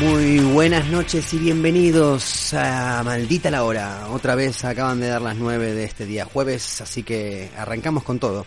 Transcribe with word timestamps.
Muy 0.00 0.40
buenas 0.40 0.88
noches 0.88 1.32
y 1.32 1.38
bienvenidos 1.38 2.52
a 2.52 3.02
Maldita 3.02 3.50
la 3.50 3.64
Hora. 3.64 4.08
Otra 4.10 4.34
vez 4.34 4.62
acaban 4.66 5.00
de 5.00 5.08
dar 5.08 5.22
las 5.22 5.36
9 5.36 5.72
de 5.72 5.84
este 5.84 6.04
día 6.04 6.26
jueves, 6.26 6.82
así 6.82 7.02
que 7.02 7.48
arrancamos 7.56 8.02
con 8.02 8.18
todo. 8.18 8.44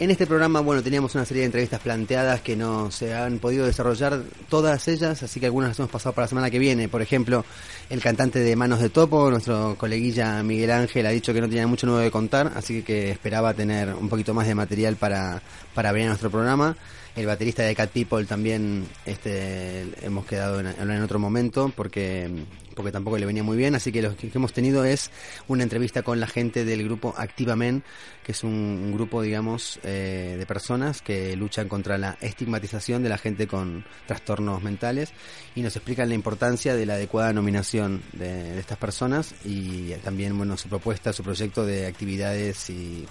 En 0.00 0.10
este 0.10 0.26
programa, 0.26 0.60
bueno, 0.60 0.82
teníamos 0.82 1.14
una 1.14 1.24
serie 1.24 1.42
de 1.42 1.46
entrevistas 1.46 1.78
planteadas 1.78 2.40
que 2.40 2.56
no 2.56 2.90
se 2.90 3.14
han 3.14 3.38
podido 3.38 3.64
desarrollar 3.64 4.24
todas 4.48 4.88
ellas, 4.88 5.22
así 5.22 5.38
que 5.38 5.46
algunas 5.46 5.70
las 5.70 5.78
hemos 5.78 5.92
pasado 5.92 6.12
para 6.14 6.24
la 6.24 6.30
semana 6.30 6.50
que 6.50 6.58
viene. 6.58 6.88
Por 6.88 7.00
ejemplo, 7.00 7.44
el 7.88 8.02
cantante 8.02 8.40
de 8.40 8.56
Manos 8.56 8.80
de 8.80 8.88
Topo, 8.88 9.30
nuestro 9.30 9.76
coleguilla 9.78 10.42
Miguel 10.42 10.72
Ángel, 10.72 11.06
ha 11.06 11.10
dicho 11.10 11.32
que 11.32 11.40
no 11.40 11.48
tenía 11.48 11.68
mucho 11.68 11.86
nuevo 11.86 12.00
de 12.00 12.10
contar, 12.10 12.50
así 12.56 12.82
que 12.82 13.12
esperaba 13.12 13.54
tener 13.54 13.94
un 13.94 14.08
poquito 14.08 14.34
más 14.34 14.48
de 14.48 14.56
material 14.56 14.96
para, 14.96 15.40
para 15.74 15.92
venir 15.92 16.06
a 16.06 16.10
nuestro 16.10 16.30
programa. 16.30 16.76
El 17.14 17.26
baterista 17.26 17.62
de 17.62 17.74
Cat 17.74 17.90
People 17.90 18.24
también 18.24 18.86
este, 19.04 19.86
hemos 20.00 20.24
quedado 20.24 20.60
en 20.60 20.66
en 20.66 21.02
otro 21.02 21.18
momento 21.18 21.70
porque, 21.76 22.30
porque 22.74 22.90
tampoco 22.90 23.18
le 23.18 23.26
venía 23.26 23.42
muy 23.42 23.58
bien. 23.58 23.74
Así 23.74 23.92
que 23.92 24.00
lo 24.00 24.16
que 24.16 24.30
hemos 24.34 24.54
tenido 24.54 24.86
es 24.86 25.10
una 25.46 25.62
entrevista 25.62 26.02
con 26.02 26.20
la 26.20 26.26
gente 26.26 26.64
del 26.64 26.82
grupo 26.84 27.12
Activamen, 27.14 27.84
que 28.24 28.32
es 28.32 28.42
un, 28.44 28.92
grupo, 28.94 29.20
digamos, 29.20 29.78
eh, 29.82 30.36
de 30.38 30.46
personas 30.46 31.02
que 31.02 31.36
luchan 31.36 31.68
contra 31.68 31.98
la 31.98 32.16
estigmatización 32.22 33.02
de 33.02 33.10
la 33.10 33.18
gente 33.18 33.46
con 33.46 33.84
trastornos 34.06 34.62
mentales 34.62 35.12
y 35.54 35.60
nos 35.60 35.76
explican 35.76 36.08
la 36.08 36.14
importancia 36.14 36.74
de 36.74 36.86
la 36.86 36.94
adecuada 36.94 37.34
nominación 37.34 38.02
de, 38.14 38.54
de 38.54 38.60
estas 38.60 38.78
personas 38.78 39.34
y 39.44 39.90
también, 40.02 40.36
bueno, 40.38 40.56
su 40.56 40.70
propuesta, 40.70 41.12
su 41.12 41.22
proyecto 41.22 41.66
de 41.66 41.86
actividades 41.86 42.70
y, 42.70 43.06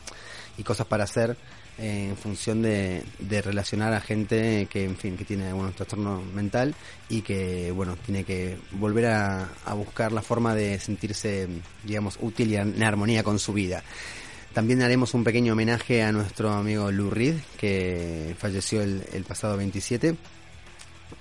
y 0.58 0.64
cosas 0.64 0.88
para 0.88 1.04
hacer 1.04 1.38
en 1.82 2.16
función 2.16 2.62
de, 2.62 3.04
relacionar 3.44 3.92
a 3.94 4.02
gente 4.02 4.68
que, 4.70 4.86
en 4.86 4.96
fin, 4.96 5.18
que 5.18 5.26
tiene 5.26 5.48
algún 5.48 5.74
trastorno 5.74 6.22
mental 6.22 6.76
y 7.10 7.22
que, 7.22 7.72
bueno, 7.72 7.96
tiene 8.06 8.24
que 8.24 8.58
volver 8.74 9.08
a, 9.08 9.50
buscar 9.76 10.12
la 10.12 10.22
forma 10.22 10.54
de 10.54 10.80
sentirse, 10.80 11.48
digamos, 11.84 12.18
útil 12.22 12.52
y 12.52 12.58
en 12.58 12.82
armonía 12.84 13.24
con 13.24 13.40
su 13.40 13.52
vida. 13.54 13.84
También 14.54 14.84
haremos 14.84 15.16
un 15.16 15.24
pequeño 15.24 15.54
homenaje 15.54 16.04
a 16.04 16.12
nuestro 16.12 16.52
amigo 16.52 16.92
Lou 16.92 17.10
Reed, 17.10 17.38
que 17.58 18.36
falleció 18.38 18.84
el, 18.84 19.26
pasado 19.28 19.58
27. 19.58 20.16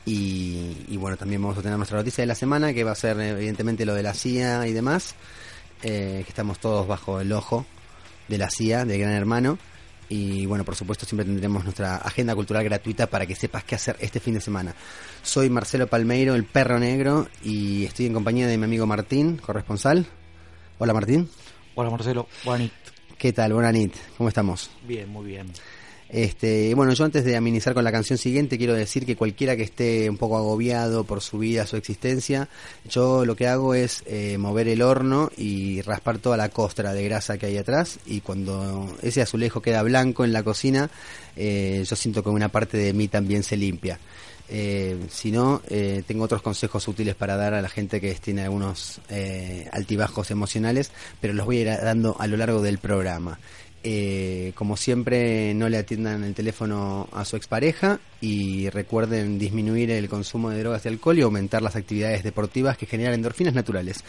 Y, 0.04 0.76
y, 0.88 0.96
bueno, 0.98 1.16
también 1.16 1.40
vamos 1.40 1.56
a 1.56 1.62
tener 1.62 1.78
nuestra 1.78 1.98
noticia 1.98 2.22
de 2.22 2.26
la 2.26 2.34
semana, 2.34 2.74
que 2.74 2.84
va 2.84 2.92
a 2.92 2.96
ser 2.96 3.18
evidentemente 3.18 3.86
lo 3.86 3.94
de 3.94 4.02
la 4.02 4.12
CIA 4.12 4.66
y 4.66 4.72
demás, 4.72 5.14
eh, 5.82 6.20
que 6.24 6.28
estamos 6.28 6.58
todos 6.58 6.86
bajo 6.86 7.20
el 7.20 7.32
ojo 7.32 7.64
de 8.28 8.36
la 8.36 8.50
CIA, 8.50 8.84
de 8.84 8.98
Gran 8.98 9.12
Hermano. 9.12 9.58
Y 10.10 10.44
bueno, 10.44 10.64
por 10.64 10.74
supuesto, 10.74 11.06
siempre 11.06 11.24
tendremos 11.24 11.62
nuestra 11.62 11.96
agenda 11.98 12.34
cultural 12.34 12.64
gratuita 12.64 13.06
para 13.06 13.26
que 13.26 13.36
sepas 13.36 13.62
qué 13.62 13.76
hacer 13.76 13.96
este 14.00 14.18
fin 14.18 14.34
de 14.34 14.40
semana. 14.40 14.74
Soy 15.22 15.48
Marcelo 15.48 15.86
Palmeiro, 15.86 16.34
el 16.34 16.44
perro 16.44 16.80
negro, 16.80 17.28
y 17.44 17.84
estoy 17.84 18.06
en 18.06 18.14
compañía 18.14 18.48
de 18.48 18.58
mi 18.58 18.64
amigo 18.64 18.86
Martín, 18.86 19.36
corresponsal. 19.36 20.04
Hola 20.78 20.92
Martín. 20.92 21.30
Hola 21.76 21.90
Marcelo, 21.90 22.26
buenas 22.44 22.72
¿Qué 23.16 23.32
tal? 23.32 23.52
Buenas 23.52 23.76
¿Cómo 24.18 24.28
estamos? 24.28 24.70
Bien, 24.84 25.08
muy 25.08 25.26
bien. 25.26 25.46
Este, 26.12 26.74
bueno, 26.74 26.92
yo 26.92 27.04
antes 27.04 27.24
de 27.24 27.36
amenizar 27.36 27.72
con 27.72 27.84
la 27.84 27.92
canción 27.92 28.18
siguiente 28.18 28.58
quiero 28.58 28.74
decir 28.74 29.06
que 29.06 29.14
cualquiera 29.14 29.54
que 29.54 29.62
esté 29.62 30.10
un 30.10 30.16
poco 30.16 30.36
agobiado 30.36 31.04
por 31.04 31.20
su 31.20 31.38
vida, 31.38 31.66
su 31.66 31.76
existencia, 31.76 32.48
yo 32.88 33.24
lo 33.24 33.36
que 33.36 33.46
hago 33.46 33.74
es 33.74 34.02
eh, 34.06 34.36
mover 34.36 34.66
el 34.66 34.82
horno 34.82 35.30
y 35.36 35.82
raspar 35.82 36.18
toda 36.18 36.36
la 36.36 36.48
costra 36.48 36.92
de 36.94 37.04
grasa 37.04 37.38
que 37.38 37.46
hay 37.46 37.58
atrás 37.58 38.00
y 38.06 38.22
cuando 38.22 38.92
ese 39.02 39.22
azulejo 39.22 39.62
queda 39.62 39.82
blanco 39.84 40.24
en 40.24 40.32
la 40.32 40.42
cocina, 40.42 40.90
eh, 41.36 41.84
yo 41.88 41.94
siento 41.94 42.24
que 42.24 42.30
una 42.30 42.48
parte 42.48 42.76
de 42.76 42.92
mí 42.92 43.06
también 43.06 43.44
se 43.44 43.56
limpia. 43.56 44.00
Eh, 44.52 44.98
si 45.08 45.30
no, 45.30 45.62
tengo 46.08 46.24
otros 46.24 46.42
consejos 46.42 46.88
útiles 46.88 47.14
para 47.14 47.36
dar 47.36 47.54
a 47.54 47.62
la 47.62 47.68
gente 47.68 48.00
que 48.00 48.12
tiene 48.14 48.42
algunos 48.42 49.00
altibajos 49.70 50.32
emocionales, 50.32 50.90
pero 51.20 51.34
los 51.34 51.46
voy 51.46 51.58
a 51.58 51.60
ir 51.60 51.68
dando 51.84 52.16
a 52.18 52.26
lo 52.26 52.36
largo 52.36 52.60
del 52.60 52.78
programa. 52.78 53.38
Eh, 53.82 54.52
como 54.56 54.76
siempre, 54.76 55.54
no 55.54 55.70
le 55.70 55.78
atiendan 55.78 56.22
el 56.24 56.34
teléfono 56.34 57.08
a 57.12 57.24
su 57.24 57.36
expareja 57.36 57.98
y 58.20 58.68
recuerden 58.68 59.38
disminuir 59.38 59.90
el 59.90 60.06
consumo 60.06 60.50
de 60.50 60.58
drogas 60.58 60.84
y 60.84 60.88
alcohol 60.88 61.18
y 61.18 61.22
aumentar 61.22 61.62
las 61.62 61.76
actividades 61.76 62.22
deportivas 62.22 62.76
que 62.76 62.84
generan 62.84 63.14
endorfinas 63.14 63.54
naturales. 63.54 64.04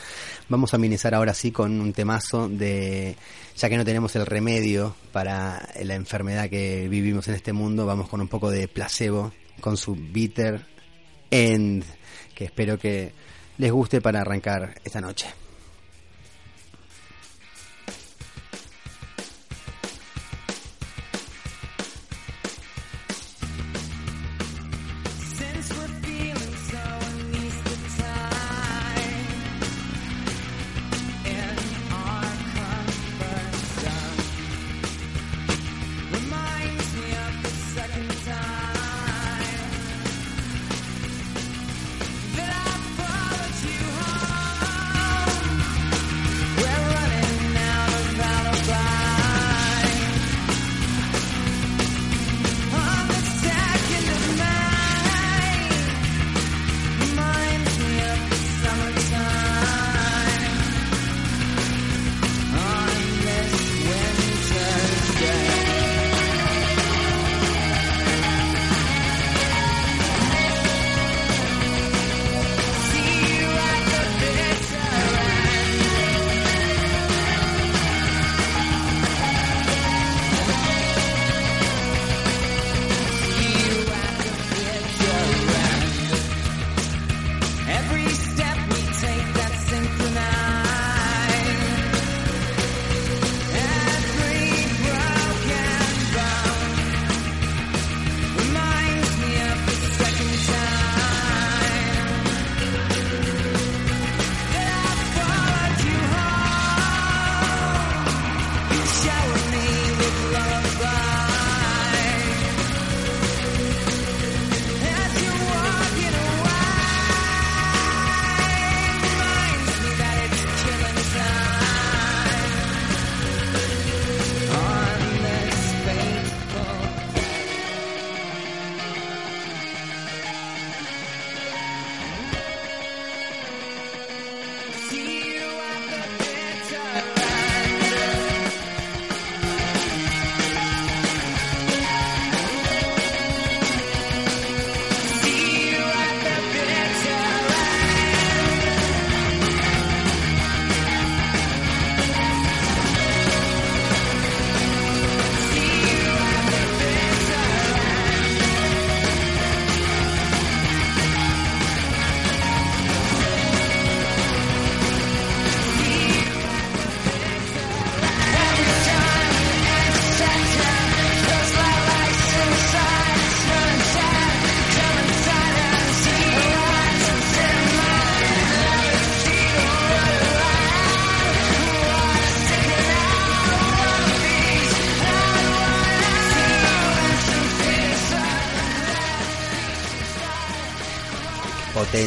Vamos 0.50 0.74
a 0.74 0.76
amenizar 0.76 1.16
ahora 1.16 1.34
sí 1.34 1.52
con 1.52 1.80
un 1.80 1.94
temazo 1.94 2.50
de, 2.50 3.16
ya 3.56 3.70
que 3.70 3.78
no 3.78 3.86
tenemos 3.86 4.14
el 4.18 4.26
remedio 4.26 4.94
para 5.14 5.70
la 5.82 5.96
enfermedad 5.96 6.50
que 6.50 6.90
vivimos 6.90 7.30
en 7.30 7.36
este 7.36 7.54
mundo, 7.54 7.86
vamos 7.86 8.10
con 8.10 8.20
un 8.20 8.28
poco 8.28 8.52
de 8.52 8.68
placebo 8.68 9.32
con 9.62 9.78
su 9.78 9.96
Bitter 9.96 10.66
End, 11.30 11.86
que 12.36 12.44
espero 12.44 12.78
que 12.78 13.14
les 13.58 13.72
guste 13.72 14.02
para 14.02 14.20
arrancar 14.20 14.76
esta 14.84 15.00
noche. 15.00 15.28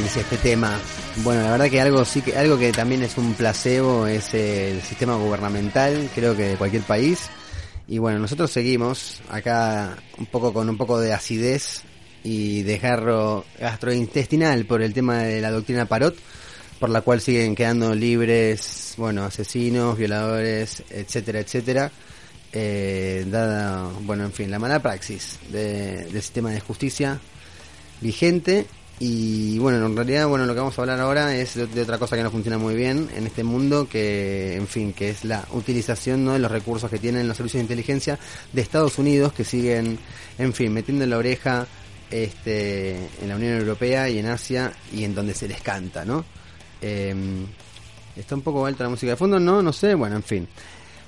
Este 0.04 0.36
tema. 0.36 0.78
Bueno, 1.24 1.42
la 1.42 1.52
verdad 1.52 1.70
que 1.70 1.80
algo 1.80 2.04
sí 2.04 2.20
que 2.20 2.36
algo 2.36 2.58
que 2.58 2.72
también 2.72 3.02
es 3.02 3.16
un 3.16 3.32
placebo 3.34 4.06
es 4.06 4.34
el 4.34 4.82
sistema 4.82 5.16
gubernamental, 5.16 6.10
creo 6.14 6.36
que 6.36 6.48
de 6.48 6.56
cualquier 6.56 6.82
país. 6.82 7.30
Y 7.88 7.98
bueno, 7.98 8.18
nosotros 8.18 8.50
seguimos 8.50 9.22
acá 9.30 9.96
un 10.18 10.26
poco 10.26 10.52
con 10.52 10.68
un 10.68 10.76
poco 10.76 11.00
de 11.00 11.12
acidez 11.12 11.82
y 12.22 12.62
desgarro 12.62 13.44
gastrointestinal 13.58 14.66
por 14.66 14.82
el 14.82 14.92
tema 14.92 15.22
de 15.22 15.40
la 15.40 15.50
doctrina 15.50 15.86
Parot, 15.86 16.16
por 16.78 16.90
la 16.90 17.00
cual 17.00 17.20
siguen 17.20 17.54
quedando 17.54 17.94
libres, 17.94 18.94
bueno, 18.98 19.24
asesinos, 19.24 19.96
violadores, 19.96 20.82
etcétera, 20.90 21.40
etcétera. 21.40 21.90
Eh, 22.52 23.24
dada, 23.28 23.90
bueno, 24.02 24.24
en 24.24 24.32
fin, 24.32 24.50
la 24.50 24.58
mala 24.58 24.80
praxis 24.80 25.38
del 25.50 26.12
sistema 26.12 26.50
de 26.50 26.60
justicia 26.60 27.18
vigente 28.00 28.66
y 29.00 29.58
bueno, 29.58 29.84
en 29.84 29.96
realidad, 29.96 30.28
bueno, 30.28 30.46
lo 30.46 30.54
que 30.54 30.60
vamos 30.60 30.78
a 30.78 30.82
hablar 30.82 31.00
ahora 31.00 31.34
es 31.34 31.54
de, 31.54 31.82
otra 31.82 31.98
cosa 31.98 32.16
que 32.16 32.22
no 32.22 32.30
funciona 32.30 32.58
muy 32.58 32.74
bien 32.74 33.08
en 33.16 33.26
este 33.26 33.42
mundo, 33.42 33.88
que, 33.88 34.54
en 34.54 34.68
fin, 34.68 34.92
que 34.92 35.10
es 35.10 35.24
la 35.24 35.44
utilización 35.52 36.24
¿no? 36.24 36.32
de 36.34 36.38
los 36.38 36.50
recursos 36.50 36.88
que 36.88 36.98
tienen 36.98 37.26
los 37.26 37.36
servicios 37.36 37.58
de 37.58 37.64
inteligencia 37.64 38.18
de 38.52 38.62
Estados 38.62 38.98
Unidos, 38.98 39.32
que 39.32 39.42
siguen, 39.42 39.98
en 40.38 40.52
fin, 40.52 40.72
metiendo 40.72 41.04
la 41.06 41.18
oreja 41.18 41.66
este, 42.10 43.08
en 43.20 43.28
la 43.28 43.34
Unión 43.34 43.58
Europea 43.58 44.08
y 44.08 44.18
en 44.18 44.26
Asia 44.26 44.72
y 44.92 45.02
en 45.02 45.14
donde 45.14 45.34
se 45.34 45.48
les 45.48 45.60
canta, 45.60 46.04
¿no? 46.04 46.24
Em, 46.80 47.46
está 48.14 48.36
un 48.36 48.42
poco 48.42 48.64
alta 48.64 48.84
la 48.84 48.90
música 48.90 49.12
de 49.12 49.16
fondo, 49.16 49.40
no, 49.40 49.60
no 49.60 49.72
sé, 49.72 49.94
bueno, 49.94 50.16
en 50.16 50.22
fin. 50.22 50.48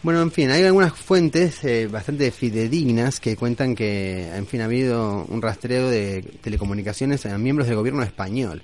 Bueno, 0.06 0.23
en 0.23 0.31
fin, 0.31 0.53
hay 0.53 0.62
algunas 0.62 0.93
fuentes 0.93 1.64
eh, 1.64 1.88
bastante 1.88 2.31
fidedignas 2.31 3.19
que 3.19 3.35
cuentan 3.35 3.75
que, 3.75 4.29
en 4.29 4.47
fin, 4.47 4.61
ha 4.61 4.67
habido 4.67 5.25
un 5.25 5.43
rastreo 5.43 5.91
de 5.91 6.23
telecomunicaciones 6.43 7.26
a 7.26 7.37
miembros 7.38 7.67
del 7.67 7.76
gobierno 7.76 8.05
español. 8.05 8.62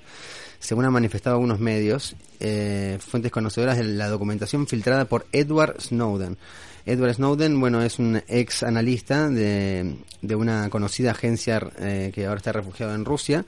Según 0.59 0.85
han 0.85 0.93
manifestado 0.93 1.35
algunos 1.35 1.59
medios, 1.59 2.15
eh, 2.39 2.97
fuentes 3.01 3.29
conocedoras 3.29 3.77
de 3.77 3.83
la 3.83 4.07
documentación 4.07 4.67
filtrada 4.67 5.03
por 5.03 5.25
Edward 5.33 5.81
Snowden. 5.81 6.37
Edward 6.85 7.15
Snowden, 7.15 7.59
bueno, 7.59 7.81
es 7.81 7.99
un 7.99 8.23
ex 8.29 8.63
analista 8.63 9.29
de, 9.29 9.97
de 10.21 10.35
una 10.35 10.69
conocida 10.69 11.11
agencia 11.11 11.61
eh, 11.77 12.13
que 12.15 12.25
ahora 12.25 12.37
está 12.37 12.53
refugiado 12.53 12.95
en 12.95 13.03
Rusia 13.03 13.43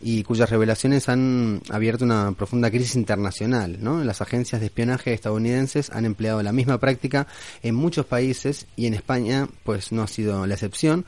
y 0.00 0.22
cuyas 0.22 0.50
revelaciones 0.50 1.08
han 1.08 1.60
abierto 1.70 2.04
una 2.04 2.32
profunda 2.32 2.70
crisis 2.70 2.96
internacional. 2.96 3.78
¿no? 3.80 4.04
Las 4.04 4.20
agencias 4.20 4.60
de 4.60 4.66
espionaje 4.66 5.12
estadounidenses 5.12 5.90
han 5.90 6.04
empleado 6.04 6.42
la 6.42 6.52
misma 6.52 6.78
práctica 6.78 7.26
en 7.62 7.74
muchos 7.74 8.06
países 8.06 8.66
y 8.76 8.86
en 8.86 8.94
España 8.94 9.48
pues 9.64 9.92
no 9.92 10.02
ha 10.02 10.08
sido 10.08 10.46
la 10.46 10.54
excepción, 10.54 11.04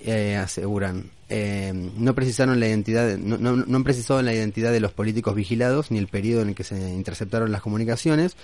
eh, 0.00 0.36
aseguran. 0.36 1.10
Eh, 1.34 1.72
no 1.96 2.14
precisaron 2.14 2.60
la 2.60 2.68
identidad, 2.68 3.16
no, 3.16 3.38
no, 3.38 3.76
han 3.76 3.84
precisado 3.84 4.20
la 4.20 4.34
identidad 4.34 4.70
de 4.70 4.80
los 4.80 4.92
políticos 4.92 5.34
vigilados 5.34 5.90
ni 5.90 5.96
el 5.96 6.08
periodo 6.08 6.42
en 6.42 6.50
el 6.50 6.54
que 6.54 6.64
se 6.64 6.76
interceptaron 6.76 7.50
las 7.50 7.62
comunicaciones. 7.62 8.36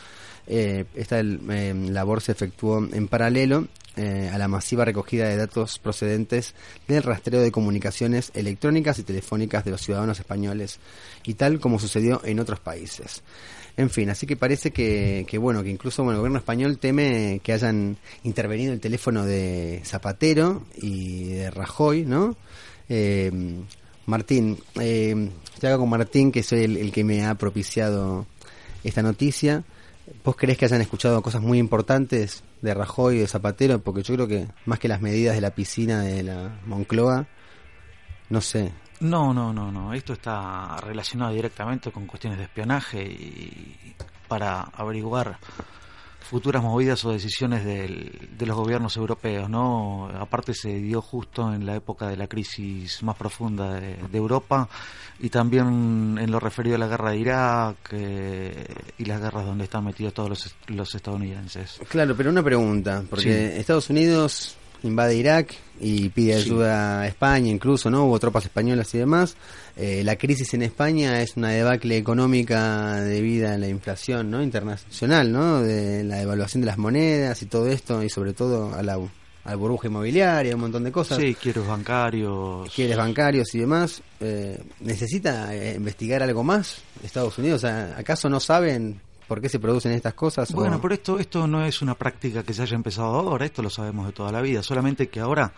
Eh, 0.47 0.87
esta 0.95 1.21
eh, 1.21 1.75
labor 1.91 2.23
se 2.23 2.33
efectuó 2.33 2.79
en 2.91 3.07
paralelo 3.09 3.69
eh, 3.99 4.31
a 4.33 4.39
la 4.39 4.47
masiva 4.47 4.85
recogida 4.85 5.27
de 5.27 5.37
datos 5.37 5.81
procedentes 5.81 6.55
del 6.87 7.03
rastreo 7.03 7.41
de 7.41 7.51
comunicaciones 7.51 8.31
electrónicas 8.33 9.01
y 9.01 9.03
telefónicas 9.03 9.65
de 9.65 9.73
los 9.73 9.81
ciudadanos 9.81 10.21
españoles 10.21 10.79
y 11.25 11.35
tal 11.35 11.59
como 11.59 11.81
sucedió 11.81 12.21
en 12.25 12.39
otros 12.39 12.61
países. 12.61 13.25
En 13.77 13.91
fin, 13.91 14.09
así 14.09 14.25
que 14.25 14.37
parece 14.37 14.71
que, 14.71 15.27
bueno, 15.41 15.65
que 15.65 15.71
incluso 15.71 16.05
bueno, 16.05 16.19
el 16.19 16.21
gobierno 16.21 16.39
español 16.39 16.79
teme 16.79 17.41
que 17.43 17.53
hayan 17.53 17.97
intervenido 18.23 18.73
el 18.73 18.79
teléfono 18.79 19.27
de 19.27 19.83
Zapatero 19.85 20.63
y 20.77 21.31
de 21.31 21.51
Rajoy, 21.51 22.05
¿no? 22.05 22.37
Eh, 22.89 23.33
Martín, 24.07 24.59
eh, 24.81 25.29
hago 25.61 25.79
con 25.81 25.91
Martín, 25.91 26.31
que 26.31 26.45
soy 26.45 26.63
el 26.65 26.93
que 26.93 27.03
me 27.03 27.27
ha 27.27 27.35
propiciado 27.35 28.27
esta 28.85 29.03
noticia. 29.03 29.65
¿Vos 30.25 30.37
crees 30.37 30.59
que 30.59 30.65
hayan 30.65 30.81
escuchado 30.81 31.23
cosas 31.23 31.43
muy 31.43 31.59
importantes 31.59 32.43
de 32.63 32.75
Rajoy 32.75 33.17
y 33.17 33.21
de 33.21 33.27
Zapatero? 33.27 33.81
Porque 33.81 34.03
yo 34.03 34.15
creo 34.15 34.29
que 34.29 34.49
más 34.67 34.79
que 34.79 34.89
las 34.89 35.01
medidas 35.01 35.35
de 35.35 35.41
la 35.41 35.55
piscina 35.55 36.03
de 36.03 36.23
la 36.23 36.61
Moncloa, 36.67 37.27
no 38.31 38.41
sé. 38.41 38.73
No, 39.01 39.33
no, 39.33 39.53
no, 39.53 39.71
no. 39.71 39.95
Esto 39.95 40.13
está 40.13 40.77
relacionado 40.79 41.33
directamente 41.33 41.93
con 41.93 42.07
cuestiones 42.07 42.39
de 42.39 42.45
espionaje 42.45 43.03
y 43.03 43.95
para 44.27 44.63
averiguar 44.63 45.39
futuras 46.29 46.63
movidas 46.63 47.03
o 47.07 47.13
decisiones 47.13 47.65
de 47.65 48.47
los 48.47 48.57
gobiernos 48.57 48.97
europeos, 48.99 49.49
¿no? 49.49 50.11
Aparte 50.21 50.53
se 50.53 50.75
dio 50.75 51.01
justo 51.01 51.55
en 51.55 51.65
la 51.65 51.75
época 51.75 52.07
de 52.09 52.19
la 52.19 52.27
crisis 52.29 53.03
más 53.03 53.17
profunda 53.17 53.81
de, 53.81 53.97
Europa 54.13 54.69
y 55.21 55.31
también 55.31 56.19
en 56.21 56.31
lo 56.31 56.39
referido 56.39 56.77
a 56.77 56.79
la 56.79 56.87
guerra 56.87 57.13
de 57.13 57.19
Irak 57.19 57.77
eh, 57.93 58.67
y 58.99 59.05
las 59.07 59.21
guerras 59.21 59.47
donde 59.47 59.65
están 59.65 59.85
metidos 59.85 60.13
todos 60.13 60.55
los, 60.67 60.95
estadounidenses. 60.95 61.81
Claro, 61.89 62.15
pero 62.15 62.31
una 62.31 62.43
pregunta, 62.43 63.03
porque 63.09 63.59
Estados 63.59 63.89
Unidos 63.89 64.58
invade 64.83 65.17
Irak 65.17 65.55
y 65.81 66.09
pide 66.09 66.35
ayuda 66.35 67.03
a 67.03 67.07
España, 67.07 67.51
incluso, 67.51 67.91
¿no? 67.91 68.05
Hubo 68.05 68.19
tropas 68.19 68.45
españolas 68.45 68.93
y 68.95 68.99
demás. 68.99 69.37
Eh, 69.77 70.03
la 70.05 70.17
crisis 70.17 70.55
en 70.55 70.63
España 70.63 71.23
es 71.23 71.37
una 71.37 71.51
debacle 71.51 71.97
económica 71.97 73.01
debido 73.01 73.49
a 73.49 73.57
la 73.57 73.69
inflación, 73.69 74.31
¿no? 74.31 74.43
Internacional, 74.43 75.31
¿no? 75.31 75.63
De 75.63 76.05
la 76.05 76.17
devaluación 76.17 76.63
de 76.63 76.67
las 76.67 76.79
monedas 76.79 77.43
y 77.43 77.47
todo 77.47 77.69
esto, 77.69 78.03
y 78.03 78.11
sobre 78.11 78.33
todo 78.33 78.75
a 78.75 78.83
la, 78.83 78.99
a 79.45 79.55
burbuja 79.55 79.89
inmobiliaria, 79.89 80.55
un 80.55 80.63
montón 80.63 80.85
de 80.85 80.93
cosas. 80.93 81.19
Sí, 81.19 81.35
quieres 81.35 81.67
bancarios. 81.67 82.73
Quieres 82.75 82.97
bancarios 82.97 83.55
y 83.55 83.61
demás. 83.61 84.03
Eh, 84.21 84.61
¿Necesita 84.81 85.55
eh, 85.55 85.75
investigar 85.77 86.23
algo 86.23 86.43
más 86.43 86.83
Estados 87.05 87.39
Unidos? 87.39 87.65
¿Acaso 87.65 88.29
no 88.29 88.41
saben 88.41 89.01
por 89.29 89.43
qué 89.43 89.49
se 89.49 89.61
producen 89.61 89.93
estas 89.93 90.15
cosas? 90.15 90.51
Bueno, 90.53 90.81
pero 90.81 90.95
esto, 90.95 91.19
esto 91.19 91.47
no 91.47 91.65
es 91.65 91.83
una 91.83 91.95
práctica 91.95 92.43
que 92.43 92.55
se 92.55 92.63
haya 92.63 92.75
empezado 92.75 93.15
ahora, 93.15 93.45
esto 93.45 93.63
lo 93.63 93.71
sabemos 93.71 94.07
de 94.07 94.13
toda 94.13 94.33
la 94.33 94.41
vida, 94.41 94.63
solamente 94.63 95.09
que 95.09 95.21
ahora 95.21 95.53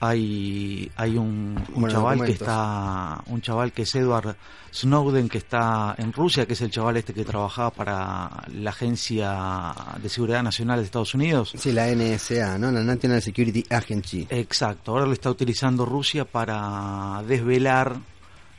hay, 0.00 0.90
hay 0.96 1.16
un, 1.16 1.64
chaval 1.88 2.24
que 2.24 2.32
está, 2.32 3.22
un 3.26 3.40
chaval 3.40 3.72
que 3.72 3.82
es 3.82 3.94
Edward 3.94 4.36
Snowden, 4.74 5.28
que 5.28 5.38
está 5.38 5.94
en 5.96 6.12
Rusia, 6.12 6.44
que 6.44 6.54
es 6.54 6.60
el 6.62 6.72
chaval 6.72 6.96
este 6.96 7.14
que 7.14 7.24
trabajaba 7.24 7.70
para 7.70 8.42
la 8.52 8.70
Agencia 8.70 9.72
de 10.02 10.08
Seguridad 10.08 10.42
Nacional 10.42 10.80
de 10.80 10.86
Estados 10.86 11.14
Unidos. 11.14 11.52
Sí, 11.56 11.70
la 11.70 11.86
NSA, 11.94 12.58
¿no? 12.58 12.72
La 12.72 12.82
National 12.82 13.22
Security 13.22 13.64
Agency. 13.70 14.26
Exacto, 14.28 14.90
ahora 14.90 15.06
lo 15.06 15.12
está 15.12 15.30
utilizando 15.30 15.86
Rusia 15.86 16.24
para 16.24 17.22
desvelar 17.28 17.96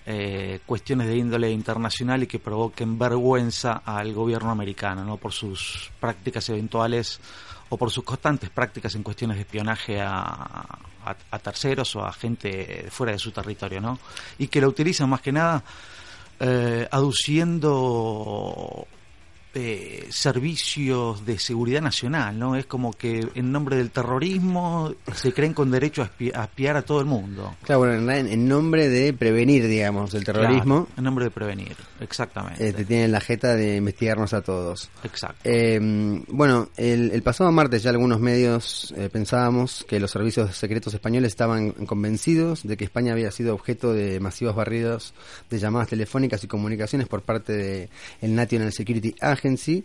eh, 0.05 0.59
cuestiones 0.65 1.07
de 1.07 1.17
índole 1.17 1.51
internacional 1.51 2.23
y 2.23 2.27
que 2.27 2.39
provoquen 2.39 2.99
vergüenza 2.99 3.81
al 3.85 4.13
gobierno 4.13 4.51
americano, 4.51 5.03
¿no? 5.03 5.17
Por 5.17 5.31
sus 5.31 5.91
prácticas 5.99 6.49
eventuales 6.49 7.19
o 7.69 7.77
por 7.77 7.89
sus 7.89 8.03
constantes 8.03 8.49
prácticas 8.49 8.95
en 8.95 9.03
cuestiones 9.03 9.37
de 9.37 9.41
espionaje 9.41 10.01
a, 10.01 10.65
a, 11.31 11.39
terceros 11.39 11.95
o 11.95 12.05
a 12.05 12.11
gente 12.13 12.87
fuera 12.89 13.13
de 13.13 13.19
su 13.19 13.31
territorio, 13.31 13.81
¿no? 13.81 13.99
Y 14.37 14.47
que 14.47 14.61
lo 14.61 14.67
utilizan 14.67 15.09
más 15.09 15.21
que 15.21 15.31
nada 15.31 15.63
eh, 16.39 16.87
aduciendo 16.91 18.87
eh, 19.55 20.07
servicios 20.09 21.27
de 21.27 21.37
seguridad 21.37 21.79
nacional, 21.79 22.39
¿no? 22.39 22.55
Es 22.55 22.65
como 22.65 22.91
que 22.91 23.27
en 23.35 23.51
nombre 23.51 23.75
del 23.75 23.91
terrorismo 23.91 24.95
se 25.13 25.31
creen 25.31 25.53
con 25.53 25.69
derecho 25.69 26.01
a, 26.01 26.05
espiar 26.05 26.75
a 26.75 26.81
todo 26.81 26.99
el 26.99 27.05
mundo. 27.05 27.55
Claro, 27.61 27.81
bueno, 27.81 28.11
en, 28.11 28.47
nombre 28.47 28.89
de 28.89 29.13
prevenir, 29.13 29.67
digamos, 29.67 30.15
el 30.15 30.23
terrorismo. 30.23 30.87
en 30.97 31.03
nombre 31.03 31.25
de 31.25 31.31
prevenir, 31.31 31.75
exactamente. 31.99 32.67
Eh, 32.67 32.73
te 32.73 32.83
tienen 32.83 33.11
la 33.11 33.21
jeta 33.21 33.55
de 33.55 33.75
investigarnos 33.75 34.33
a 34.33 34.41
todos. 34.41 34.89
Exacto. 35.03 35.41
Eh, 35.43 35.79
bueno, 36.29 36.69
el, 36.75 37.21
pasado 37.21 37.51
martes 37.51 37.83
ya 37.83 37.91
algunos 37.91 38.19
medios 38.19 38.91
pensábamos 39.11 39.85
que 39.87 39.99
los 39.99 40.09
servicios 40.09 40.57
secretos 40.57 40.95
españoles 40.95 41.31
estaban 41.31 41.73
convencidos 41.85 42.63
de 42.63 42.75
que 42.75 42.85
España 42.85 43.13
había 43.13 43.29
sido 43.29 43.53
objeto 43.53 43.93
de 43.93 44.19
masivos 44.19 44.55
barridos 44.55 45.13
de 45.51 45.59
llamadas 45.59 45.89
telefónicas 45.89 46.43
y 46.43 46.47
comunicaciones 46.47 47.07
por 47.07 47.21
parte 47.21 47.53
del 47.53 47.89
el 48.21 48.35
National 48.35 48.73
Security 48.73 49.13
Agency 49.21 49.42
sí 49.57 49.83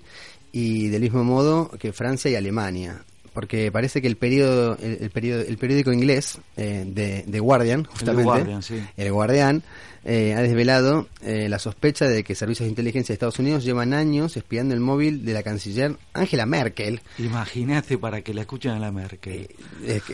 y 0.53 0.89
del 0.89 1.03
mismo 1.03 1.25
modo 1.25 1.71
que 1.79 1.93
Francia 1.93 2.31
y 2.31 2.35
Alemania. 2.35 3.03
Porque 3.33 3.71
parece 3.71 4.03
que 4.03 4.09
el 4.09 4.17
periodo 4.17 4.77
el, 4.81 5.11
periodo, 5.11 5.43
el 5.43 5.59
periódico 5.59 5.93
inglés 5.93 6.39
eh, 6.57 6.85
de, 6.87 7.23
de, 7.25 7.41
Guardian 7.41 7.85
justamente 7.85 8.23
el 8.23 8.25
Guardian, 8.25 8.63
el 8.97 9.13
Guardian 9.13 9.63
eh, 10.11 10.33
ha 10.35 10.41
desvelado 10.41 11.07
eh, 11.21 11.51
la 11.51 11.59
sospecha 11.59 12.07
de 12.07 12.25
que 12.25 12.35
servicios 12.35 12.65
de 12.65 12.71
inteligencia 12.71 13.13
de 13.13 13.15
Estados 13.15 13.39
Unidos 13.39 13.63
llevan 13.63 13.93
años 13.93 14.39
espiando 14.39 14.73
el 14.73 14.81
móvil 14.81 15.23
de 15.23 15.35
la 15.35 15.43
canciller 15.43 15.97
Angela 16.15 16.47
Merkel. 16.47 17.03
Imagínate 17.19 17.99
para 17.99 18.23
que 18.23 18.33
la 18.33 18.41
escuchen 18.41 18.71
a 18.71 18.79
la 18.79 18.91
Merkel. 18.91 19.51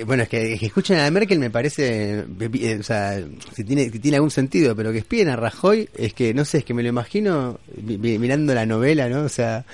Bueno 0.04 0.24
es 0.24 0.28
que, 0.28 0.58
que, 0.58 0.66
escuchen 0.66 0.98
a 0.98 1.04
la 1.04 1.12
Merkel 1.12 1.38
me 1.38 1.48
parece 1.48 2.24
o 2.24 2.82
sea 2.82 3.22
si 3.54 3.62
tiene 3.62 3.88
si 3.88 4.00
tiene 4.00 4.16
algún 4.16 4.32
sentido 4.32 4.74
pero 4.74 4.90
que 4.90 4.98
espíen 4.98 5.28
a 5.28 5.36
Rajoy 5.36 5.88
es 5.94 6.12
que 6.12 6.34
no 6.34 6.44
sé 6.44 6.58
es 6.58 6.64
que 6.64 6.74
me 6.74 6.82
lo 6.82 6.88
imagino 6.88 7.60
mirando 7.76 8.52
la 8.52 8.66
novela 8.66 9.08
no 9.08 9.22
o 9.22 9.28
sea 9.28 9.64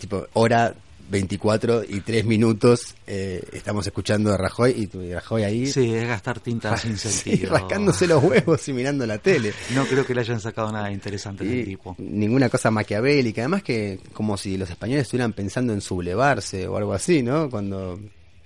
tipo 0.00 0.26
hora 0.32 0.74
24 1.12 1.84
y 1.86 2.00
3 2.00 2.24
minutos 2.24 2.94
eh, 3.06 3.44
estamos 3.52 3.86
escuchando 3.86 4.32
a 4.32 4.38
Rajoy 4.38 4.74
y, 4.74 4.86
tu, 4.86 5.02
Rajoy 5.12 5.44
ahí. 5.44 5.66
Sí, 5.66 5.94
es 5.94 6.08
gastar 6.08 6.40
tinta 6.40 6.74
sin 6.78 6.96
sentido. 6.96 7.52
rascándose 7.52 8.06
los 8.06 8.24
huevos 8.24 8.66
y 8.68 8.72
mirando 8.72 9.06
la 9.06 9.18
tele. 9.18 9.52
No 9.74 9.84
creo 9.86 10.06
que 10.06 10.14
le 10.14 10.20
hayan 10.20 10.40
sacado 10.40 10.72
nada 10.72 10.90
interesante 10.90 11.44
del 11.44 11.64
tipo. 11.64 11.94
Ninguna 11.98 12.48
cosa 12.48 12.70
maquiavélica. 12.70 13.42
Además 13.42 13.62
que 13.62 14.00
como 14.12 14.36
si 14.36 14.56
los 14.56 14.70
españoles 14.70 15.02
estuvieran 15.02 15.32
pensando 15.32 15.72
en 15.72 15.80
sublevarse 15.80 16.66
o 16.66 16.76
algo 16.76 16.92
así, 16.94 17.22
¿no? 17.22 17.50
Cuando 17.50 17.98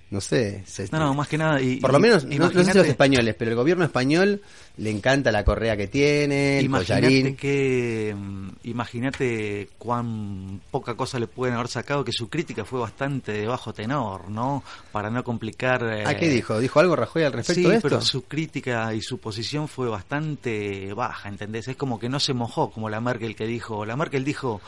no 0.09 0.21
sé. 0.21 0.63
no, 0.91 0.99
no, 0.99 1.13
más 1.13 1.27
que 1.27 1.37
nada. 1.37 1.61
Y, 1.61 1.77
por 1.77 1.91
lo 1.91 1.99
menos, 1.99 2.25
no, 2.25 2.49
sé 2.49 2.73
los 2.73 2.87
españoles, 2.87 3.35
pero 3.37 3.51
el 3.51 3.57
gobierno 3.57 3.83
español 3.83 4.41
le 4.77 4.89
encanta 4.89 5.31
la 5.31 5.43
correa 5.43 5.75
que 5.75 5.87
tiene, 5.87 6.59
el 6.59 6.65
imagínate 6.65 7.35
que 7.35 8.15
mm, 8.17 8.47
Imagínate 8.67 9.69
cuán 9.77 10.59
poca 10.71 10.95
cosa 10.95 11.19
le 11.19 11.27
pueden 11.27 11.55
haber 11.55 11.69
sacado, 11.69 12.03
que 12.03 12.11
su 12.11 12.29
crítica 12.29 12.65
fue 12.65 12.81
bastante 12.81 13.31
de 13.31 13.47
bajo 13.47 13.73
tenor, 13.73 14.29
¿no? 14.29 14.61
Para 14.91 15.09
no 15.09 15.23
complicar. 15.23 15.83
¿A 16.05 16.17
qué 16.17 16.27
eh, 16.27 16.31
dijo? 16.31 16.59
¿Dijo 16.59 16.81
algo 16.81 16.97
Rajoy 16.97 17.23
al 17.23 17.31
respecto 17.31 17.69
de 17.69 17.75
esto? 17.77 17.87
pero 17.87 18.01
su 18.01 18.25
crítica 18.25 18.93
y 18.93 19.01
su 19.01 19.19
posición 19.19 19.69
fue 19.69 19.87
bastante 19.87 20.93
baja, 20.93 21.29
¿entendés? 21.29 21.69
Es 21.69 21.77
como 21.77 21.97
que 21.97 22.09
no 22.09 22.19
se 22.19 22.33
mojó, 22.33 22.71
como 22.71 22.89
la 22.89 22.99
Merkel 22.99 23.37
que 23.37 23.45
dijo. 23.45 23.85
La 23.85 23.95
Merkel 23.95 24.25
dijo. 24.25 24.59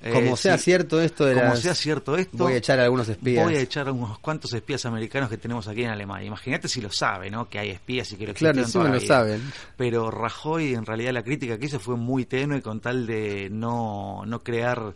Como 0.00 0.34
eh, 0.34 0.36
sea 0.36 0.58
cierto 0.58 1.00
esto 1.00 1.24
de 1.24 1.34
Como 1.34 1.56
sea 1.56 1.74
cierto 1.74 2.16
esto, 2.16 2.36
voy 2.36 2.54
a 2.54 2.56
echar 2.56 2.78
a 2.80 2.84
algunos 2.84 3.08
espías. 3.08 3.44
Voy 3.44 3.56
a 3.56 3.60
echar 3.60 3.88
a 3.88 3.92
unos 3.92 4.18
cuantos 4.18 4.52
espías 4.52 4.84
americanos 4.86 5.30
que 5.30 5.38
tenemos 5.38 5.66
aquí 5.68 5.82
en 5.82 5.90
Alemania. 5.90 6.26
Imagínate 6.26 6.68
si 6.68 6.80
lo 6.80 6.90
sabe, 6.90 7.30
¿no? 7.30 7.48
Que 7.48 7.58
hay 7.58 7.70
espías 7.70 8.10
y 8.12 8.16
que 8.16 8.26
lo 8.26 8.34
Claro, 8.34 8.64
sí 8.66 8.78
lo 8.78 9.00
saben. 9.00 9.42
Pero 9.76 10.10
Rajoy, 10.10 10.74
en 10.74 10.84
realidad, 10.84 11.12
la 11.12 11.22
crítica 11.22 11.58
que 11.58 11.66
hizo 11.66 11.80
fue 11.80 11.96
muy 11.96 12.26
tenue 12.26 12.60
con 12.62 12.80
tal 12.80 13.06
de 13.06 13.48
no, 13.50 14.24
no 14.26 14.40
crear 14.40 14.94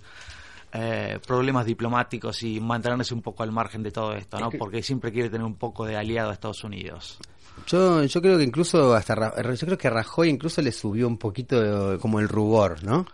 eh, 0.72 1.18
problemas 1.26 1.66
diplomáticos 1.66 2.42
y 2.44 2.60
mantenerse 2.60 3.12
un 3.12 3.22
poco 3.22 3.42
al 3.42 3.50
margen 3.50 3.82
de 3.82 3.90
todo 3.90 4.14
esto, 4.14 4.38
¿no? 4.38 4.50
Porque 4.50 4.82
siempre 4.82 5.10
quiere 5.12 5.28
tener 5.28 5.44
un 5.44 5.56
poco 5.56 5.84
de 5.84 5.96
aliado 5.96 6.30
a 6.30 6.32
Estados 6.32 6.62
Unidos. 6.62 7.18
Yo, 7.66 8.04
yo 8.04 8.22
creo 8.22 8.38
que 8.38 8.44
incluso 8.44 8.94
hasta 8.94 9.14
yo 9.36 9.66
creo 9.66 9.78
que 9.78 9.90
Rajoy 9.90 10.28
incluso 10.28 10.62
le 10.62 10.72
subió 10.72 11.08
un 11.08 11.18
poquito 11.18 11.98
como 12.00 12.20
el 12.20 12.28
rubor, 12.28 12.82
¿no? 12.84 13.06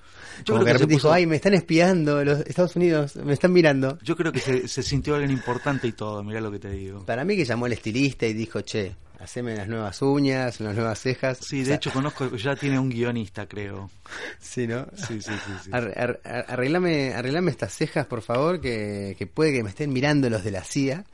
Como 0.47 0.61
que 0.61 0.67
de 0.67 0.73
repente 0.73 0.95
dijo, 0.95 1.13
ay, 1.13 1.27
me 1.27 1.37
están 1.37 1.55
espiando 1.55 2.25
los 2.25 2.41
Estados 2.41 2.77
Unidos, 2.77 3.17
me 3.17 3.33
están 3.33 3.53
mirando. 3.53 3.99
Yo 4.03 4.17
creo 4.17 4.33
que 4.33 4.41
se, 4.41 4.69
se 4.69 4.83
sintió 4.83 5.15
alguien 5.15 5.31
importante 5.31 5.87
y 5.87 5.93
todo, 5.93 6.23
mira 6.23 6.41
lo 6.41 6.51
que 6.51 6.59
te 6.59 6.71
digo. 6.71 7.05
Para 7.05 7.25
mí 7.25 7.37
que 7.37 7.45
llamó 7.45 7.67
al 7.67 7.73
estilista 7.73 8.27
y 8.27 8.33
dijo, 8.33 8.61
che, 8.61 8.95
haceme 9.19 9.57
las 9.57 9.69
nuevas 9.69 10.01
uñas, 10.03 10.61
las 10.61 10.75
nuevas 10.75 10.99
cejas. 11.01 11.39
Sí, 11.41 11.63
de 11.63 11.75
hecho 11.75 11.93
conozco, 11.93 12.35
ya 12.37 12.57
tiene 12.57 12.79
un 12.79 12.89
guionista, 12.89 13.47
creo. 13.47 13.91
Sí, 14.41 14.67
¿no? 14.67 14.87
Sí, 14.95 15.21
sí, 15.21 15.33
sí. 15.65 15.71
arreglame, 15.73 17.51
estas 17.51 17.73
cejas, 17.73 18.07
por 18.07 18.23
favor, 18.23 18.61
que, 18.61 19.17
que, 19.19 19.27
puede 19.27 19.53
que 19.53 19.63
me 19.63 19.71
estén 19.71 19.93
mirando 19.93 20.31
los 20.31 20.45
de 20.45 20.51
la 20.51 20.63
CIA 20.63 21.05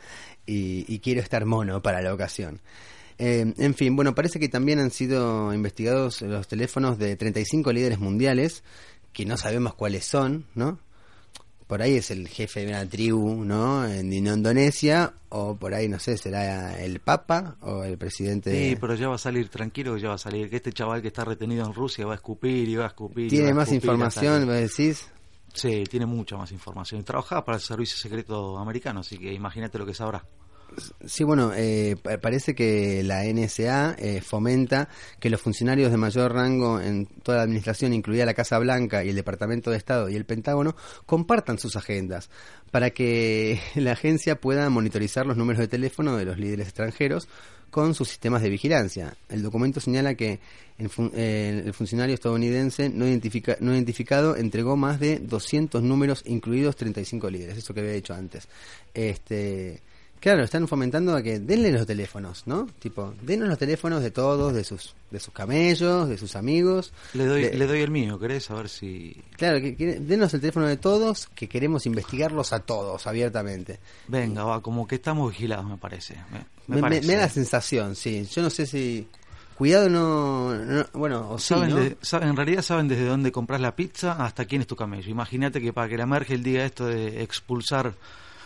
y, 0.46 0.84
y 0.92 0.98
quiero 0.98 1.20
estar 1.20 1.44
mono 1.44 1.82
para 1.82 2.02
la 2.02 2.12
ocasión. 2.12 2.60
Eh, 3.18 3.54
en 3.56 3.74
fin, 3.74 3.94
bueno, 3.94 4.14
parece 4.14 4.40
que 4.40 4.48
también 4.48 4.78
han 4.78 4.90
sido 4.90 5.54
investigados 5.54 6.22
los 6.22 6.48
teléfonos 6.48 6.98
de 6.98 7.16
35 7.16 7.72
líderes 7.72 7.98
mundiales 7.98 8.64
que 9.12 9.24
no 9.26 9.36
sabemos 9.36 9.74
cuáles 9.74 10.04
son, 10.04 10.46
¿no? 10.54 10.78
Por 11.66 11.80
ahí 11.80 11.96
es 11.96 12.10
el 12.10 12.28
jefe 12.28 12.60
de 12.60 12.68
una 12.68 12.86
tribu, 12.86 13.44
¿no? 13.44 13.86
En 13.86 14.12
Indonesia, 14.12 15.14
o 15.30 15.56
por 15.56 15.72
ahí, 15.72 15.88
no 15.88 15.98
sé, 15.98 16.18
será 16.18 16.78
el 16.82 17.00
Papa 17.00 17.56
o 17.62 17.82
el 17.84 17.96
presidente. 17.96 18.50
Sí, 18.50 18.76
pero 18.78 18.94
ya 18.94 19.08
va 19.08 19.14
a 19.14 19.18
salir, 19.18 19.48
tranquilo 19.48 19.96
ya 19.96 20.08
va 20.08 20.16
a 20.16 20.18
salir. 20.18 20.50
Que 20.50 20.56
este 20.56 20.72
chaval 20.72 21.00
que 21.00 21.08
está 21.08 21.24
retenido 21.24 21.64
en 21.64 21.72
Rusia 21.72 22.04
va 22.04 22.12
a 22.12 22.16
escupir 22.16 22.68
y 22.68 22.74
va 22.74 22.84
a 22.84 22.88
escupir. 22.88 23.30
¿Tiene 23.30 23.54
más 23.54 23.72
información, 23.72 24.46
me 24.46 24.54
decís? 24.54 25.08
Sí, 25.54 25.84
tiene 25.88 26.04
mucha 26.04 26.36
más 26.36 26.52
información. 26.52 27.04
Trabajaba 27.04 27.44
para 27.44 27.56
el 27.56 27.62
servicio 27.62 27.96
secreto 27.96 28.58
americano, 28.58 29.00
así 29.00 29.16
que 29.16 29.32
imagínate 29.32 29.78
lo 29.78 29.86
que 29.86 29.94
sabrá. 29.94 30.24
Sí, 31.04 31.24
bueno, 31.24 31.52
eh, 31.54 31.96
parece 32.20 32.54
que 32.54 33.02
la 33.02 33.24
NSA 33.24 33.96
eh, 33.98 34.20
fomenta 34.20 34.88
que 35.20 35.30
los 35.30 35.40
funcionarios 35.40 35.90
de 35.90 35.96
mayor 35.96 36.32
rango 36.32 36.80
en 36.80 37.06
toda 37.06 37.38
la 37.38 37.44
administración, 37.44 37.92
incluida 37.92 38.26
la 38.26 38.34
Casa 38.34 38.58
Blanca 38.58 39.04
y 39.04 39.10
el 39.10 39.16
Departamento 39.16 39.70
de 39.70 39.76
Estado 39.76 40.08
y 40.08 40.16
el 40.16 40.24
Pentágono, 40.24 40.76
compartan 41.06 41.58
sus 41.58 41.76
agendas 41.76 42.30
para 42.70 42.90
que 42.90 43.60
la 43.74 43.92
agencia 43.92 44.40
pueda 44.40 44.68
monitorizar 44.70 45.26
los 45.26 45.36
números 45.36 45.60
de 45.60 45.68
teléfono 45.68 46.16
de 46.16 46.24
los 46.24 46.38
líderes 46.38 46.68
extranjeros 46.68 47.28
con 47.70 47.94
sus 47.94 48.08
sistemas 48.08 48.42
de 48.42 48.50
vigilancia. 48.50 49.16
El 49.30 49.42
documento 49.42 49.80
señala 49.80 50.14
que 50.14 50.40
el, 50.78 50.90
eh, 51.14 51.62
el 51.64 51.72
funcionario 51.72 52.14
estadounidense 52.14 52.90
no, 52.90 53.06
identifica, 53.08 53.56
no 53.60 53.72
identificado 53.72 54.36
entregó 54.36 54.76
más 54.76 55.00
de 55.00 55.18
200 55.20 55.82
números, 55.82 56.22
incluidos 56.26 56.76
35 56.76 57.30
líderes, 57.30 57.56
eso 57.56 57.72
que 57.72 57.80
había 57.80 57.92
dicho 57.92 58.12
antes. 58.12 58.46
Este 58.92 59.80
Claro, 60.22 60.44
están 60.44 60.68
fomentando 60.68 61.16
a 61.16 61.20
que 61.20 61.40
denle 61.40 61.72
los 61.72 61.84
teléfonos, 61.84 62.46
¿no? 62.46 62.68
Tipo, 62.78 63.12
denos 63.22 63.48
los 63.48 63.58
teléfonos 63.58 64.04
de 64.04 64.12
todos, 64.12 64.54
de 64.54 64.62
sus 64.62 64.94
de 65.10 65.18
sus 65.18 65.34
camellos, 65.34 66.08
de 66.08 66.16
sus 66.16 66.36
amigos. 66.36 66.92
Le 67.12 67.26
doy, 67.26 67.50
le 67.50 67.66
doy 67.66 67.80
el 67.80 67.90
mío, 67.90 68.20
¿querés? 68.20 68.48
A 68.52 68.54
ver 68.54 68.68
si... 68.68 69.20
Claro, 69.36 69.60
que, 69.60 69.74
denos 69.74 70.32
el 70.32 70.40
teléfono 70.40 70.68
de 70.68 70.76
todos, 70.76 71.26
que 71.34 71.48
queremos 71.48 71.86
investigarlos 71.86 72.52
a 72.52 72.60
todos, 72.60 73.04
abiertamente. 73.08 73.80
Venga, 74.06 74.44
va, 74.44 74.62
como 74.62 74.86
que 74.86 74.94
estamos 74.94 75.32
vigilados, 75.32 75.66
me 75.66 75.76
parece. 75.76 76.14
Me, 76.68 76.80
me, 76.80 77.00
da 77.00 77.22
la 77.22 77.28
sensación, 77.28 77.96
sí. 77.96 78.24
Yo 78.32 78.42
no 78.42 78.50
sé 78.50 78.64
si... 78.64 79.08
Cuidado 79.58 79.88
no, 79.88 80.86
bueno, 80.92 81.30
o 81.30 81.38
saben, 81.38 81.96
en 82.10 82.36
realidad 82.36 82.62
saben 82.62 82.88
desde 82.88 83.06
dónde 83.06 83.32
compras 83.32 83.60
la 83.60 83.74
pizza 83.74 84.24
hasta 84.24 84.44
quién 84.44 84.62
es 84.62 84.68
tu 84.68 84.76
camello. 84.76 85.10
Imagínate 85.10 85.60
que 85.60 85.72
para 85.72 85.88
que 85.88 85.98
la 85.98 86.06
Merkel 86.06 86.44
diga 86.44 86.64
esto 86.64 86.86
de 86.86 87.22
expulsar 87.22 87.94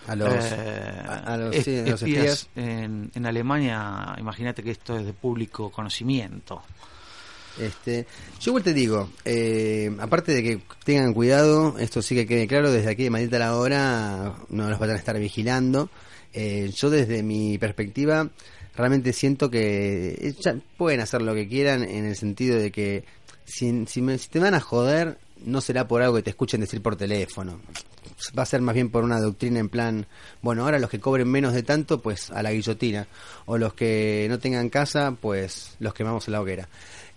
a 0.06 0.16
los, 0.16 1.66
eh, 1.66 1.84
espías, 1.88 2.48
En, 2.54 3.10
en, 3.14 3.26
Alemania, 3.26 4.14
imagínate 4.18 4.62
que 4.62 4.70
esto 4.70 4.96
es 4.96 5.06
de 5.06 5.12
público 5.12 5.70
conocimiento. 5.70 6.62
Este, 7.58 8.06
yo 8.40 8.50
igual 8.50 8.62
te 8.62 8.74
digo, 8.74 9.10
eh, 9.24 9.90
aparte 9.98 10.32
de 10.32 10.42
que 10.42 10.60
tengan 10.84 11.14
cuidado, 11.14 11.78
esto 11.78 12.02
sí 12.02 12.14
que 12.14 12.26
quede 12.26 12.46
claro, 12.46 12.70
desde 12.70 12.90
aquí 12.90 13.04
de 13.04 13.10
Maldita 13.10 13.38
la 13.38 13.56
Hora 13.56 14.34
no 14.50 14.68
los 14.68 14.78
van 14.78 14.90
a 14.90 14.96
estar 14.96 15.18
vigilando. 15.18 15.88
Eh, 16.32 16.70
yo 16.74 16.90
desde 16.90 17.22
mi 17.22 17.56
perspectiva 17.56 18.28
realmente 18.76 19.14
siento 19.14 19.50
que 19.50 20.34
pueden 20.76 21.00
hacer 21.00 21.22
lo 21.22 21.34
que 21.34 21.48
quieran 21.48 21.82
en 21.82 22.04
el 22.04 22.14
sentido 22.14 22.58
de 22.58 22.70
que 22.70 23.04
si, 23.46 23.86
si, 23.86 24.02
me, 24.02 24.18
si 24.18 24.28
te 24.28 24.38
van 24.38 24.52
a 24.52 24.60
joder, 24.60 25.18
no 25.44 25.60
será 25.60 25.86
por 25.86 26.02
algo 26.02 26.16
que 26.16 26.22
te 26.22 26.30
escuchen 26.30 26.60
decir 26.60 26.82
por 26.82 26.96
teléfono 26.96 27.60
va 28.36 28.42
a 28.42 28.46
ser 28.46 28.60
más 28.60 28.74
bien 28.74 28.90
por 28.90 29.04
una 29.04 29.20
doctrina 29.20 29.60
en 29.60 29.68
plan, 29.68 30.06
bueno, 30.42 30.64
ahora 30.64 30.78
los 30.78 30.90
que 30.90 31.00
cobren 31.00 31.28
menos 31.28 31.52
de 31.52 31.62
tanto, 31.62 32.00
pues 32.00 32.30
a 32.30 32.42
la 32.42 32.52
guillotina, 32.52 33.06
o 33.46 33.58
los 33.58 33.74
que 33.74 34.26
no 34.28 34.38
tengan 34.38 34.68
casa, 34.70 35.14
pues 35.20 35.76
los 35.80 35.94
quemamos 35.94 36.26
en 36.28 36.32
la 36.32 36.40
hoguera. 36.40 36.68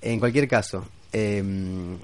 En 0.02 0.20
cualquier 0.20 0.48
caso, 0.48 0.86
em, 1.12 1.98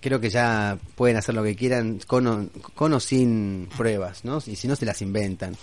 creo 0.00 0.20
que 0.20 0.30
ya 0.30 0.78
pueden 0.94 1.16
hacer 1.16 1.34
lo 1.34 1.42
que 1.42 1.56
quieran 1.56 2.00
con 2.06 2.26
o, 2.26 2.48
con 2.74 2.92
o 2.92 3.00
sin 3.00 3.68
pruebas, 3.76 4.24
¿no? 4.24 4.38
Y 4.46 4.56
si 4.56 4.68
no, 4.68 4.76
se 4.76 4.86
las 4.86 5.00
inventan. 5.02 5.56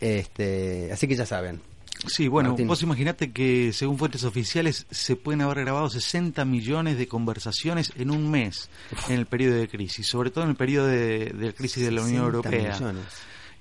Este, 0.00 0.90
así 0.92 1.08
que 1.08 1.16
ya 1.16 1.26
saben, 1.26 1.60
Sí, 2.06 2.28
bueno, 2.28 2.54
vos 2.56 2.82
imaginate 2.82 3.32
que 3.32 3.72
según 3.72 3.98
fuentes 3.98 4.24
oficiales 4.24 4.86
se 4.90 5.16
pueden 5.16 5.40
haber 5.40 5.60
grabado 5.60 5.88
60 5.88 6.44
millones 6.44 6.98
de 6.98 7.08
conversaciones 7.08 7.92
en 7.96 8.10
un 8.10 8.30
mes 8.30 8.68
en 9.08 9.18
el 9.18 9.26
periodo 9.26 9.56
de 9.56 9.68
crisis, 9.68 10.06
sobre 10.06 10.30
todo 10.30 10.44
en 10.44 10.50
el 10.50 10.56
periodo 10.56 10.86
de, 10.86 11.54
crisis 11.56 11.84
de 11.84 11.90
la 11.90 12.02
Unión 12.02 12.24
Europea. 12.24 12.78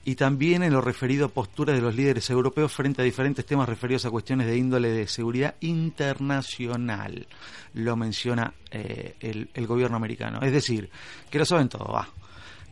Y 0.08 0.16
también 0.16 0.62
en 0.62 0.72
lo 0.72 0.82
referido 0.82 1.26
a 1.26 1.30
posturas 1.30 1.76
de 1.76 1.82
los 1.82 1.96
líderes 1.96 2.30
europeos 2.30 2.72
frente 2.72 3.02
a 3.02 3.06
diferentes 3.06 3.44
temas 3.44 3.68
referidos 3.68 4.06
a 4.06 4.12
cuestiones 4.12 4.46
de 4.46 4.56
índole 4.56 4.90
de 4.90 5.08
seguridad 5.08 5.56
internacional, 5.62 7.28
lo 7.74 7.96
menciona 7.96 8.54
eh, 8.70 9.16
el, 9.20 9.50
el 9.52 9.66
gobierno 9.66 9.98
americano. 9.98 10.42
Es 10.44 10.52
decir, 10.52 10.92
que 11.32 11.40
lo 11.40 11.46
saben 11.46 11.70
todo, 11.70 11.92
va 11.92 12.08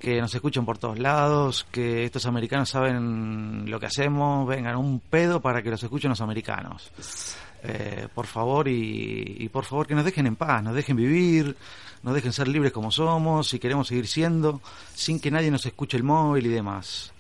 que 0.03 0.19
nos 0.19 0.35
escuchan 0.35 0.65
por 0.65 0.77
todos 0.77 0.99
lados, 0.99 1.65
que 1.71 2.03
estos 2.03 2.25
americanos 2.25 2.69
saben 2.69 3.63
lo 3.71 3.79
que 3.79 3.85
hacemos, 3.85 4.45
vengan 4.45 4.75
un 4.75 4.99
pedo 4.99 5.39
para 5.39 5.63
que 5.63 5.69
los 5.69 5.81
escuchen 5.81 6.09
los 6.09 6.19
americanos. 6.19 6.91
Eh, 7.63 8.09
por 8.13 8.27
favor 8.27 8.67
y, 8.67 9.47
por 9.47 9.63
favor 9.63 9.87
que 9.87 9.95
nos 9.95 10.03
dejen 10.03 10.27
en 10.27 10.35
paz, 10.35 10.61
nos 10.61 10.75
dejen 10.75 10.97
vivir, 10.97 11.55
nos 12.03 12.13
dejen 12.13 12.33
ser 12.33 12.49
libres 12.49 12.73
como 12.73 12.91
somos 12.91 13.53
y 13.53 13.59
queremos 13.59 13.87
seguir 13.87 14.05
siendo 14.05 14.59
sin 14.93 15.21
que 15.21 15.31
nadie 15.31 15.49
nos 15.49 15.65
escuche 15.65 15.95
el 15.95 16.03
móvil 16.03 16.47
y 16.47 16.49
demás. 16.49 17.13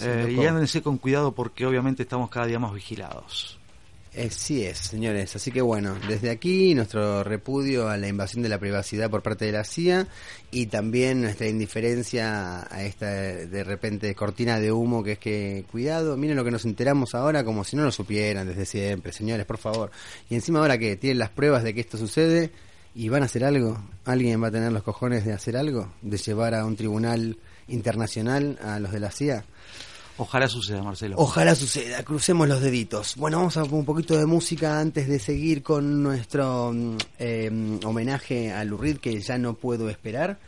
Eh, 0.00 0.36
y 0.38 0.46
ándense 0.46 0.80
con 0.80 0.96
cuidado 0.96 1.32
porque 1.32 1.66
obviamente 1.66 2.04
estamos 2.04 2.30
cada 2.30 2.46
día 2.46 2.58
más 2.58 2.72
vigilados. 2.72 3.58
Eh, 4.18 4.30
sí 4.30 4.64
es, 4.64 4.78
señores. 4.78 5.36
Así 5.36 5.52
que 5.52 5.60
bueno, 5.60 5.94
desde 6.08 6.30
aquí 6.30 6.74
nuestro 6.74 7.22
repudio 7.22 7.90
a 7.90 7.98
la 7.98 8.08
invasión 8.08 8.42
de 8.42 8.48
la 8.48 8.58
privacidad 8.58 9.10
por 9.10 9.22
parte 9.22 9.44
de 9.44 9.52
la 9.52 9.62
CIA 9.62 10.08
y 10.50 10.66
también 10.66 11.20
nuestra 11.20 11.48
indiferencia 11.48 12.66
a 12.74 12.82
esta 12.84 13.10
de 13.10 13.62
repente 13.62 14.14
cortina 14.14 14.58
de 14.58 14.72
humo 14.72 15.04
que 15.04 15.12
es 15.12 15.18
que, 15.18 15.66
cuidado, 15.70 16.16
miren 16.16 16.34
lo 16.34 16.44
que 16.44 16.50
nos 16.50 16.64
enteramos 16.64 17.14
ahora 17.14 17.44
como 17.44 17.62
si 17.62 17.76
no 17.76 17.84
lo 17.84 17.92
supieran 17.92 18.46
desde 18.46 18.64
siempre, 18.64 19.12
señores, 19.12 19.44
por 19.44 19.58
favor. 19.58 19.90
Y 20.30 20.34
encima 20.34 20.60
ahora 20.60 20.78
que 20.78 20.96
tienen 20.96 21.18
las 21.18 21.28
pruebas 21.28 21.62
de 21.62 21.74
que 21.74 21.82
esto 21.82 21.98
sucede 21.98 22.52
y 22.94 23.10
van 23.10 23.22
a 23.22 23.26
hacer 23.26 23.44
algo, 23.44 23.78
alguien 24.06 24.42
va 24.42 24.48
a 24.48 24.50
tener 24.50 24.72
los 24.72 24.82
cojones 24.82 25.26
de 25.26 25.34
hacer 25.34 25.58
algo, 25.58 25.92
de 26.00 26.16
llevar 26.16 26.54
a 26.54 26.64
un 26.64 26.74
tribunal 26.74 27.36
internacional 27.68 28.58
a 28.62 28.80
los 28.80 28.92
de 28.92 29.00
la 29.00 29.10
CIA. 29.10 29.44
Ojalá 30.18 30.48
suceda, 30.48 30.82
Marcelo. 30.82 31.16
Ojalá 31.18 31.54
suceda, 31.54 32.02
crucemos 32.02 32.48
los 32.48 32.62
deditos. 32.62 33.14
Bueno, 33.16 33.38
vamos 33.38 33.56
a 33.58 33.64
un 33.64 33.84
poquito 33.84 34.16
de 34.16 34.24
música 34.24 34.80
antes 34.80 35.08
de 35.08 35.18
seguir 35.18 35.62
con 35.62 36.02
nuestro 36.02 36.74
eh, 37.18 37.78
homenaje 37.84 38.50
a 38.52 38.64
Lurid, 38.64 38.96
que 38.96 39.20
ya 39.20 39.36
no 39.36 39.54
puedo 39.54 39.90
esperar. 39.90 40.38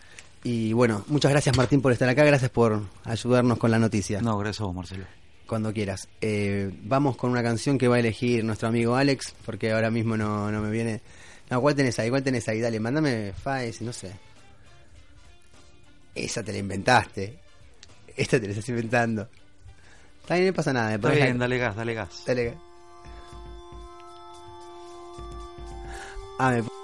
Y 0.42 0.72
bueno, 0.72 1.04
muchas 1.08 1.30
gracias 1.30 1.56
Martín 1.56 1.82
por 1.82 1.92
estar 1.92 2.08
acá, 2.08 2.24
gracias 2.24 2.50
por 2.50 2.82
ayudarnos 3.04 3.58
con 3.58 3.70
la 3.70 3.78
noticia. 3.78 4.22
No, 4.22 4.38
gracias 4.38 4.62
a 4.62 4.64
vos, 4.64 4.74
Marcelo. 4.74 5.04
Cuando 5.46 5.72
quieras. 5.72 6.08
Eh, 6.22 6.70
vamos 6.84 7.16
con 7.16 7.30
una 7.30 7.42
canción 7.42 7.76
que 7.76 7.88
va 7.88 7.96
a 7.96 8.00
elegir 8.00 8.44
nuestro 8.44 8.68
amigo 8.68 8.96
Alex, 8.96 9.34
porque 9.44 9.72
ahora 9.72 9.90
mismo 9.90 10.16
no, 10.16 10.50
no 10.50 10.62
me 10.62 10.70
viene... 10.70 11.02
No, 11.50 11.60
¿cuál 11.60 11.74
tenés 11.74 11.98
ahí? 11.98 12.08
¿Cuál 12.08 12.22
tenés 12.22 12.48
ahí? 12.48 12.60
Dale, 12.60 12.80
mándame 12.80 13.32
Faes, 13.32 13.82
no 13.82 13.92
sé. 13.92 14.12
Esa 16.14 16.42
te 16.42 16.52
la 16.52 16.58
inventaste. 16.58 17.38
Esta 18.16 18.40
te 18.40 18.46
la 18.46 18.52
estás 18.52 18.68
inventando. 18.68 19.28
Está 20.28 20.34
bien, 20.34 20.48
no 20.48 20.52
pasa 20.52 20.74
nada. 20.74 20.94
Está 20.94 21.08
bien, 21.08 21.38
dale 21.38 21.56
gas, 21.56 21.74
dale 21.74 21.94
gas. 21.94 22.24
Dale 22.26 22.44
gas. 22.44 22.54
Ah, 26.38 26.50
me... 26.50 26.77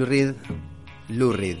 Lou 0.00 0.06
Reed, 0.06 0.34
Lou 1.10 1.30
Reed. 1.30 1.58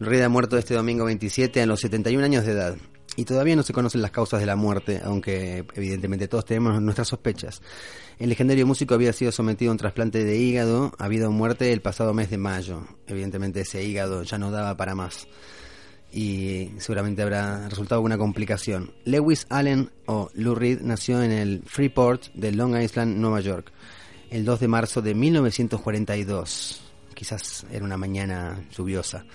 Ha 0.00 0.28
muerto 0.28 0.56
este 0.56 0.74
domingo 0.74 1.04
27 1.04 1.60
a 1.60 1.66
los 1.66 1.80
71 1.80 2.24
años 2.24 2.46
de 2.46 2.52
edad. 2.52 2.76
Y 3.16 3.24
todavía 3.24 3.56
no 3.56 3.64
se 3.64 3.72
conocen 3.72 4.00
las 4.00 4.12
causas 4.12 4.38
de 4.38 4.46
la 4.46 4.54
muerte, 4.54 5.00
aunque 5.02 5.66
evidentemente 5.74 6.28
todos 6.28 6.44
tenemos 6.44 6.80
nuestras 6.80 7.08
sospechas. 7.08 7.62
El 8.16 8.28
legendario 8.28 8.64
músico 8.64 8.94
había 8.94 9.12
sido 9.12 9.32
sometido 9.32 9.72
a 9.72 9.72
un 9.72 9.78
trasplante 9.78 10.22
de 10.22 10.36
hígado, 10.36 10.92
ha 10.98 11.06
habido 11.06 11.32
muerte 11.32 11.72
el 11.72 11.82
pasado 11.82 12.14
mes 12.14 12.30
de 12.30 12.38
mayo. 12.38 12.86
Evidentemente 13.08 13.62
ese 13.62 13.82
hígado 13.82 14.22
ya 14.22 14.38
no 14.38 14.52
daba 14.52 14.76
para 14.76 14.94
más 14.94 15.26
y 16.12 16.70
seguramente 16.78 17.22
habrá 17.22 17.68
resultado 17.68 17.98
alguna 17.98 18.18
complicación. 18.18 18.92
Lewis 19.04 19.46
Allen 19.48 19.90
o 20.06 20.30
Lou 20.34 20.54
Reed 20.54 20.80
nació 20.82 21.22
en 21.22 21.32
el 21.32 21.62
Freeport 21.66 22.26
de 22.34 22.52
Long 22.52 22.80
Island, 22.80 23.16
Nueva 23.16 23.40
York 23.40 23.71
el 24.32 24.46
2 24.46 24.60
de 24.60 24.68
marzo 24.68 25.02
de 25.02 25.14
1942. 25.14 26.80
Quizás 27.14 27.66
era 27.70 27.84
una 27.84 27.98
mañana 27.98 28.58
lluviosa. 28.74 29.26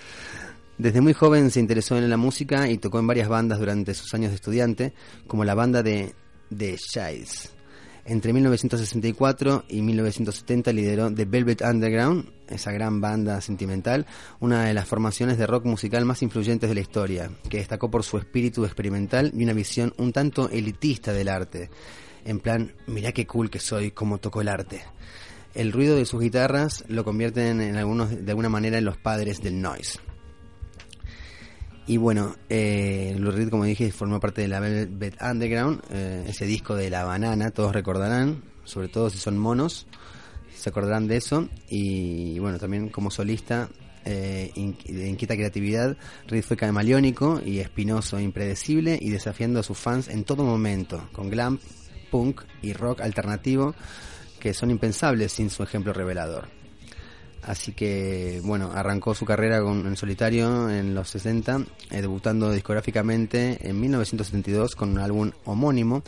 Desde 0.79 1.01
muy 1.01 1.13
joven 1.13 1.51
se 1.51 1.59
interesó 1.59 1.97
en 1.97 2.09
la 2.09 2.17
música 2.17 2.67
y 2.67 2.79
tocó 2.79 2.97
en 2.99 3.07
varias 3.07 3.29
bandas 3.29 3.59
durante 3.59 3.93
sus 3.93 4.13
años 4.15 4.31
de 4.31 4.35
estudiante, 4.35 4.93
como 5.27 5.45
la 5.45 5.53
banda 5.53 5.83
de 5.83 6.13
The 6.55 6.77
Shies. 6.77 7.51
Entre 8.05 8.33
1964 8.33 9.65
y 9.69 9.81
1970 9.81 10.73
lideró 10.73 11.13
The 11.13 11.25
Velvet 11.25 11.61
Underground, 11.61 12.31
esa 12.47 12.71
gran 12.71 12.99
banda 12.99 13.39
sentimental, 13.41 14.07
una 14.39 14.65
de 14.65 14.73
las 14.73 14.87
formaciones 14.87 15.37
de 15.37 15.45
rock 15.45 15.65
musical 15.65 16.05
más 16.05 16.23
influyentes 16.23 16.69
de 16.69 16.75
la 16.75 16.81
historia, 16.81 17.29
que 17.49 17.57
destacó 17.57 17.91
por 17.91 18.03
su 18.03 18.17
espíritu 18.17 18.65
experimental 18.65 19.31
y 19.35 19.43
una 19.43 19.53
visión 19.53 19.93
un 19.97 20.11
tanto 20.11 20.49
elitista 20.49 21.13
del 21.13 21.27
arte. 21.27 21.69
En 22.27 22.41
plan, 22.41 22.73
mirá 22.87 23.13
qué 23.13 23.25
cool 23.25 23.49
que 23.49 23.59
soy, 23.59 23.91
como 23.91 24.17
toco 24.17 24.41
el 24.41 24.49
arte. 24.49 24.81
El 25.55 25.71
ruido 25.71 25.95
de 25.95 26.03
sus 26.03 26.19
guitarras 26.19 26.83
lo 26.89 27.05
convierten 27.05 27.61
en 27.61 27.77
algunos, 27.77 28.09
de 28.09 28.29
alguna 28.29 28.49
manera 28.49 28.77
en 28.77 28.83
los 28.83 28.97
padres 28.97 29.41
del 29.41 29.61
noise. 29.61 29.97
Y 31.87 31.95
bueno, 31.95 32.35
eh, 32.49 33.15
Lou 33.17 33.31
Reed, 33.31 33.49
como 33.49 33.63
dije, 33.63 33.89
formó 33.93 34.19
parte 34.19 34.41
de 34.41 34.49
la 34.49 34.59
Velvet 34.59 35.15
Underground, 35.21 35.81
eh, 35.89 36.25
ese 36.27 36.45
disco 36.45 36.75
de 36.75 36.89
La 36.89 37.05
Banana, 37.05 37.51
todos 37.51 37.71
recordarán, 37.71 38.43
sobre 38.65 38.89
todo 38.89 39.09
si 39.09 39.19
son 39.19 39.37
monos, 39.37 39.87
se 40.53 40.69
acordarán 40.69 41.07
de 41.07 41.15
eso. 41.15 41.47
Y 41.69 42.39
bueno, 42.39 42.59
también 42.59 42.89
como 42.89 43.09
solista 43.09 43.69
eh, 44.03 44.51
de 44.53 45.07
inquieta 45.07 45.35
creatividad, 45.35 45.95
Reed 46.27 46.43
fue 46.43 46.57
camaleónico 46.57 47.41
y 47.45 47.59
espinoso, 47.59 48.19
impredecible 48.19 48.99
y 49.01 49.11
desafiando 49.11 49.61
a 49.61 49.63
sus 49.63 49.77
fans 49.77 50.09
en 50.09 50.25
todo 50.25 50.43
momento, 50.43 51.07
con 51.13 51.29
glam, 51.29 51.57
punk 52.09 52.41
y 52.61 52.73
rock 52.73 53.01
alternativo 53.01 53.75
que 54.39 54.53
son 54.53 54.71
impensables 54.71 55.31
sin 55.31 55.49
su 55.49 55.63
ejemplo 55.63 55.93
revelador. 55.93 56.47
Así 57.43 57.71
que, 57.71 58.41
bueno, 58.43 58.71
arrancó 58.73 59.15
su 59.15 59.25
carrera 59.25 59.61
con, 59.61 59.87
en 59.87 59.95
solitario 59.95 60.69
en 60.69 60.93
los 60.93 61.09
60, 61.09 61.61
eh, 61.91 62.01
debutando 62.01 62.51
discográficamente 62.51 63.57
en 63.61 63.79
1972 63.79 64.75
con 64.75 64.89
un 64.89 64.99
álbum 64.99 65.31
homónimo, 65.45 66.03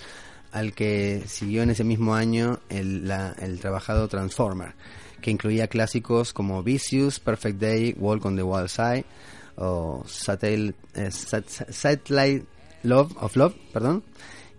al 0.52 0.74
que 0.74 1.24
siguió 1.28 1.64
en 1.64 1.70
ese 1.70 1.84
mismo 1.84 2.14
año 2.14 2.60
el, 2.70 3.10
el 3.40 3.60
trabajado 3.60 4.08
Transformer, 4.10 4.74
que 5.22 5.32
incluía 5.32 5.68
clásicos 5.68 6.34
como 6.34 6.62
Vicious, 6.62 7.20
Perfect 7.20 7.60
Day, 7.60 7.96
Walk 7.98 8.26
on 8.26 8.36
the 8.36 8.44
Wild 8.44 8.68
Side 8.68 9.06
o 9.56 10.04
Satellite, 10.08 10.78
eh, 10.96 11.10
Satellite 11.12 12.46
Love 12.84 13.16
of 13.18 13.36
Love, 13.36 13.56
perdón, 13.72 14.04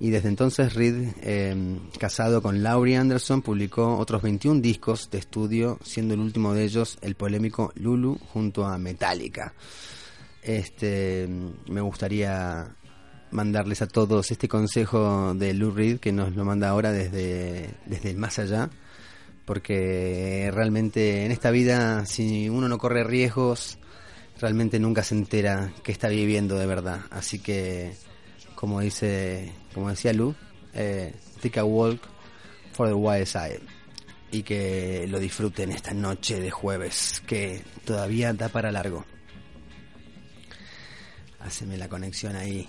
y 0.00 0.08
desde 0.08 0.28
entonces 0.28 0.72
Reed, 0.72 1.08
eh, 1.20 1.78
casado 1.98 2.40
con 2.40 2.62
Laurie 2.62 2.96
Anderson, 2.96 3.42
publicó 3.42 3.98
otros 3.98 4.22
21 4.22 4.62
discos 4.62 5.10
de 5.10 5.18
estudio, 5.18 5.78
siendo 5.84 6.14
el 6.14 6.20
último 6.20 6.54
de 6.54 6.64
ellos 6.64 6.96
el 7.02 7.16
polémico 7.16 7.70
Lulu 7.74 8.18
junto 8.32 8.64
a 8.64 8.78
Metallica. 8.78 9.52
Este, 10.42 11.28
me 11.68 11.82
gustaría 11.82 12.74
mandarles 13.30 13.82
a 13.82 13.88
todos 13.88 14.30
este 14.30 14.48
consejo 14.48 15.34
de 15.34 15.52
Lou 15.52 15.70
Reed 15.70 16.00
que 16.00 16.12
nos 16.12 16.34
lo 16.34 16.46
manda 16.46 16.70
ahora 16.70 16.92
desde, 16.92 17.74
desde 17.84 18.14
más 18.14 18.38
allá, 18.38 18.70
porque 19.44 20.50
realmente 20.54 21.26
en 21.26 21.30
esta 21.30 21.50
vida, 21.50 22.06
si 22.06 22.48
uno 22.48 22.70
no 22.70 22.78
corre 22.78 23.04
riesgos, 23.04 23.78
realmente 24.40 24.80
nunca 24.80 25.02
se 25.02 25.14
entera 25.14 25.74
que 25.84 25.92
está 25.92 26.08
viviendo 26.08 26.56
de 26.56 26.64
verdad. 26.64 27.02
Así 27.10 27.38
que 27.38 27.92
como 28.61 28.81
dice, 28.81 29.51
como 29.73 29.88
decía 29.88 30.12
Lu, 30.12 30.35
eh, 30.75 31.14
take 31.40 31.59
a 31.59 31.64
walk 31.64 31.99
for 32.75 32.88
the 32.88 32.94
wild 32.94 33.25
side 33.27 33.62
y 34.31 34.42
que 34.42 35.07
lo 35.09 35.18
disfruten 35.18 35.73
esta 35.73 35.94
noche 35.94 36.38
de 36.38 36.51
jueves 36.51 37.23
que 37.27 37.64
todavía 37.87 38.35
da 38.35 38.51
para 38.51 38.70
largo. 38.70 39.07
Haceme 41.38 41.79
la 41.79 41.88
conexión 41.88 42.37
ahí. 42.37 42.68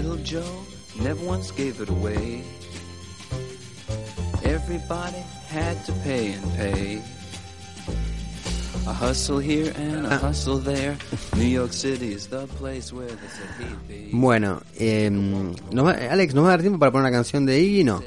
Little 0.00 0.24
Joe 0.24 0.64
never 1.02 1.22
once 1.26 1.50
gave 1.50 1.78
it 1.78 1.90
away. 1.90 2.42
Everybody 4.42 5.22
had 5.46 5.76
to 5.84 5.92
pay 6.02 6.32
and 6.32 6.56
pay. 6.56 7.02
A 8.86 8.94
hustle 8.94 9.40
here 9.40 9.70
and 9.76 10.06
a 10.06 10.16
hustle 10.16 10.56
there. 10.56 10.96
New 11.36 11.44
York 11.44 11.74
City 11.74 12.14
is 12.14 12.28
the 12.28 12.46
place 12.46 12.94
where 12.94 13.10
the 13.10 14.08
Bueno, 14.10 14.62
eh, 14.78 15.10
Alex, 16.10 16.34
¿nos 16.34 16.44
va 16.44 16.48
a 16.48 16.50
dar 16.52 16.62
tiempo 16.62 16.78
para 16.78 16.90
poner 16.90 17.02
una 17.02 17.14
canción 17.14 17.44
de 17.44 17.60
Iggy? 17.60 17.84
No. 17.84 18.02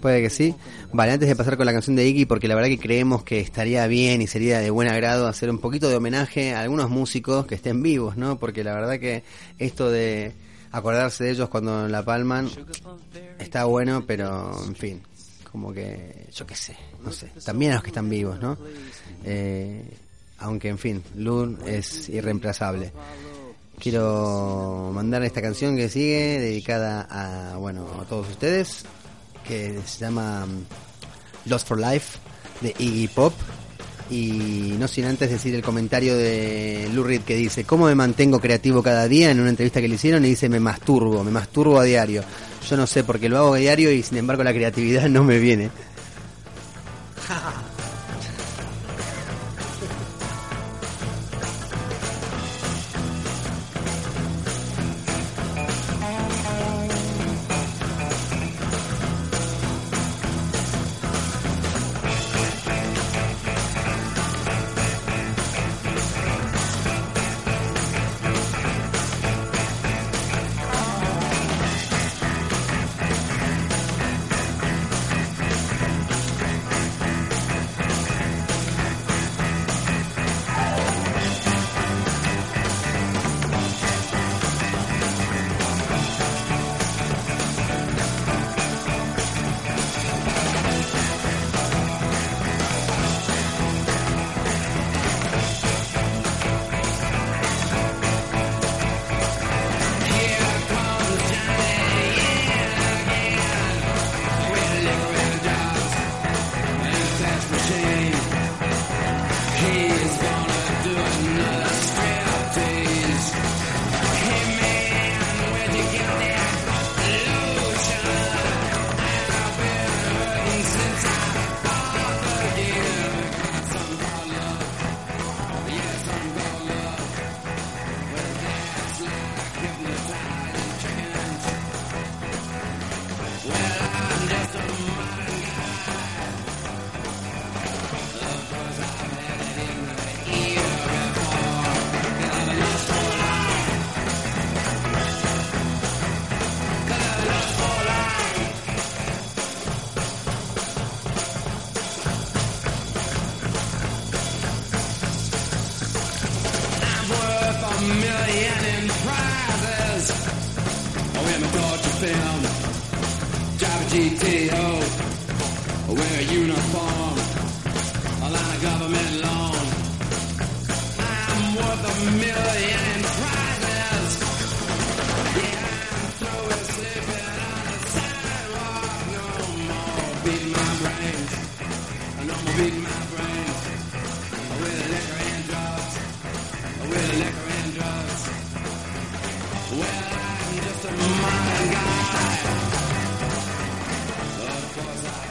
Puede 0.00 0.22
que 0.22 0.30
sí. 0.30 0.56
Vale, 0.92 1.12
antes 1.12 1.28
de 1.28 1.36
pasar 1.36 1.56
con 1.56 1.66
la 1.66 1.72
canción 1.72 1.94
de 1.94 2.04
Iggy, 2.08 2.24
porque 2.24 2.48
la 2.48 2.56
verdad 2.56 2.68
que 2.68 2.80
creemos 2.80 3.22
que 3.22 3.38
estaría 3.38 3.86
bien 3.86 4.22
y 4.22 4.26
sería 4.26 4.58
de 4.58 4.70
buen 4.70 4.88
agrado 4.88 5.28
hacer 5.28 5.50
un 5.50 5.58
poquito 5.58 5.88
de 5.88 5.94
homenaje 5.94 6.52
a 6.52 6.62
algunos 6.62 6.90
músicos 6.90 7.46
que 7.46 7.54
estén 7.54 7.80
vivos, 7.80 8.16
¿no? 8.16 8.40
Porque 8.40 8.64
la 8.64 8.74
verdad 8.74 8.98
que 8.98 9.22
esto 9.60 9.88
de 9.88 10.32
acordarse 10.72 11.24
de 11.24 11.30
ellos 11.30 11.48
cuando 11.48 11.88
la 11.88 12.04
palman 12.04 12.50
está 13.38 13.64
bueno, 13.64 14.04
pero 14.06 14.52
en 14.66 14.74
fin, 14.74 15.02
como 15.50 15.72
que, 15.72 16.26
yo 16.32 16.46
qué 16.46 16.54
sé, 16.54 16.76
no 17.04 17.12
sé, 17.12 17.32
también 17.44 17.74
los 17.74 17.82
que 17.82 17.88
están 17.88 18.08
vivos, 18.08 18.40
¿no? 18.40 18.56
Eh, 19.24 19.82
aunque, 20.38 20.68
en 20.68 20.78
fin, 20.78 21.02
Lun 21.16 21.58
es 21.66 22.08
irreemplazable. 22.08 22.92
Quiero 23.78 24.90
mandar 24.92 25.22
esta 25.22 25.40
canción 25.40 25.76
que 25.76 25.88
sigue, 25.88 26.38
dedicada 26.40 27.06
a, 27.10 27.56
bueno, 27.56 27.86
a 28.00 28.04
todos 28.04 28.28
ustedes, 28.28 28.84
que 29.46 29.80
se 29.84 30.00
llama 30.00 30.44
um, 30.44 30.64
Lost 31.46 31.66
for 31.66 31.78
Life, 31.78 32.18
de 32.60 32.74
Iggy 32.78 33.08
Pop. 33.08 33.32
Y 34.10 34.74
no 34.78 34.88
sin 34.88 35.04
antes 35.04 35.30
decir 35.30 35.54
el 35.54 35.62
comentario 35.62 36.16
de 36.16 36.88
Lou 36.94 37.04
Reed 37.04 37.22
que 37.22 37.36
dice, 37.36 37.64
¿cómo 37.64 37.86
me 37.86 37.94
mantengo 37.94 38.40
creativo 38.40 38.82
cada 38.82 39.06
día? 39.06 39.30
En 39.30 39.40
una 39.40 39.50
entrevista 39.50 39.80
que 39.80 39.88
le 39.88 39.96
hicieron 39.96 40.24
y 40.24 40.30
dice, 40.30 40.48
me 40.48 40.60
masturbo, 40.60 41.22
me 41.22 41.30
masturbo 41.30 41.78
a 41.78 41.84
diario. 41.84 42.22
Yo 42.68 42.76
no 42.76 42.86
sé, 42.86 43.04
porque 43.04 43.28
lo 43.28 43.38
hago 43.38 43.54
a 43.54 43.58
diario 43.58 43.92
y 43.92 44.02
sin 44.02 44.18
embargo 44.18 44.42
la 44.42 44.54
creatividad 44.54 45.08
no 45.10 45.24
me 45.24 45.38
viene. 45.38 45.70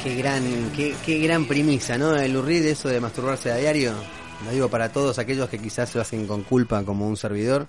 Qué 0.08 0.16
gran, 0.16 0.72
qué, 0.74 0.96
qué 1.06 1.20
gran 1.20 1.44
premisa, 1.44 1.98
¿no? 1.98 2.16
El 2.16 2.38
urrir 2.38 2.66
eso 2.66 2.88
de 2.88 3.02
masturbarse 3.02 3.52
a 3.52 3.58
diario. 3.58 3.92
Lo 4.46 4.52
digo 4.52 4.70
para 4.70 4.90
todos 4.90 5.20
aquellos 5.20 5.50
que 5.50 5.60
quizás 5.60 5.94
lo 5.96 6.00
hacen 6.00 6.26
con 6.28 6.44
culpa 6.44 6.82
como 6.86 7.06
un 7.10 7.18
servidor. 7.18 7.68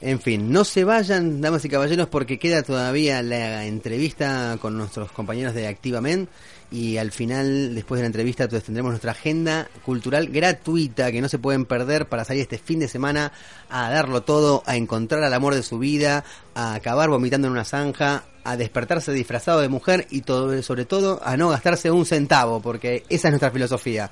En 0.00 0.18
fin, 0.18 0.50
no 0.50 0.64
se 0.64 0.84
vayan, 0.84 1.42
damas 1.42 1.66
y 1.66 1.68
caballeros, 1.68 2.08
porque 2.08 2.38
queda 2.38 2.62
todavía 2.62 3.20
la 3.22 3.66
entrevista 3.66 4.56
con 4.62 4.78
nuestros 4.78 5.12
compañeros 5.12 5.52
de 5.52 5.66
Activamente 5.66 6.32
y 6.70 6.96
al 6.96 7.12
final, 7.12 7.74
después 7.74 7.98
de 7.98 8.04
la 8.04 8.06
entrevista, 8.06 8.44
entonces 8.44 8.64
tendremos 8.64 8.92
nuestra 8.92 9.12
agenda 9.12 9.68
cultural 9.84 10.28
gratuita 10.28 11.12
que 11.12 11.20
no 11.20 11.28
se 11.28 11.38
pueden 11.38 11.66
perder 11.66 12.08
para 12.08 12.24
salir 12.24 12.42
este 12.42 12.56
fin 12.56 12.78
de 12.78 12.88
semana 12.88 13.32
a 13.68 13.90
darlo 13.90 14.22
todo, 14.22 14.62
a 14.64 14.76
encontrar 14.76 15.22
al 15.22 15.34
amor 15.34 15.54
de 15.54 15.62
su 15.62 15.78
vida, 15.78 16.24
a 16.54 16.74
acabar 16.74 17.10
vomitando 17.10 17.46
en 17.46 17.52
una 17.52 17.64
zanja, 17.64 18.24
a 18.44 18.56
despertarse 18.56 19.12
disfrazado 19.12 19.60
de 19.60 19.68
mujer 19.68 20.06
y 20.10 20.22
todo, 20.22 20.62
sobre 20.62 20.84
todo 20.84 21.20
a 21.24 21.36
no 21.36 21.48
gastarse 21.48 21.90
un 21.90 22.06
centavo, 22.06 22.60
porque 22.60 23.04
esa 23.08 23.28
es 23.28 23.32
nuestra 23.32 23.50
filosofía. 23.50 24.10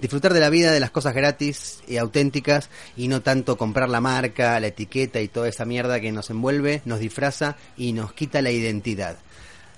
Disfrutar 0.00 0.32
de 0.32 0.40
la 0.40 0.50
vida, 0.50 0.72
de 0.72 0.80
las 0.80 0.90
cosas 0.90 1.14
gratis 1.14 1.80
y 1.86 1.96
auténticas 1.96 2.70
y 2.96 3.08
no 3.08 3.22
tanto 3.22 3.56
comprar 3.56 3.88
la 3.88 4.00
marca, 4.00 4.60
la 4.60 4.68
etiqueta 4.68 5.20
y 5.20 5.28
toda 5.28 5.48
esa 5.48 5.64
mierda 5.64 6.00
que 6.00 6.12
nos 6.12 6.30
envuelve, 6.30 6.82
nos 6.84 7.00
disfraza 7.00 7.56
y 7.76 7.92
nos 7.92 8.12
quita 8.12 8.42
la 8.42 8.50
identidad. 8.50 9.16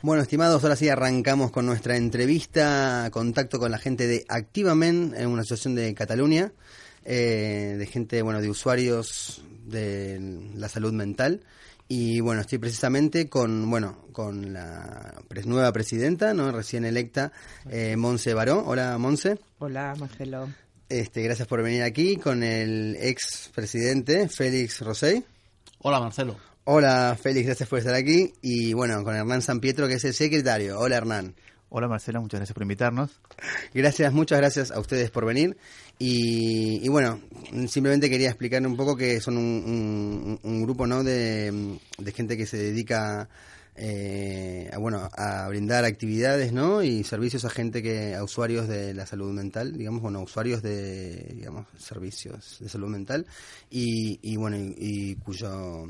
Bueno, 0.02 0.22
estimados, 0.22 0.62
ahora 0.62 0.76
sí 0.76 0.88
arrancamos 0.88 1.50
con 1.50 1.66
nuestra 1.66 1.94
entrevista, 1.94 3.10
contacto 3.12 3.58
con 3.58 3.70
la 3.70 3.76
gente 3.76 4.06
de 4.06 4.24
Activamen, 4.28 5.12
en 5.14 5.28
una 5.28 5.42
asociación 5.42 5.74
de 5.74 5.92
Cataluña, 5.94 6.52
eh, 7.04 7.76
de 7.78 7.86
gente, 7.86 8.22
bueno, 8.22 8.40
de 8.40 8.48
usuarios 8.48 9.42
de 9.66 10.18
la 10.54 10.70
salud 10.70 10.94
mental. 10.94 11.42
Y 11.92 12.20
bueno, 12.20 12.42
estoy 12.42 12.58
precisamente 12.58 13.28
con, 13.28 13.68
bueno, 13.68 14.06
con 14.12 14.52
la 14.52 15.12
pres- 15.28 15.44
nueva 15.44 15.72
presidenta, 15.72 16.32
¿no? 16.34 16.52
Recién 16.52 16.84
electa, 16.84 17.32
eh, 17.68 17.96
Monse 17.96 18.32
Baró. 18.32 18.62
Hola, 18.64 18.96
Monse. 18.96 19.40
Hola, 19.58 19.96
Marcelo. 19.98 20.48
Este, 20.88 21.20
gracias 21.22 21.48
por 21.48 21.64
venir 21.64 21.82
aquí 21.82 22.16
con 22.16 22.44
el 22.44 22.96
ex 23.00 23.50
presidente 23.52 24.28
Félix 24.28 24.82
Rosell. 24.82 25.24
Hola 25.80 25.98
Marcelo. 25.98 26.36
Hola, 26.62 27.18
Félix, 27.20 27.46
gracias 27.46 27.68
por 27.68 27.80
estar 27.80 27.94
aquí. 27.94 28.34
Y 28.40 28.72
bueno, 28.72 29.02
con 29.02 29.16
Hernán 29.16 29.42
San 29.42 29.58
Pietro, 29.58 29.88
que 29.88 29.94
es 29.94 30.04
el 30.04 30.14
secretario. 30.14 30.78
Hola, 30.78 30.96
Hernán. 30.96 31.34
Hola 31.70 31.88
Marcelo, 31.88 32.20
muchas 32.20 32.38
gracias 32.38 32.54
por 32.54 32.62
invitarnos. 32.62 33.20
Gracias, 33.74 34.12
muchas 34.12 34.38
gracias 34.38 34.70
a 34.70 34.78
ustedes 34.78 35.10
por 35.10 35.24
venir. 35.26 35.56
Y, 36.02 36.80
y 36.82 36.88
bueno, 36.88 37.20
simplemente 37.68 38.08
quería 38.08 38.30
explicar 38.30 38.66
un 38.66 38.74
poco 38.74 38.96
que 38.96 39.20
son 39.20 39.36
un, 39.36 39.44
un- 39.44 40.40
un 40.42 40.62
grupo 40.62 40.86
¿no? 40.86 41.04
de, 41.04 41.78
gente 42.14 42.38
que 42.38 42.46
se 42.46 42.56
dedica 42.56 43.28
eh, 43.76 44.70
a, 44.72 44.78
bueno, 44.78 45.10
a 45.14 45.46
brindar 45.48 45.84
actividades 45.84 46.54
¿no? 46.54 46.82
y 46.82 47.04
servicios 47.04 47.44
a 47.44 47.50
gente 47.50 47.82
que, 47.82 48.14
a 48.14 48.24
usuarios 48.24 48.66
de 48.66 48.94
la 48.94 49.04
salud 49.04 49.30
mental, 49.34 49.76
digamos, 49.76 50.00
bueno, 50.00 50.22
usuarios 50.22 50.62
de 50.62 51.32
digamos, 51.34 51.66
servicios 51.78 52.56
de 52.60 52.70
salud 52.70 52.88
mental 52.88 53.26
y, 53.70 54.18
y 54.22 54.36
bueno, 54.36 54.56
y, 54.56 54.74
y 54.78 55.14
cuyo 55.16 55.86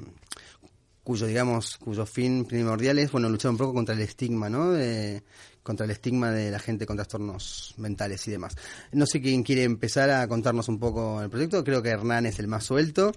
cuyo 1.05 1.27
digamos 1.27 1.79
cuyo 1.79 2.05
fin 2.05 2.44
primordial 2.44 2.99
es 2.99 3.11
bueno 3.11 3.29
luchar 3.31 3.53
un 3.53 3.57
poco 3.57 3.73
contra 3.75 3.94
el 3.94 4.03
estigma 4.03 4.51
no 4.51 4.70
de, 4.73 5.23
contra 5.62 5.85
el 5.85 5.92
estigma 5.92 6.31
de 6.31 6.51
la 6.51 6.59
gente 6.59 6.87
con 6.87 6.96
trastornos 6.96 7.75
mentales 7.77 8.27
y 8.29 8.31
demás 8.31 8.55
no 8.92 9.07
sé 9.07 9.20
quién 9.20 9.42
quiere 9.42 9.64
empezar 9.64 10.11
a 10.11 10.27
contarnos 10.29 10.68
un 10.68 10.79
poco 10.79 11.23
el 11.23 11.31
proyecto 11.31 11.62
creo 11.64 11.83
que 11.83 11.90
Hernán 11.90 12.27
es 12.27 12.38
el 12.38 12.49
más 12.49 12.64
suelto 12.64 13.12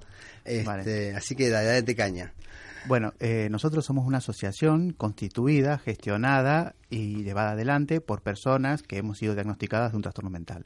este, 0.45 0.63
Vale. 0.63 1.15
así 1.15 1.35
que 1.35 1.49
dale, 1.49 1.95
caña 1.95 2.33
Bueno, 2.87 3.13
eh, 3.19 3.47
nosotros 3.49 3.85
somos 3.85 4.05
una 4.05 4.17
asociación 4.17 4.91
constituida, 4.91 5.77
gestionada 5.77 6.75
y 6.89 7.23
llevada 7.23 7.51
adelante 7.51 8.01
por 8.01 8.21
personas 8.21 8.83
que 8.83 8.97
hemos 8.97 9.17
sido 9.17 9.35
diagnosticadas 9.35 9.91
de 9.91 9.97
un 9.97 10.03
trastorno 10.03 10.29
mental. 10.29 10.65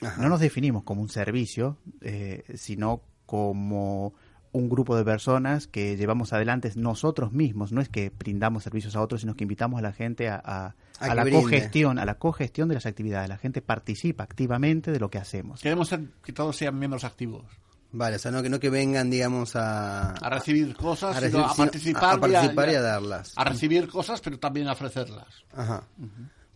Ajá. 0.00 0.22
No 0.22 0.28
nos 0.28 0.38
definimos 0.38 0.84
como 0.84 1.02
un 1.02 1.08
servicio, 1.08 1.76
eh, 2.00 2.44
sino 2.54 3.02
como 3.26 4.14
un 4.52 4.68
grupo 4.68 4.96
de 4.96 5.04
personas 5.04 5.66
que 5.66 5.96
llevamos 5.96 6.32
adelante 6.32 6.72
nosotros 6.76 7.32
mismos. 7.32 7.70
No 7.72 7.80
es 7.80 7.88
que 7.88 8.10
brindamos 8.18 8.62
servicios 8.64 8.96
a 8.96 9.00
otros, 9.02 9.20
sino 9.20 9.34
que 9.34 9.44
invitamos 9.44 9.78
a 9.78 9.82
la 9.82 9.92
gente 9.92 10.28
a, 10.28 10.40
a- 10.44 10.66
A 10.66 10.74
a 11.04 11.08
que 11.10 11.14
la 11.14 11.22
brinde. 11.24 11.42
cogestión, 11.42 11.98
a 11.98 12.04
la 12.04 12.14
cogestión 12.18 12.68
de 12.68 12.74
las 12.74 12.86
actividades. 12.86 13.28
La 13.28 13.36
gente 13.38 13.60
participa 13.62 14.24
activamente 14.24 14.90
de 14.90 14.98
lo 15.00 15.10
que 15.10 15.18
hacemos. 15.18 15.60
Queremos 15.60 15.88
ser- 15.88 16.08
que 16.24 16.32
todos 16.32 16.56
sean 16.56 16.78
miembros 16.78 17.04
activos. 17.04 17.44
vale 17.90 18.16
o 18.16 18.18
sea 18.18 18.30
no 18.30 18.42
que 18.42 18.50
no 18.50 18.60
que 18.60 18.68
vengan 18.68 19.08
digamos 19.08 19.56
a 19.56 20.10
A 20.12 20.28
recibir 20.28 20.74
cosas, 20.76 21.16
a, 21.16 21.20
sino 21.20 21.38
recibir- 21.38 21.44
a 21.44 21.48
sino 21.54 21.64
participar, 21.64 22.04
a- 22.04 22.12
a 22.12 22.20
participar 22.20 22.68
y 22.68 22.72
y 22.72 22.74
a, 22.74 22.78
a 22.78 22.82
darlas 22.82 23.32
a 23.36 23.44
recibir 23.44 23.88
cosas, 23.88 24.20
pero 24.20 24.38
también 24.38 24.68
a 24.68 24.72
ofrecerlas. 24.72 25.44
Ajá. 25.54 25.84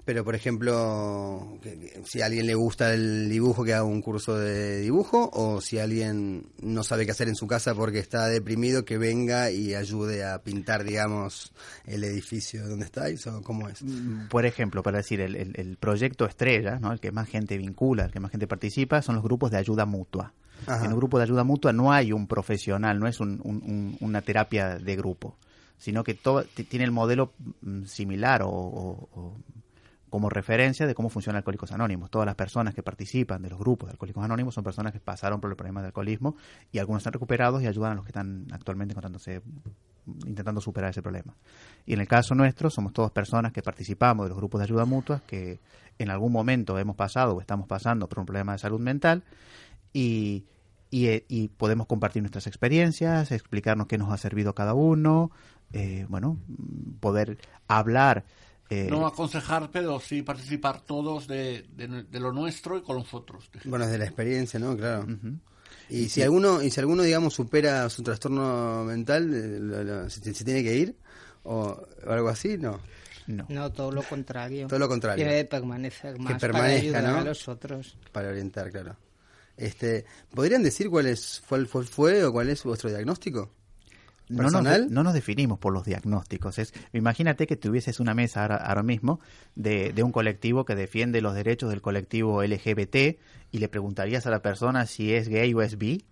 Pero, 0.05 0.25
por 0.25 0.35
ejemplo, 0.35 1.59
que- 1.62 1.79
que 1.79 2.03
si 2.05 2.23
a 2.23 2.27
alguien 2.27 2.47
le 2.47 2.55
gusta 2.57 2.93
el 2.93 3.29
dibujo, 3.29 3.62
que 3.62 3.73
haga 3.75 3.85
un 3.85 4.03
curso 4.03 4.37
de 4.37 4.81
dibujo, 4.81 5.31
o 5.33 5.61
si 5.61 5.79
alguien 5.79 6.47
no 6.61 6.83
sabe 6.83 7.05
qué 7.05 7.12
hacer 7.12 7.29
en 7.29 7.37
su 7.37 7.47
casa 7.47 7.75
porque 7.75 8.01
está 8.01 8.27
deprimido, 8.27 8.85
que 8.85 8.99
venga 8.99 9.51
y 9.53 9.75
ayude 9.75 10.25
a 10.25 10.43
pintar, 10.43 10.83
digamos, 10.83 11.53
el 11.87 12.03
edificio 12.03 12.67
donde 12.69 12.85
estáis, 12.87 13.25
o 13.29 13.43
cómo 13.43 13.69
es. 13.69 13.83
Mm, 13.83 14.27
Por 14.29 14.45
ejemplo, 14.45 14.83
para 14.83 14.99
decir, 14.99 15.21
el, 15.21 15.37
el- 15.37 15.53
el 15.55 15.77
proyecto 15.77 16.27
estrella, 16.27 16.79
¿no? 16.81 16.93
el 16.93 16.99
que 16.99 17.12
más 17.12 17.29
gente 17.29 17.57
vincula, 17.57 18.07
el 18.07 18.11
que 18.11 18.19
más 18.21 18.33
gente 18.33 18.49
participa, 18.49 19.03
son 19.03 19.15
los 19.15 19.23
grupos 19.25 19.51
de 19.53 19.59
ayuda 19.59 19.87
mutua. 19.87 20.33
Ajá. 20.67 20.85
En 20.85 20.93
un 20.93 20.99
grupo 20.99 21.19
de 21.19 21.25
ayuda 21.25 21.45
mutua 21.45 21.73
no 21.73 21.93
hay 21.93 22.12
un 22.12 22.27
profesional, 22.27 22.99
no 22.99 23.07
es 23.07 23.21
un- 23.21 23.41
un- 23.45 23.62
un- 23.65 23.97
una 24.01 24.23
terapia 24.23 24.79
de 24.79 24.97
grupo, 24.97 25.37
sino 25.79 26.03
que 26.05 26.15
todo, 26.15 26.45
tiene 26.69 26.85
el 26.85 26.93
modelo 26.93 27.33
mm, 27.62 27.85
similar 27.85 28.43
o, 28.43 28.49
o- 28.51 29.09
o 29.15 29.37
como 30.12 30.29
referencia 30.29 30.87
de 30.87 30.94
cómo 30.94 31.09
funciona 31.09 31.38
Alcohólicos 31.38 31.72
Anónimos. 31.72 32.11
Todas 32.11 32.27
las 32.27 32.35
personas 32.35 32.75
que 32.75 32.83
participan 32.83 33.40
de 33.40 33.48
los 33.48 33.59
grupos 33.59 33.87
de 33.88 33.92
Alcohólicos 33.92 34.22
Anónimos 34.22 34.55
son 34.55 34.62
personas 34.62 34.92
que 34.92 35.01
pasaron 35.01 35.40
por 35.40 35.48
el 35.48 35.57
problema 35.57 35.81
de 35.81 35.87
alcoholismo 35.87 36.37
y 36.70 36.81
algunos 36.81 37.01
están 37.01 37.14
recuperados 37.14 37.62
y 37.62 37.66
ayudan 37.66 37.92
a 37.92 37.94
los 37.94 38.05
que 38.05 38.11
están 38.11 38.46
actualmente 38.53 38.92
encontrándose 38.92 39.40
intentando 40.27 40.61
superar 40.61 40.90
ese 40.90 41.01
problema. 41.01 41.35
Y 41.87 41.94
en 41.94 42.01
el 42.01 42.09
caso 42.09 42.35
nuestro, 42.35 42.68
somos 42.68 42.92
todas 42.92 43.11
personas 43.11 43.53
que 43.53 43.62
participamos 43.62 44.27
de 44.27 44.29
los 44.29 44.37
grupos 44.37 44.59
de 44.59 44.64
ayuda 44.64 44.85
mutua, 44.85 45.22
que 45.27 45.61
en 45.98 46.11
algún 46.11 46.31
momento 46.31 46.79
hemos 46.79 46.94
pasado 46.94 47.35
o 47.35 47.40
estamos 47.40 47.66
pasando 47.66 48.07
por 48.07 48.18
un 48.18 48.27
problema 48.27 48.53
de 48.53 48.59
salud 48.59 48.81
mental 48.81 49.25
y, 49.94 50.44
y, 50.90 51.07
eh, 51.07 51.25
podemos 51.57 51.87
compartir 51.87 52.20
nuestras 52.20 52.46
experiencias, 52.46 53.33
explicarnos 53.33 53.87
qué 53.87 53.96
nos 53.96 54.12
ha 54.12 54.18
servido 54.18 54.55
cada 54.55 54.75
uno, 54.75 55.31
eh, 55.72 56.05
bueno, 56.11 56.37
poder 57.01 57.38
hablar. 57.66 58.27
Eh, 58.70 58.87
No 58.90 59.07
aconsejar, 59.07 59.70
pero 59.70 60.01
sí 60.01 60.22
participar 60.22 60.81
todos 60.83 61.27
de, 61.27 61.66
de- 61.75 62.05
de 62.05 62.20
lo 62.20 62.33
nuestro 62.33 62.79
y 62.79 62.83
con 62.83 62.96
los 62.96 63.12
otros. 63.14 63.51
Bueno, 63.64 63.85
es 63.85 63.90
de 63.90 63.98
la 63.98 64.05
experiencia, 64.05 64.59
¿no? 64.59 64.77
Claro. 64.77 65.07
Y 65.90 66.09
si 66.09 66.22
alguno, 66.22 66.62
y 66.62 66.70
si 66.70 66.81
alguno, 66.81 67.03
digamos, 67.03 67.35
supera 67.35 67.88
su 67.90 68.03
trastorno 68.03 68.85
mental, 68.85 69.33
eh, 69.35 69.59
lo- 69.61 69.85
lo- 69.85 70.11
¿se, 70.11 70.33
se 70.33 70.44
tiene 70.44 70.62
que 70.62 70.75
ir? 70.77 70.96
O, 71.44 71.85
o 72.07 72.11
algo 72.11 72.29
así? 72.29 72.57
No. 72.57 72.81
No. 73.27 73.46
No, 73.48 73.70
todo 73.72 73.92
lo 73.92 74.03
contrario. 74.03 74.66
Todo 74.68 74.79
lo 74.81 74.88
contrario. 74.88 75.25
Debe 75.25 75.44
permanecer 75.44 76.18
más 76.18 76.40
permanezca, 76.40 76.92
para 76.92 76.98
ayudar 77.09 77.12
¿no? 77.14 77.18
a 77.18 77.25
los 77.25 77.46
otros. 77.48 77.96
Para 78.11 78.29
orientar, 78.29 78.70
claro. 78.70 78.96
Este, 79.57 80.05
¿Podrían 80.35 80.62
decir 80.62 80.88
cuál 80.88 81.07
es, 81.07 81.42
cuál 81.48 81.66
fue, 81.66 81.85
fue 81.85 82.25
o 82.25 82.33
cuál 82.33 82.48
es 82.48 82.62
vuestro 82.64 82.88
diagnóstico? 82.90 83.51
No 84.33 84.51
nos, 84.51 84.90
no 84.90 85.03
nos 85.03 85.14
definimos 85.14 85.59
por 85.59 85.73
los 85.73 85.85
diagnósticos. 85.85 86.59
Es, 86.59 86.73
imagínate 86.92 87.47
que 87.47 87.57
tuvieses 87.57 88.01
una 88.01 88.14
mesa 88.14 88.42
ahora, 88.42 88.57
ahora 88.57 88.83
mismo 88.83 89.21
de, 89.55 89.92
de 89.92 90.03
un 90.03 90.12
colectivo 90.12 90.64
que 90.64 90.75
defiende 90.75 91.21
los 91.21 91.35
derechos 91.35 91.71
del 91.71 91.81
colectivo 91.83 92.42
LGBT 92.42 92.97
y 93.51 93.59
le 93.59 93.68
preguntarías 93.68 94.27
a 94.27 94.31
la 94.31 94.42
persona 94.42 94.87
si 94.87 95.12
es 95.14 95.29
gay 95.29 95.53
o 95.55 95.62
es 95.62 95.79
bi. 95.79 96.05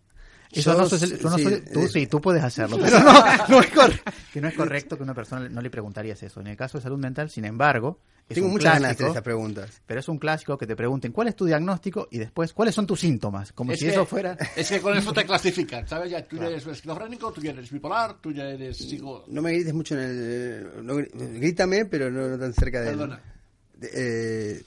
Eso 0.52 0.72
no, 0.76 0.88
sos 0.88 1.00
no 1.22 1.37
sí, 1.38 1.44
sos- 1.44 1.62
tú 1.72 1.80
eh, 1.80 1.88
sí, 1.88 2.06
tú 2.09 2.20
puedes 2.20 2.42
hacerlo, 2.42 2.76
pero 2.83 2.98
no, 3.00 3.12
no 3.48 3.61
es 3.61 3.68
que 4.33 4.40
no 4.40 4.48
es 4.48 4.54
correcto 4.54 4.96
que 4.96 5.02
una 5.04 5.14
persona 5.14 5.48
no 5.48 5.61
le 5.61 5.70
preguntarías 5.70 6.20
eso. 6.24 6.40
En 6.40 6.48
el 6.48 6.56
caso 6.56 6.78
de 6.78 6.83
salud 6.83 6.98
mental, 6.98 7.30
sin 7.30 7.44
embargo, 7.44 8.00
es 8.30 8.34
Tengo 8.36 8.48
muchas 8.48 8.74
ganas 8.74 8.82
de 8.82 8.94
hacer 8.94 9.06
esas 9.08 9.22
preguntas. 9.22 9.82
pero 9.86 10.00
es 10.00 10.08
un 10.08 10.18
clásico 10.18 10.56
que 10.56 10.66
te 10.66 10.74
pregunten 10.76 11.12
cuál 11.12 11.28
es 11.28 11.36
tu 11.36 11.44
diagnóstico 11.44 12.08
y 12.10 12.18
después 12.18 12.52
cuáles 12.54 12.74
son 12.74 12.86
tus 12.86 13.00
síntomas, 13.00 13.52
como 13.52 13.72
Es 13.72 13.80
si 13.80 13.86
que- 13.86 13.90
eso 13.92 14.06
fuera... 14.06 14.38
Es 14.56 14.68
que 14.70 14.80
con 14.80 14.96
eso 14.96 15.12
te 15.12 15.24
clasifican, 15.26 15.86
¿sabes? 15.86 16.10
Ya 16.10 16.24
tú 16.26 16.36
ya 16.38 16.46
eres 16.46 16.66
esquizofrénico, 16.66 17.32
tú 17.32 17.42
ya 17.42 17.50
eres 17.50 17.70
bipolar, 17.70 18.16
tú 18.20 18.32
ya 18.32 18.44
eres 18.44 18.76
psico... 18.78 19.24
No 19.28 19.42
me 19.42 19.52
grites 19.52 19.74
mucho 19.74 19.94
en 19.98 20.00
el... 20.00 20.86
no 20.86 20.94
grítame, 20.96 21.84
pero 21.84 22.10
no, 22.10 22.28
no 22.28 22.38
tan 22.38 22.54
cerca 22.54 22.80
del... 22.80 22.90
Perdona. 22.96 23.20
eh, 23.82 24.62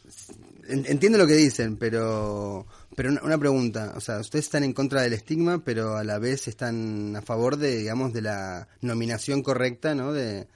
en- 0.67 0.85
entiendo 0.85 1.17
lo 1.17 1.27
que 1.27 1.33
dicen, 1.35 1.77
pero 1.77 2.65
pero 2.95 3.09
una, 3.09 3.21
una 3.23 3.37
pregunta, 3.39 3.93
o 3.95 3.99
sea, 3.99 4.19
ustedes 4.19 4.45
están 4.45 4.63
en 4.63 4.71
contra 4.73 5.01
del 5.01 5.13
estigma, 5.13 5.63
pero 5.63 5.95
a 5.97 6.03
la 6.03 6.19
vez 6.19 6.47
están 6.47 7.15
a 7.15 7.21
favor 7.23 7.57
de, 7.57 7.77
digamos, 7.77 8.13
de 8.13 8.21
la 8.21 8.67
nominación 8.81 9.41
correcta, 9.41 9.95
¿no? 9.95 10.13
De, 10.13 10.47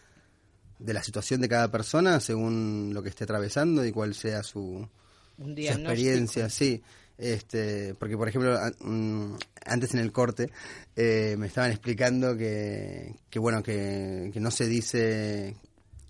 de 0.80 0.94
la 0.94 1.02
situación 1.04 1.42
de 1.42 1.50
cada 1.50 1.72
persona 1.72 2.20
según 2.20 2.92
lo 2.94 3.02
que 3.04 3.10
esté 3.10 3.24
atravesando 3.24 3.86
y 3.86 3.92
cuál 3.92 4.14
sea 4.14 4.44
su, 4.44 4.88
Un 5.38 5.48
su 5.50 5.54
diagnóstico. 5.56 5.92
experiencia, 5.92 6.50
sí. 6.50 6.82
Este, 7.18 7.96
porque 7.96 8.16
por 8.16 8.28
ejemplo, 8.30 8.56
a- 8.56 8.72
antes 9.66 9.94
en 9.96 10.00
el 10.00 10.12
corte 10.12 10.52
eh, 10.96 11.36
me 11.40 11.48
estaban 11.48 11.72
explicando 11.72 12.38
que, 12.38 13.16
que 13.30 13.40
bueno, 13.40 13.64
que, 13.64 14.30
que 14.32 14.40
no 14.40 14.52
se 14.52 14.68
dice, 14.68 15.56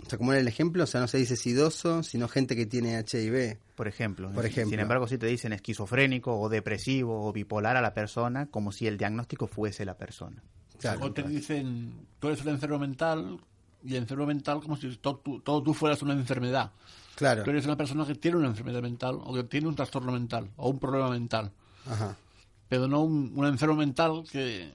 o 0.06 0.10
sea, 0.10 0.18
como 0.18 0.34
era 0.34 0.42
el 0.42 0.48
ejemplo, 0.50 0.84
o 0.84 0.88
sea, 0.88 1.00
no 1.00 1.08
se 1.08 1.18
dice 1.18 1.38
sidoso, 1.38 2.04
sino 2.04 2.28
gente 2.28 2.58
que 2.58 2.66
tiene 2.66 3.00
HIV. 3.00 3.58
Por 3.76 3.88
ejemplo. 3.88 4.30
Por 4.34 4.46
ejemplo. 4.46 4.72
Sin 4.72 4.80
embargo, 4.82 5.08
si 5.08 5.18
te 5.18 5.28
dicen 5.28 5.54
esquizofrénico 5.54 6.38
o 6.38 6.50
depresivo 6.50 7.26
o 7.26 7.32
bipolar 7.32 7.78
a 7.78 7.82
la 7.82 7.94
persona, 7.94 8.48
como 8.48 8.74
si 8.74 8.86
el 8.88 8.98
diagnóstico 8.98 9.48
fuese 9.48 9.86
la 9.86 9.96
persona. 9.98 10.44
Claro, 10.80 11.06
o 11.06 11.12
te 11.14 11.24
dicen, 11.24 11.94
tú 12.20 12.28
eres 12.28 12.42
un 12.42 12.50
enfermo 12.50 12.80
mental, 12.80 13.40
y 13.84 13.92
el 13.92 13.98
enfermo 14.04 14.26
mental 14.26 14.62
como 14.62 14.76
si 14.78 14.96
todo, 14.98 15.18
tú- 15.18 15.40
todo 15.42 15.62
tú 15.64 15.74
fueras 15.74 16.02
una 16.02 16.14
enfermedad. 16.14 16.72
claro. 17.16 17.44
Tú 17.44 17.50
eres 17.52 17.66
una 17.66 17.76
persona 17.78 18.06
que 18.06 18.16
tiene 18.16 18.38
una 18.38 18.48
enfermedad 18.48 18.82
mental, 18.82 19.20
o 19.24 19.34
que 19.34 19.44
tiene 19.44 19.68
un 19.68 19.76
trastorno 19.76 20.12
mental, 20.12 20.50
o 20.58 20.70
un 20.70 20.80
problema 20.80 21.10
mental. 21.10 21.52
Ajá. 21.90 22.16
Pero 22.70 22.88
no 22.88 23.02
un, 23.02 23.32
un 23.36 23.46
enfermo 23.46 23.76
mental 23.76 24.24
que... 24.32 24.72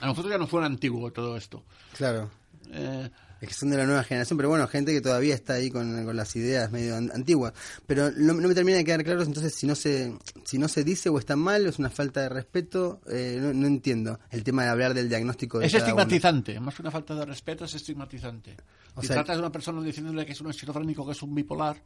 A 0.00 0.06
nosotros 0.06 0.32
ya 0.32 0.38
nos 0.38 0.48
fue 0.48 0.64
antiguo 0.64 1.10
todo 1.12 1.36
esto. 1.36 1.62
Claro. 1.96 2.30
Eh, 2.70 3.10
Es 3.40 3.48
que 3.48 3.54
son 3.54 3.70
de 3.70 3.78
la 3.78 3.86
nueva 3.86 4.04
generación, 4.04 4.36
pero 4.36 4.50
bueno, 4.50 4.68
gente 4.68 4.92
que 4.92 5.00
todavía 5.00 5.34
está 5.34 5.54
ahí 5.54 5.70
con, 5.70 6.04
con 6.04 6.14
las 6.14 6.36
ideas 6.36 6.70
medio 6.70 6.94
an- 6.96 7.10
antiguas. 7.14 7.54
Pero 7.86 8.10
no, 8.10 8.34
no 8.34 8.48
me 8.48 8.54
termina 8.54 8.76
de 8.76 8.84
quedar 8.84 9.02
claro 9.02 9.22
entonces 9.22 9.54
si 9.54 9.66
no 9.66 9.74
se 9.74 10.14
si 10.44 10.58
no 10.58 10.68
se 10.68 10.84
dice 10.84 11.08
o 11.08 11.18
está 11.18 11.36
mal, 11.36 11.64
o 11.66 11.70
es 11.70 11.78
una 11.78 11.88
falta 11.88 12.20
de 12.20 12.28
respeto, 12.28 13.00
eh, 13.10 13.38
no, 13.40 13.54
no 13.54 13.66
entiendo 13.66 14.20
el 14.30 14.44
tema 14.44 14.64
de 14.64 14.68
hablar 14.68 14.92
del 14.92 15.08
diagnóstico 15.08 15.58
de 15.58 15.66
es 15.66 15.72
cada 15.72 15.84
uno. 15.86 16.02
estigmatizante, 16.02 16.60
más 16.60 16.74
que 16.74 16.82
una 16.82 16.90
falta 16.90 17.14
de 17.14 17.24
respeto, 17.24 17.64
es 17.64 17.74
estigmatizante. 17.74 18.56
O 18.94 19.00
si 19.00 19.06
sea- 19.06 19.16
tratas 19.16 19.36
de 19.36 19.40
una 19.40 19.52
persona 19.52 19.80
diciéndole 19.82 20.26
que 20.26 20.32
es 20.32 20.40
un 20.42 20.50
esquizofrénico, 20.50 21.06
que 21.06 21.12
es 21.12 21.22
un 21.22 21.34
bipolar, 21.34 21.82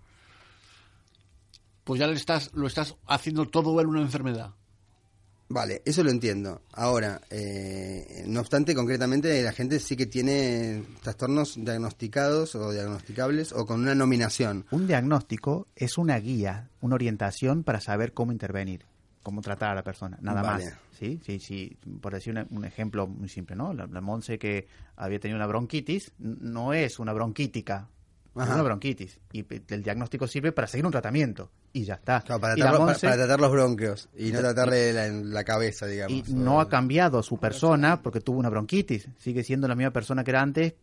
pues 1.84 2.00
ya 2.00 2.06
le 2.06 2.14
estás, 2.14 2.50
lo 2.54 2.66
estás 2.66 2.96
haciendo 3.06 3.46
todo 3.48 3.80
él 3.80 3.86
una 3.86 4.00
enfermedad. 4.00 4.54
Vale, 5.48 5.82
eso 5.84 6.02
lo 6.02 6.10
entiendo. 6.10 6.62
Ahora, 6.72 7.20
eh, 7.30 8.24
no 8.26 8.40
obstante, 8.40 8.74
concretamente 8.74 9.42
la 9.42 9.52
gente 9.52 9.78
sí 9.78 9.94
que 9.96 10.06
tiene 10.06 10.82
trastornos 11.02 11.56
diagnosticados 11.62 12.54
o 12.54 12.72
diagnosticables 12.72 13.52
o 13.52 13.66
con 13.66 13.80
una 13.82 13.94
nominación. 13.94 14.64
Un 14.70 14.86
diagnóstico 14.86 15.66
es 15.76 15.98
una 15.98 16.18
guía, 16.18 16.70
una 16.80 16.94
orientación 16.94 17.62
para 17.62 17.80
saber 17.80 18.14
cómo 18.14 18.32
intervenir, 18.32 18.86
cómo 19.22 19.42
tratar 19.42 19.70
a 19.72 19.74
la 19.74 19.84
persona, 19.84 20.18
nada 20.22 20.42
Vale. 20.42 20.64
más. 20.64 20.74
¿sí? 20.98 21.20
Sí, 21.24 21.38
sí, 21.38 21.76
por 22.00 22.14
decir 22.14 22.32
una- 22.32 22.46
un 22.50 22.64
ejemplo 22.64 23.06
muy 23.06 23.28
simple, 23.28 23.54
¿no? 23.54 23.74
La, 23.74 23.86
la 23.86 24.00
Monse 24.00 24.38
que 24.38 24.66
había 24.96 25.20
tenido 25.20 25.36
una 25.36 25.46
bronquitis, 25.46 26.12
no 26.18 26.72
es 26.72 26.98
una 26.98 27.12
bronquítica, 27.12 27.88
es 28.34 28.48
una 28.48 28.62
bronquitis. 28.62 29.20
Y 29.32 29.44
el 29.68 29.82
diagnóstico 29.82 30.26
sirve 30.26 30.52
para 30.52 30.66
seguir 30.66 30.86
un 30.86 30.92
tratamiento 30.92 31.50
y 31.74 31.84
ya 31.84 31.94
está. 31.94 32.22
Claro, 32.22 32.40
para, 32.40 32.54
tratar, 32.54 32.80
Monse- 32.80 33.00
para 33.02 33.16
tratar 33.16 33.40
los 33.40 33.50
bronquios 33.52 34.08
y 34.16 34.30
no 34.32 34.38
tratarle 34.38 34.92
la, 34.94 35.08
la 35.08 35.44
cabeza, 35.44 35.86
digamos. 35.86 36.16
y 36.16 36.32
o- 36.32 36.36
no 36.36 36.60
ha 36.60 36.68
cambiado 36.70 37.22
su 37.22 37.36
persona 37.36 38.00
porque 38.00 38.20
tuvo 38.20 38.38
una 38.38 38.48
bronquitis. 38.48 39.08
Sigue 39.18 39.42
siendo 39.44 39.68
la 39.68 39.74
misma 39.74 39.90
persona 39.92 40.24
que 40.24 40.30
era 40.30 40.40
antes 40.40 40.74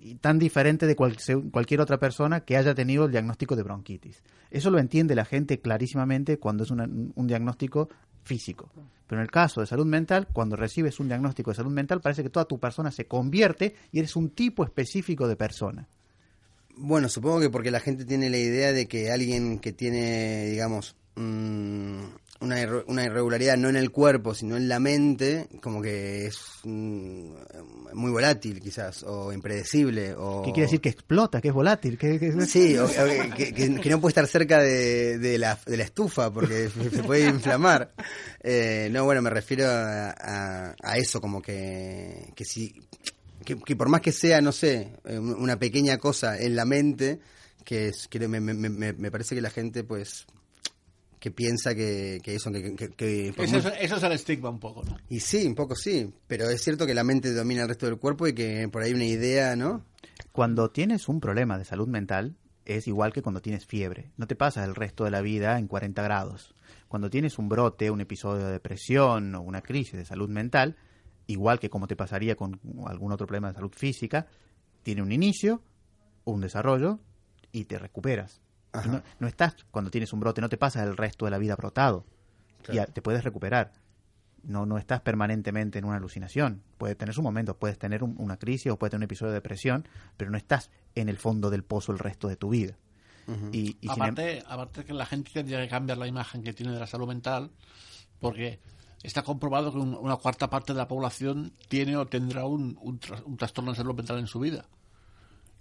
y 0.00 0.14
tan 0.14 0.38
diferente 0.38 0.86
de 0.86 0.96
cual- 0.96 1.16
cualquier 1.50 1.80
otra 1.82 1.98
persona 1.98 2.40
que 2.40 2.56
haya 2.56 2.74
tenido 2.74 3.04
el 3.04 3.10
diagnóstico 3.10 3.56
de 3.56 3.64
bronquitis. 3.64 4.22
Eso 4.50 4.70
lo 4.70 4.78
entiende 4.78 5.14
la 5.14 5.24
gente 5.24 5.58
clarísimamente 5.60 6.38
cuando 6.38 6.62
es 6.64 6.70
una- 6.70 6.84
un 7.14 7.26
diagnóstico 7.26 7.88
físico. 8.22 8.70
Pero 9.08 9.20
en 9.20 9.24
el 9.24 9.30
caso 9.30 9.60
de 9.60 9.66
salud 9.66 9.86
mental, 9.86 10.26
cuando 10.32 10.56
recibes 10.56 10.98
un 10.98 11.08
diagnóstico 11.08 11.50
de 11.50 11.56
salud 11.56 11.70
mental, 11.70 12.00
parece 12.00 12.22
que 12.24 12.30
toda 12.30 12.44
tu 12.46 12.58
persona 12.58 12.90
se 12.90 13.06
convierte 13.06 13.74
y 13.92 13.98
eres 14.00 14.16
un 14.16 14.30
tipo 14.30 14.64
específico 14.64 15.28
de 15.28 15.36
persona. 15.36 15.88
Bueno, 16.76 17.08
supongo 17.08 17.40
que 17.40 17.50
porque 17.50 17.70
la 17.70 17.80
gente 17.80 18.04
tiene 18.04 18.28
la 18.30 18.38
idea 18.38 18.72
de 18.72 18.86
que 18.86 19.10
alguien 19.10 19.58
que 19.58 19.72
tiene, 19.72 20.46
digamos, 20.46 20.94
mm, 21.14 22.00
una, 22.40 22.62
irre- 22.62 22.84
una 22.86 23.02
irregularidad 23.04 23.56
no 23.56 23.70
en 23.70 23.76
el 23.76 23.90
cuerpo, 23.90 24.34
sino 24.34 24.58
en 24.58 24.68
la 24.68 24.78
mente, 24.78 25.48
como 25.62 25.80
que 25.80 26.26
es 26.26 26.38
mm, 26.64 27.30
muy 27.94 28.10
volátil 28.10 28.60
quizás, 28.60 29.02
o 29.04 29.32
impredecible, 29.32 30.14
o... 30.18 30.42
¿Qué 30.44 30.52
quiere 30.52 30.66
decir 30.66 30.82
que 30.82 30.90
explota, 30.90 31.40
que 31.40 31.48
es 31.48 31.54
volátil? 31.54 31.96
que 31.96 32.18
que- 32.20 32.32
Sí, 32.44 32.76
o- 32.76 32.84
o 32.84 33.34
que, 33.34 33.54
que- 33.54 33.80
que 33.80 33.90
no 33.90 33.98
puede 34.00 34.10
estar 34.10 34.26
cerca 34.26 34.58
de, 34.60 35.18
de 35.18 35.38
la, 35.38 35.58
de 35.64 35.78
la 35.78 35.84
estufa 35.84 36.30
porque 36.30 36.68
se 36.68 37.02
puede 37.02 37.26
inflamar. 37.30 37.94
Eh, 38.42 38.90
no, 38.92 39.04
bueno, 39.06 39.22
me 39.22 39.30
refiero 39.30 39.64
a, 39.66 40.10
a- 40.10 40.76
a 40.82 40.96
eso, 40.98 41.22
como 41.22 41.40
que, 41.40 42.32
que 42.36 42.44
si 42.44 42.74
que, 43.46 43.56
que 43.56 43.74
por 43.76 43.88
más 43.88 44.02
que 44.02 44.12
sea, 44.12 44.42
no 44.42 44.52
sé, 44.52 44.92
eh, 45.06 45.18
una 45.18 45.58
pequeña 45.58 45.96
cosa 45.96 46.38
en 46.38 46.54
la 46.54 46.66
mente, 46.66 47.20
que, 47.64 47.88
es, 47.88 48.06
que 48.08 48.28
me, 48.28 48.40
me- 48.40 48.52
me- 48.54 48.92
me 48.92 49.10
parece 49.10 49.34
que 49.34 49.40
la 49.40 49.48
gente, 49.50 49.82
pues, 49.84 50.26
que 51.18 51.30
piensa 51.30 51.74
que, 51.74 52.20
que 52.22 52.34
eso, 52.34 52.50
que, 52.52 52.74
que- 52.76 52.90
que 52.90 53.32
por 53.34 53.46
Eso, 53.46 53.56
muy- 53.58 53.66
es, 53.72 53.72
eso 53.80 53.96
es 53.96 54.02
el 54.02 54.12
estigma 54.12 54.50
un 54.50 54.60
poco, 54.60 54.84
¿no? 54.84 54.98
y 55.08 55.20
sí, 55.20 55.46
un 55.46 55.54
poco 55.54 55.74
sí, 55.74 56.12
pero 56.26 56.50
es 56.50 56.62
cierto 56.62 56.86
que 56.86 56.92
la 56.94 57.04
mente 57.04 57.32
domina 57.32 57.62
el 57.62 57.68
resto 57.68 57.86
del 57.86 57.96
cuerpo 57.98 58.26
y 58.28 58.34
que 58.34 58.68
por 58.68 58.82
ahí 58.82 58.92
una 58.92 59.06
idea, 59.06 59.56
¿no? 59.56 59.82
Cuando 60.32 60.70
tienes 60.70 61.08
un 61.08 61.20
problema 61.20 61.56
de 61.58 61.64
salud 61.64 61.88
mental, 61.88 62.36
es 62.66 62.86
igual 62.88 63.12
que 63.12 63.22
cuando 63.22 63.40
tienes 63.40 63.64
fiebre. 63.64 64.10
No 64.16 64.26
te 64.26 64.36
pasas 64.36 64.66
el 64.68 64.74
resto 64.74 65.04
de 65.04 65.10
la 65.10 65.20
vida 65.22 65.58
en 65.58 65.68
40 65.68 66.02
grados. 66.02 66.54
Cuando 66.88 67.10
tienes 67.10 67.38
un 67.38 67.48
brote, 67.48 67.90
un 67.90 68.00
episodio 68.00 68.46
de 68.46 68.52
depresión 68.52 69.34
o 69.34 69.40
una 69.40 69.62
crisis 69.62 69.94
de 69.94 70.04
salud 70.04 70.28
mental, 70.28 70.76
igual 71.26 71.58
que 71.58 71.70
como 71.70 71.86
te 71.86 71.96
pasaría 71.96 72.36
con 72.36 72.60
algún 72.86 73.12
otro 73.12 73.26
problema 73.26 73.48
de 73.48 73.54
salud 73.54 73.72
física, 73.74 74.26
tiene 74.82 75.02
un 75.02 75.12
inicio, 75.12 75.62
un 76.24 76.40
desarrollo 76.40 77.00
y 77.52 77.64
te 77.64 77.78
recuperas. 77.78 78.40
No, 78.86 79.02
no 79.20 79.26
estás, 79.26 79.56
cuando 79.70 79.90
tienes 79.90 80.12
un 80.12 80.20
brote, 80.20 80.40
no 80.42 80.48
te 80.50 80.58
pasas 80.58 80.82
el 80.86 80.96
resto 80.96 81.24
de 81.24 81.30
la 81.30 81.38
vida 81.38 81.56
brotado. 81.56 82.04
Claro. 82.62 82.74
Y 82.74 82.78
a- 82.78 82.86
te 82.86 83.00
puedes 83.00 83.24
recuperar. 83.24 83.72
No, 84.42 84.66
no 84.66 84.76
estás 84.78 85.00
permanentemente 85.00 85.78
en 85.78 85.86
una 85.86 85.96
alucinación. 85.96 86.62
Puedes 86.78 86.96
tener 86.96 87.14
sus 87.14 87.24
momentos, 87.24 87.56
puedes 87.56 87.78
tener 87.78 88.04
un- 88.04 88.14
una 88.18 88.36
crisis 88.36 88.70
o 88.70 88.78
puedes 88.78 88.90
tener 88.90 89.00
un 89.00 89.04
episodio 89.04 89.30
de 89.32 89.36
depresión, 89.38 89.88
pero 90.16 90.30
no 90.30 90.36
estás 90.36 90.70
en 90.94 91.08
el 91.08 91.16
fondo 91.16 91.50
del 91.50 91.64
pozo 91.64 91.90
el 91.92 91.98
resto 91.98 92.28
de 92.28 92.36
tu 92.36 92.50
vida. 92.50 92.76
Y, 93.50 93.76
y 93.80 93.88
sin 93.88 93.90
em- 93.90 93.92
aparte, 94.02 94.44
aparte 94.46 94.84
que 94.84 94.92
la 94.92 95.04
gente 95.06 95.32
tendría 95.32 95.60
que 95.60 95.68
cambiar 95.68 95.98
la 95.98 96.06
imagen 96.06 96.42
que 96.44 96.52
tiene 96.52 96.72
de 96.72 96.78
la 96.78 96.86
salud 96.86 97.08
mental, 97.08 97.50
porque 98.20 98.60
está 99.06 99.22
comprobado 99.22 99.72
que 99.72 99.78
un- 99.78 99.94
una 99.94 100.16
cuarta 100.16 100.50
parte 100.50 100.72
de 100.72 100.78
la 100.78 100.88
población 100.88 101.52
tiene 101.68 101.96
o 101.96 102.06
tendrá 102.06 102.44
un, 102.46 102.76
un, 102.80 102.98
tras- 102.98 103.22
un 103.24 103.36
trastorno 103.36 103.70
de 103.70 103.76
salud 103.76 103.94
mental 103.94 104.18
en 104.18 104.26
su 104.26 104.40
vida. 104.40 104.66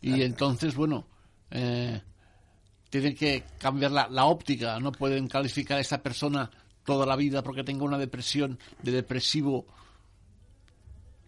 Y 0.01 0.21
entonces, 0.23 0.75
bueno, 0.75 1.05
eh, 1.51 2.01
tienen 2.89 3.15
que 3.15 3.43
cambiar 3.59 3.91
la, 3.91 4.07
la 4.09 4.25
óptica, 4.25 4.79
no 4.79 4.91
pueden 4.91 5.27
calificar 5.27 5.77
a 5.77 5.81
esa 5.81 6.01
persona 6.03 6.49
toda 6.83 7.05
la 7.05 7.15
vida 7.15 7.41
porque 7.43 7.63
tenga 7.63 7.83
una 7.83 7.97
depresión 7.97 8.59
de 8.83 8.91
depresivo 8.91 9.65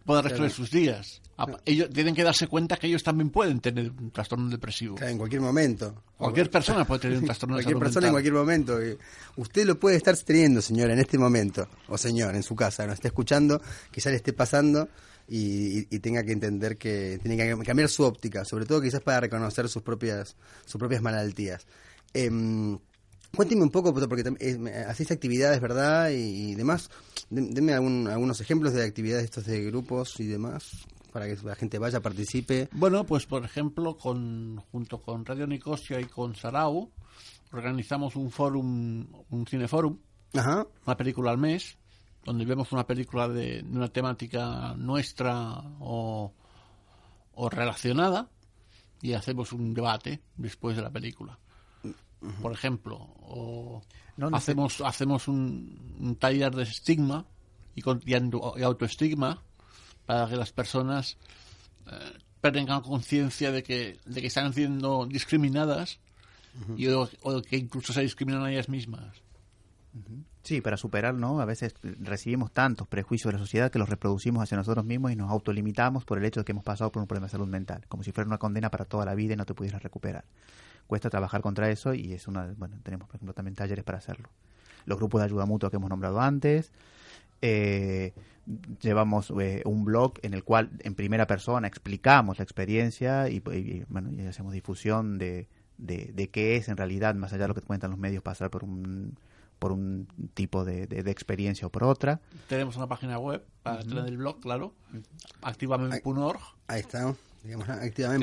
resto 0.08 0.43
de 0.43 0.49
sus 0.49 0.72
días. 0.72 1.22
A- 1.38 1.45
Ellos 1.66 1.89
tienen 1.93 2.16
que 2.16 2.24
darse 2.24 2.47
cuenta 2.47 2.78
que 2.78 2.88
ellos 2.88 3.03
también 3.03 3.30
pueden 3.30 3.60
tener 3.60 3.91
un 3.91 4.10
trastorno 4.12 4.49
depresivo. 4.49 4.95
Claro, 4.95 5.12
en 5.12 5.18
cualquier 5.20 5.41
momento. 5.41 6.01
Cualquier 6.18 6.49
persona 6.49 6.86
puede 6.86 7.01
tener 7.01 7.18
un 7.20 7.26
trastorno 7.26 7.58
de 7.58 7.64
Cualquier 7.64 7.80
persona 7.84 8.08
en 8.08 8.14
cualquier 8.14 8.34
momento. 8.34 8.80
Usted 9.36 9.66
lo 9.66 9.80
puede 9.80 9.97
estar 9.97 10.18
teniendo, 10.18 10.62
señora, 10.62 10.93
en 10.93 10.99
este 10.99 11.18
momento. 11.18 11.68
O 11.89 11.97
señor, 11.97 12.36
en 12.36 12.41
su 12.43 12.55
casa. 12.55 12.86
Nos 12.88 12.95
está 12.95 13.10
escuchando, 13.10 13.62
quizás 13.91 14.12
le 14.12 14.18
esté 14.18 14.34
pasando 14.34 14.89
y, 15.28 15.80
y- 15.82 15.88
y 15.91 15.99
tenga 15.99 16.24
que 16.24 16.32
entender 16.32 16.78
que 16.78 17.20
tiene 17.22 17.38
que 17.38 17.64
cambiar 17.66 17.89
su 17.89 18.03
óptica. 18.03 18.43
Sobre 18.45 18.66
todo 18.66 18.82
quizás 18.82 19.01
para 19.01 19.20
reconocer 19.20 19.70
sus 19.70 19.84
propias, 19.84 20.36
sus 20.66 20.80
propias 20.80 21.01
malaltías. 21.03 21.68
Em, 22.14 22.80
cuénteme 23.36 23.64
un 23.64 23.70
poco, 23.72 23.94
porque 23.94 24.24
tam- 24.24 24.38
eh, 24.40 24.86
hacéis 24.88 25.12
actividades, 25.12 25.60
¿verdad? 25.62 26.10
Y, 26.12 26.52
y 26.52 26.56
demás. 26.56 26.90
Algún- 27.32 28.08
algunos 28.10 28.40
ejemplos 28.42 28.74
de 28.74 28.84
actividades 28.84 29.26
estos 29.26 29.46
de 29.46 29.64
grupos 29.66 30.20
y 30.20 30.28
demás. 30.28 30.86
Para 31.12 31.26
que 31.28 31.38
la 31.44 31.56
gente 31.56 31.80
vaya, 31.80 32.00
participe. 32.02 32.70
Bueno, 32.74 33.04
pues 33.06 33.26
por 33.26 33.44
ejemplo, 33.44 33.98
con, 33.98 34.58
junto 34.72 35.02
con 35.02 35.26
Radio 35.26 35.48
Nicosia 35.48 36.00
y 36.00 36.06
con 36.06 36.36
Sarau, 36.36 36.92
organizamos 37.52 38.16
un 38.16 38.30
fórum, 38.30 39.08
un 39.30 39.46
cineforum, 39.48 39.98
Ajá. 40.36 40.68
una 40.86 40.98
película 40.98 41.32
al 41.32 41.38
mes, 41.40 41.78
donde 42.24 42.46
vemos 42.46 42.72
una 42.72 42.86
película 42.86 43.28
de, 43.30 43.64
de 43.64 43.70
una 43.78 43.88
temática 43.88 44.76
nuestra 44.76 45.54
o, 45.80 46.34
o 47.34 47.50
relacionada 47.50 48.30
y 49.02 49.14
hacemos 49.14 49.54
un 49.54 49.74
debate 49.74 50.22
después 50.36 50.76
de 50.76 50.84
la 50.84 50.92
película. 50.92 51.40
Por 52.41 52.51
ejemplo, 52.51 52.95
o 53.22 53.82
No, 54.18 54.30
no 54.32 54.38
sé. 54.39 54.51
hacemos, 54.51 54.82
hacemos 54.82 55.28
un, 55.28 55.97
un 55.99 56.15
taller 56.15 56.53
de 56.55 56.63
estigma 56.63 57.26
y, 57.76 57.82
con- 57.82 58.01
y 58.05 58.13
auto- 58.15 58.53
y 58.57 58.63
autoestigma 58.63 59.43
para 60.05 60.28
que 60.28 60.36
las 60.36 60.51
personas 60.51 61.18
eh, 61.86 62.18
tengan 62.51 62.82
conciencia 62.82 63.51
de 63.51 63.61
que, 63.63 63.97
de 64.05 64.22
que 64.22 64.28
están 64.28 64.53
siendo 64.53 65.05
discriminadas 65.05 65.99
y 66.76 66.88
o, 66.88 67.07
o 67.22 67.41
que 67.41 67.57
incluso 67.57 67.93
se 67.93 68.01
discriminan 68.01 68.43
a 68.43 68.51
ellas 68.51 68.68
mismas. 68.70 69.15
Sí, 70.43 70.61
para 70.61 70.78
superar, 70.78 71.13
¿no? 71.13 71.39
A 71.41 71.45
veces 71.45 71.74
recibimos 71.82 72.51
tantos 72.51 72.88
prejuicios 72.88 73.32
de 73.34 73.38
la 73.38 73.43
sociedad 73.43 73.70
que 73.72 73.80
los 73.80 73.89
reproducimos 73.89 74.41
hacia 74.43 74.55
nosotros 74.57 74.86
mismos 74.86 75.11
y 75.11 75.15
nos 75.15 75.30
autolimitamos 75.30 76.05
por 76.05 76.18
el 76.18 76.26
hecho 76.26 76.39
de 76.41 76.45
que 76.45 76.51
hemos 76.53 76.63
pasado 76.63 76.91
por 76.91 77.01
un 77.01 77.07
problema 77.07 77.28
de 77.28 77.32
salud 77.32 77.47
mental, 77.47 77.86
como 77.89 78.03
si 78.03 78.11
fuera 78.11 78.28
una 78.28 78.38
condena 78.38 78.70
para 78.70 78.86
toda 78.86 79.05
la 79.05 79.13
vida 79.13 79.34
y 79.34 79.38
no 79.38 79.45
te 79.45 79.53
pudieras 79.53 79.84
recuperar. 79.84 80.24
Cuesta 80.88 81.10
trabajar 81.10 81.42
contra 81.42 81.70
eso 81.70 81.94
y 81.94 82.14
es 82.14 82.28
una, 82.28 82.54
bueno, 82.58 82.78
tenemos 82.84 83.08
por 83.08 83.18
ejemplo 83.18 83.34
también 83.34 83.56
talleres 83.56 83.84
para 83.84 83.98
hacerlo. 84.00 84.30
Los 84.86 84.98
grupos 84.98 85.20
de 85.22 85.26
ayuda 85.26 85.46
mutua 85.46 85.70
que 85.70 85.76
hemos 85.76 85.90
nombrado 85.90 86.20
antes, 86.22 86.72
eh, 87.42 88.14
llevamos 88.82 89.32
eh, 89.40 89.62
un 89.66 89.84
blog 89.84 90.14
en 90.22 90.34
el 90.34 90.44
cual 90.44 90.70
en 90.80 90.96
primera 90.96 91.28
persona 91.28 91.68
explicamos 91.68 92.38
la 92.40 92.44
experiencia 92.44 93.30
y, 93.30 93.38
y, 93.52 93.84
bueno, 93.90 94.10
y 94.12 94.26
hacemos 94.26 94.54
difusión 94.54 95.18
de, 95.18 95.48
de, 95.78 96.12
de 96.14 96.30
qué 96.30 96.56
es 96.56 96.70
en 96.70 96.78
realidad, 96.78 97.14
más 97.16 97.34
allá 97.34 97.44
de 97.44 97.48
lo 97.50 97.56
que 97.56 97.62
cuentan 97.62 97.92
los 97.92 98.00
medios, 98.00 98.24
pasar 98.24 98.50
por 98.50 98.64
un 98.64 99.18
por 99.60 99.72
un 99.72 100.08
tipo 100.36 100.64
de, 100.66 100.86
de- 100.86 101.02
de 101.02 101.10
experiencia 101.12 101.66
o 101.66 101.72
por 101.72 101.84
otra. 101.84 102.22
Tenemos 102.48 102.78
una 102.78 102.86
página 102.88 103.18
web 103.18 103.44
para 103.64 103.82
tener 103.84 104.06
el 104.06 104.18
blog, 104.18 104.40
claro, 104.40 104.76
activamente.org, 105.42 106.40
Ahí 106.68 106.82
está, 106.82 107.14
digamos, 107.44 107.66
que 107.68 107.74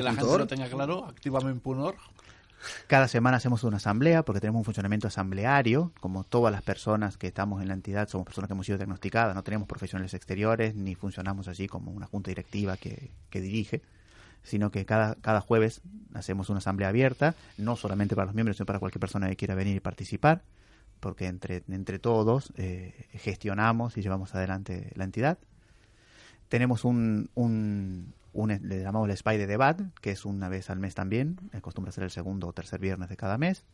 la 0.03 0.11
gente 0.13 0.21
lo 0.39 0.47
tenga 0.47 0.69
claro, 0.69 1.05
activamente.org. 1.05 1.97
Cada 2.87 3.07
semana 3.07 3.37
hacemos 3.37 3.63
una 3.63 3.77
asamblea 3.77 4.23
porque 4.23 4.41
tenemos 4.41 4.59
un 4.59 4.65
funcionamiento 4.65 5.07
asambleario, 5.07 5.91
como 5.99 6.23
todas 6.23 6.51
las 6.51 6.61
personas 6.61 7.17
que 7.17 7.27
estamos 7.27 7.61
en 7.61 7.67
la 7.67 7.73
entidad 7.73 8.07
somos 8.09 8.25
personas 8.25 8.47
que 8.47 8.53
hemos 8.53 8.65
sido 8.65 8.77
diagnosticadas, 8.77 9.35
no 9.35 9.43
tenemos 9.43 9.67
profesionales 9.67 10.13
exteriores 10.13 10.75
ni 10.75 10.95
funcionamos 10.95 11.47
así 11.47 11.67
como 11.67 11.91
una 11.91 12.05
junta 12.05 12.31
directiva 12.31 12.77
que, 12.77 13.11
que 13.29 13.41
dirige, 13.41 13.81
sino 14.43 14.71
que 14.71 14.85
cada, 14.85 15.15
cada 15.15 15.41
jueves 15.41 15.81
hacemos 16.13 16.49
una 16.49 16.59
asamblea 16.59 16.89
abierta, 16.89 17.35
no 17.57 17.75
solamente 17.75 18.15
para 18.15 18.27
los 18.27 18.35
miembros, 18.35 18.57
sino 18.57 18.65
para 18.65 18.79
cualquier 18.79 18.99
persona 18.99 19.27
que 19.27 19.35
quiera 19.35 19.55
venir 19.55 19.75
y 19.75 19.79
participar, 19.79 20.43
porque 20.99 21.27
entre, 21.27 21.63
entre 21.69 21.99
todos 21.99 22.53
eh, 22.57 23.07
gestionamos 23.13 23.97
y 23.97 24.01
llevamos 24.01 24.35
adelante 24.35 24.91
la 24.95 25.03
entidad. 25.03 25.37
Tenemos 26.47 26.85
un, 26.85 27.29
un, 27.33 28.13
un- 28.35 28.59
le 28.61 28.81
llamamos 28.81 29.09
el 29.09 29.17
Spy 29.17 29.37
de 29.37 29.47
Debate, 29.47 29.85
que 30.01 30.11
es 30.11 30.25
una 30.25 30.49
vez 30.49 30.69
al 30.69 30.79
mes 30.79 30.93
también, 30.95 31.37
acostumbra 31.53 31.91
ser 31.91 32.03
el 32.03 32.11
segundo 32.11 32.47
o 32.47 32.53
tercer 32.53 32.79
viernes 32.79 33.09
de 33.09 33.17
cada 33.17 33.37
mes, 33.37 33.65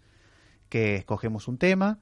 que 0.70 0.96
escogemos 0.96 1.48
un 1.48 1.58
tema 1.58 2.00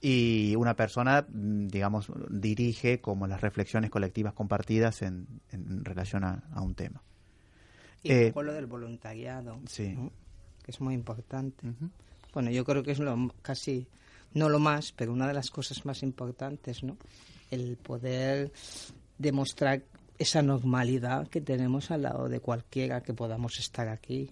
y 0.00 0.54
una 0.56 0.74
persona, 0.76 1.26
mm, 1.28 1.68
digamos, 1.68 2.10
dirige 2.30 3.00
como 3.00 3.26
las 3.26 3.40
reflexiones 3.40 3.90
colectivas 3.90 4.32
compartidas 4.34 5.02
en, 5.02 5.26
en 5.50 5.84
relación 5.84 6.24
a, 6.24 6.42
a 6.52 6.60
un 6.60 6.74
tema. 6.74 7.02
Y 8.02 8.10
Eh, 8.12 8.20
luego 8.24 8.42
lo 8.42 8.52
del 8.52 8.66
voluntariado, 8.66 9.60
Sí. 9.66 9.88
¿no? 9.94 10.10
que 10.64 10.70
es 10.70 10.80
muy 10.80 10.94
importante. 10.94 11.66
Bueno, 12.34 12.50
yo 12.50 12.64
creo 12.64 12.82
que 12.82 12.92
es 12.92 12.98
lo 13.00 13.32
casi, 13.42 13.86
no 14.34 14.48
lo 14.48 14.58
más, 14.58 14.92
pero 14.92 15.12
una 15.12 15.26
de 15.26 15.34
las 15.34 15.50
cosas 15.50 15.84
más 15.84 16.02
importantes, 16.02 16.82
¿no? 16.84 16.96
El 17.50 17.76
poder 17.76 18.52
demostrar 19.18 19.82
esa 20.22 20.42
normalidad 20.42 21.28
que 21.28 21.40
tenemos 21.40 21.90
al 21.90 22.02
lado 22.02 22.28
de 22.28 22.40
cualquiera 22.40 23.02
que 23.02 23.14
podamos 23.14 23.58
estar 23.58 23.88
aquí. 23.88 24.30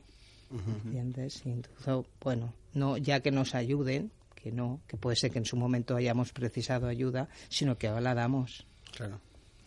¿Entiendes? 0.85 1.43
Y 1.45 1.51
entonces, 1.51 2.11
bueno, 2.21 2.53
no 2.75 2.97
ya 2.97 3.21
que 3.21 3.31
nos 3.31 3.55
ayuden, 3.55 4.11
que 4.35 4.51
no, 4.51 4.81
que 4.89 4.97
puede 4.97 5.17
ser 5.17 5.31
que 5.31 5.39
en 5.39 5.45
su 5.45 5.57
momento 5.57 5.95
hayamos 5.95 6.33
precisado 6.33 6.89
ayuda, 6.89 7.29
sino 7.49 7.79
que 7.79 7.87
ahora 7.87 8.01
la 8.01 8.15
damos. 8.15 8.67
Claro. 8.97 9.21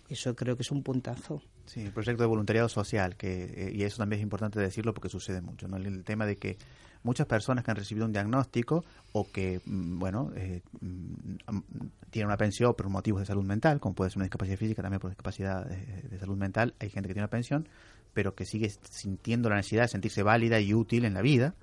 Eso 0.09 0.35
creo 0.35 0.57
que 0.57 0.63
es 0.63 0.71
un 0.71 0.83
puntazo. 0.83 1.41
Sí, 1.65 1.79
el 1.81 1.93
proyecto 1.93 2.23
de 2.23 2.27
voluntariado 2.27 2.67
social, 2.67 3.15
que, 3.15 3.45
eh, 3.45 3.71
y 3.73 3.83
eso 3.83 3.97
también 3.97 4.19
es 4.19 4.23
importante 4.23 4.59
decirlo 4.59 4.93
porque 4.93 5.07
sucede 5.07 5.39
mucho, 5.39 5.69
¿no? 5.69 5.77
El, 5.77 5.85
el 5.85 6.03
tema 6.03 6.25
de 6.25 6.35
que 6.35 6.57
muchas 7.03 7.27
personas 7.27 7.63
que 7.63 7.71
han 7.71 7.77
recibido 7.77 8.05
un 8.05 8.13
diagnóstico 8.13 8.83
o 9.11 9.25
que, 9.31 9.61
mm, 9.65 9.99
bueno, 9.99 10.31
eh, 10.35 10.61
mm, 10.81 11.35
am- 11.47 11.63
tienen 12.09 12.27
una 12.27 12.37
pensión 12.37 12.73
por 12.75 12.89
motivos 12.89 13.21
de 13.21 13.25
salud 13.25 13.43
mental, 13.43 13.79
como 13.79 13.95
puede 13.95 14.09
ser 14.11 14.17
una 14.19 14.25
discapacidad 14.25 14.57
física, 14.57 14.81
también 14.81 14.99
por 14.99 15.09
discapacidad 15.09 15.65
de, 15.65 16.03
de 16.09 16.19
salud 16.19 16.37
mental, 16.37 16.73
hay 16.79 16.89
gente 16.89 17.07
que 17.07 17.13
tiene 17.13 17.23
una 17.23 17.29
pensión, 17.29 17.67
pero 18.13 18.35
que 18.35 18.45
sigue 18.45 18.69
sintiendo 18.89 19.49
la 19.49 19.55
necesidad 19.55 19.83
de 19.83 19.87
sentirse 19.89 20.21
válida 20.23 20.59
y 20.59 20.73
útil 20.73 21.05
en 21.05 21.13
la 21.15 21.21
vida. 21.21 21.55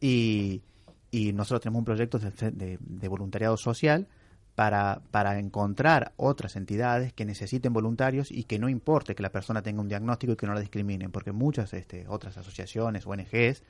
Y, 0.00 0.62
y 1.10 1.32
nosotros 1.32 1.60
tenemos 1.62 1.80
un 1.80 1.84
proyecto 1.84 2.18
de, 2.18 2.78
de- 2.80 3.08
voluntariado 3.08 3.56
social 3.56 4.08
para, 4.54 5.00
para 5.10 5.38
encontrar 5.38 6.12
otras 6.16 6.56
entidades 6.56 7.12
que 7.12 7.24
necesiten 7.24 7.72
voluntarios 7.72 8.30
y 8.30 8.44
que 8.44 8.58
no 8.58 8.68
importe 8.68 9.14
que 9.14 9.22
la 9.22 9.30
persona 9.30 9.62
tenga 9.62 9.80
un 9.80 9.88
diagnóstico 9.88 10.32
y 10.32 10.36
que 10.36 10.46
no 10.46 10.54
la 10.54 10.60
discriminen, 10.60 11.10
porque 11.12 11.32
muchas 11.32 11.72
este, 11.74 12.06
otras 12.08 12.36
asociaciones, 12.36 13.06
ONGs, 13.06 13.62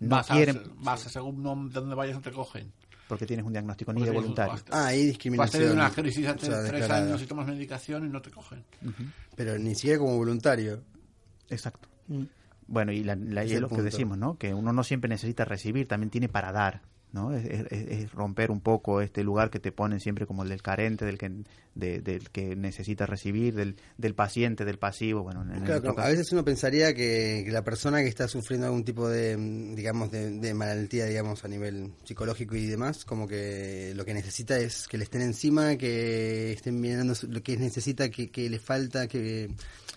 no 0.00 0.08
vas, 0.16 0.26
quieren, 0.26 0.56
a, 0.58 0.62
vas 0.84 1.06
a 1.06 1.08
según 1.10 1.42
donde 1.42 1.94
vayas 1.94 2.16
no 2.16 2.22
te 2.22 2.32
cogen. 2.32 2.72
porque 3.08 3.24
tienes 3.26 3.44
un 3.46 3.52
diagnóstico 3.52 3.92
ni 3.92 4.02
de 4.04 4.10
voluntario. 4.10 4.52
vas- 4.52 4.64
Ah, 4.70 4.86
hay 4.86 4.98
Vas 4.98 5.04
a 5.04 5.06
discriminación. 5.06 5.62
tener 5.62 5.74
una 5.76 5.90
crisis 5.90 6.26
hace 6.26 6.46
o 6.46 6.50
sea, 6.50 6.60
tres 6.60 6.72
declarada. 6.80 7.06
años 7.06 7.22
y 7.22 7.26
tomas 7.26 7.46
medicación 7.46 8.06
y 8.06 8.08
no 8.10 8.20
te 8.22 8.30
cogen. 8.30 8.64
Pero 9.36 9.58
ni 9.58 9.74
siquiera 9.74 9.98
como 9.98 10.16
voluntario. 10.16 10.82
Exacto. 11.48 11.88
Mm. 12.08 12.24
Bueno, 12.66 12.92
y, 12.92 13.02
la, 13.02 13.16
la- 13.16 13.44
y 13.46 13.52
Es 13.52 13.60
lo 13.60 13.68
que 13.68 13.76
punto. 13.76 13.84
decimos, 13.84 14.18
¿no? 14.18 14.36
Que 14.36 14.52
uno 14.52 14.72
no 14.74 14.84
siempre 14.84 15.08
necesita 15.08 15.44
recibir, 15.46 15.88
también 15.88 16.10
tiene 16.10 16.28
para 16.28 16.52
dar, 16.52 16.82
¿no? 17.12 17.32
Es, 17.34 17.44
es- 17.44 17.66
es 17.72 18.12
romper 18.12 18.50
un 18.50 18.60
poco 18.60 19.00
este 19.00 19.22
lugar 19.24 19.50
que 19.50 19.58
te 19.58 19.72
ponen 19.72 20.00
siempre 20.00 20.26
como 20.26 20.42
el 20.42 20.48
del 20.50 20.62
carente, 20.62 21.04
del 21.04 21.16
que, 21.18 21.30
de- 21.74 22.00
del 22.00 22.30
que 22.30 22.54
necesita 22.54 23.06
recibir, 23.06 23.54
del, 23.54 23.76
del 23.96 24.14
paciente, 24.14 24.64
del 24.64 24.78
pasivo, 24.78 25.22
bueno, 25.22 25.42
en, 25.42 25.52
en 25.54 25.64
Claro, 25.64 25.94
a 25.98 26.08
veces 26.08 26.30
uno 26.32 26.44
pensaría 26.44 26.92
que, 26.94 27.42
que 27.46 27.50
la 27.50 27.64
persona 27.64 28.02
que 28.02 28.08
está 28.08 28.28
sufriendo 28.28 28.66
algún 28.66 28.84
tipo 28.84 29.08
de, 29.08 29.36
digamos, 29.74 30.10
de, 30.10 30.30
de 30.38 30.54
malaltía, 30.54 31.06
digamos, 31.06 31.44
a 31.44 31.48
nivel 31.48 31.92
psicológico 32.04 32.56
y 32.56 32.66
demás, 32.66 33.04
como 33.04 33.26
que 33.26 33.92
lo 33.96 34.04
que 34.04 34.14
necesita 34.14 34.58
es 34.58 34.86
que 34.88 34.98
le 34.98 35.04
estén 35.04 35.22
encima, 35.22 35.76
que 35.76 36.52
estén 36.52 36.80
mirando 36.80 37.14
lo 37.28 37.42
que 37.42 37.56
necesita, 37.56 38.10
que, 38.10 38.30
que 38.30 38.50
le 38.50 38.58
falta, 38.58 39.06
que, 39.08 39.48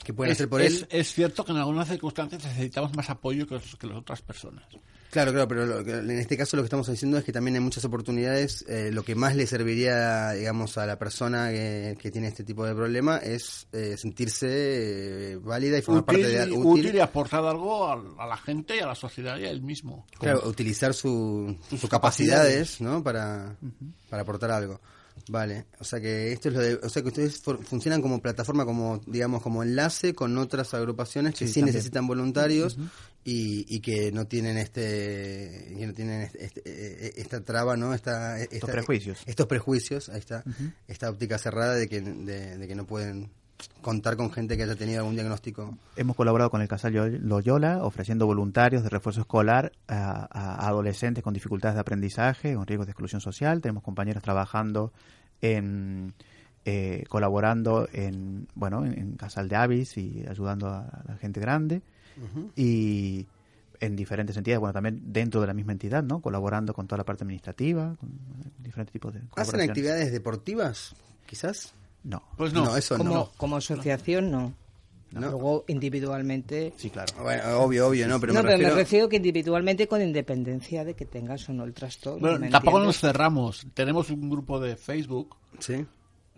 que 0.03 0.13
pueden 0.13 0.31
es, 0.31 0.37
hacer 0.37 0.49
por 0.49 0.61
es- 0.61 0.81
él. 0.83 0.87
es 0.89 1.13
cierto 1.13 1.43
que 1.43 1.51
en 1.51 1.57
algunas 1.57 1.87
circunstancias 1.89 2.43
necesitamos 2.45 2.95
más 2.95 3.09
apoyo 3.09 3.45
que, 3.45 3.55
los- 3.55 3.75
que 3.75 3.87
las 3.87 3.97
otras 3.97 4.21
personas. 4.21 4.63
Claro, 5.11 5.31
claro, 5.33 5.47
pero 5.47 5.65
lo 5.65 5.83
que- 5.83 5.91
en 5.91 6.09
este 6.11 6.37
caso 6.37 6.55
lo 6.55 6.63
que 6.63 6.67
estamos 6.67 6.87
diciendo 6.89 7.17
es 7.17 7.23
que 7.25 7.33
también 7.33 7.55
hay 7.55 7.61
muchas 7.61 7.83
oportunidades. 7.85 8.63
eh, 8.67 8.89
lo 8.93 9.03
que 9.03 9.13
más 9.13 9.35
le 9.35 9.45
serviría, 9.45 10.31
digamos, 10.31 10.77
a 10.77 10.85
la 10.85 10.97
persona 10.97 11.49
que, 11.49 11.97
que 12.01 12.11
tiene 12.11 12.29
este 12.29 12.43
tipo 12.45 12.65
de 12.65 12.73
problema 12.73 13.17
es 13.17 13.67
eh, 13.73 13.97
sentirse 13.97 14.47
eh, 15.33 15.37
válida 15.37 15.77
y 15.77 15.81
formar 15.81 16.03
Útil, 16.03 16.21
parte 16.23 16.27
de 16.37 16.45
y- 16.47 16.51
útil. 16.57 16.65
útil 16.85 16.95
y 16.95 16.99
aportar 16.99 17.43
algo 17.45 17.87
a, 17.87 18.01
a 18.19 18.25
la 18.25 18.37
gente 18.37 18.77
y 18.77 18.79
a 18.79 18.87
la 18.87 18.95
sociedad 18.95 19.37
y 19.37 19.43
a 19.45 19.49
él 19.51 19.61
mismo. 19.61 20.05
Claro, 20.17 20.47
utilizar 20.47 20.93
su, 20.93 21.57
Sus 21.69 21.81
sus 21.81 21.89
capacidades, 21.89 22.79
¿no? 22.79 23.03
Para, 23.03 23.57
para 24.09 24.21
aportar 24.23 24.51
algo. 24.51 24.79
Vale, 25.29 25.65
o 25.79 25.83
sea 25.83 25.99
que 26.01 26.31
esto 26.31 26.49
es 26.49 26.55
lo 26.55 26.61
de, 26.61 26.75
o 26.75 26.89
sea 26.89 27.01
que 27.01 27.07
ustedes 27.09 27.39
for- 27.41 27.63
funcionan 27.63 28.01
como 28.01 28.21
plataforma, 28.21 28.65
como 28.65 29.01
digamos 29.05 29.41
como 29.41 29.63
enlace 29.63 30.13
con 30.13 30.37
otras 30.37 30.73
agrupaciones 30.73 31.35
que 31.35 31.47
Sí, 31.47 31.53
sí, 31.53 31.61
necesitan 31.63 32.07
voluntarios 32.07 32.77
y, 33.23 33.65
y 33.73 33.79
que 33.81 34.11
no 34.11 34.25
tienen 34.27 34.57
este, 34.57 35.73
que 35.77 35.87
no 35.87 35.93
tienen 35.93 36.21
este, 36.21 36.45
este- 36.45 36.61
eh, 36.65 37.13
esta 37.17 37.41
traba, 37.43 37.77
¿no? 37.77 37.93
Esta, 37.93 38.39
esta- 38.41 38.67
prejuicios. 38.71 39.19
estos 39.25 39.47
prejuicios, 39.47 40.09
ahí 40.09 40.19
está, 40.19 40.43
esta 40.87 41.09
óptica 41.09 41.37
cerrada 41.37 41.75
de 41.75 41.87
que, 41.87 42.01
de, 42.01 42.57
de 42.57 42.67
que 42.67 42.75
no 42.75 42.85
pueden 42.87 43.29
contar 43.81 44.17
con 44.17 44.31
gente 44.31 44.57
que 44.57 44.63
haya 44.63 44.75
tenido 44.75 44.99
algún 44.99 45.15
diagnóstico. 45.15 45.77
Hemos 45.95 46.15
colaborado 46.15 46.49
con 46.49 46.61
el 46.61 46.67
Casal 46.67 46.93
Loy- 46.93 47.19
Loyola 47.19 47.83
ofreciendo 47.83 48.25
voluntarios 48.25 48.83
de 48.83 48.89
refuerzo 48.89 49.21
escolar 49.21 49.71
a, 49.87 50.27
a 50.31 50.67
adolescentes 50.67 51.23
con 51.23 51.33
dificultades 51.33 51.75
de 51.75 51.81
aprendizaje, 51.81 52.55
con 52.55 52.65
riesgos 52.67 52.87
de 52.87 52.91
exclusión 52.91 53.21
social. 53.21 53.61
Tenemos 53.61 53.83
compañeros 53.83 54.23
trabajando 54.23 54.91
en 55.41 56.13
eh, 56.65 57.05
colaborando 57.09 57.87
en 57.91 58.47
bueno 58.53 58.85
en, 58.85 58.97
en 58.97 59.11
Casal 59.17 59.49
de 59.49 59.55
Avis 59.55 59.97
y 59.97 60.23
ayudando 60.29 60.67
a 60.67 61.03
la 61.07 61.17
gente 61.17 61.39
grande 61.39 61.81
y 62.55 63.25
en 63.79 63.95
diferentes 63.95 64.37
entidades, 64.37 64.59
bueno 64.59 64.73
también 64.73 65.01
dentro 65.11 65.41
de 65.41 65.47
la 65.47 65.53
misma 65.55 65.71
entidad, 65.71 66.03
¿no? 66.03 66.21
Colaborando 66.21 66.71
con 66.75 66.85
toda 66.85 66.97
la 66.99 67.03
parte 67.03 67.23
administrativa, 67.23 67.95
con 67.99 68.11
diferentes 68.59 68.93
tipos 68.93 69.11
de 69.11 69.21
¿Hacen 69.35 69.59
actividades 69.61 70.11
deportivas, 70.11 70.95
quizás? 71.25 71.73
No. 72.03 72.23
Pues 72.37 72.53
no. 72.53 72.65
No, 72.65 72.77
eso 72.77 72.97
como, 72.97 73.13
no. 73.13 73.31
como 73.37 73.57
asociación, 73.57 74.31
no. 74.31 74.53
No. 75.11 75.19
Luego, 75.19 75.65
individualmente. 75.67 76.73
Sí, 76.77 76.89
claro. 76.89 77.11
Bueno, 77.21 77.43
obvio, 77.59 77.87
obvio, 77.87 78.07
¿no? 78.07 78.19
Pero 78.19 78.33
no, 78.33 78.39
me 78.39 78.43
pero 78.43 78.57
refiero... 78.57 78.75
me 78.75 78.81
refiero 78.81 79.09
que 79.09 79.17
individualmente 79.17 79.87
con 79.87 80.01
independencia 80.01 80.85
de 80.85 80.93
que 80.93 81.05
tengas 81.05 81.49
o 81.49 81.53
no 81.53 81.65
el 81.65 81.73
trastorno. 81.73 82.19
Bueno, 82.21 82.39
¿me 82.39 82.49
tampoco 82.49 82.77
entiendes? 82.77 83.03
nos 83.03 83.11
cerramos. 83.11 83.67
Tenemos 83.73 84.09
un 84.09 84.29
grupo 84.29 84.59
de 84.59 84.77
Facebook 84.77 85.35
Sí. 85.59 85.85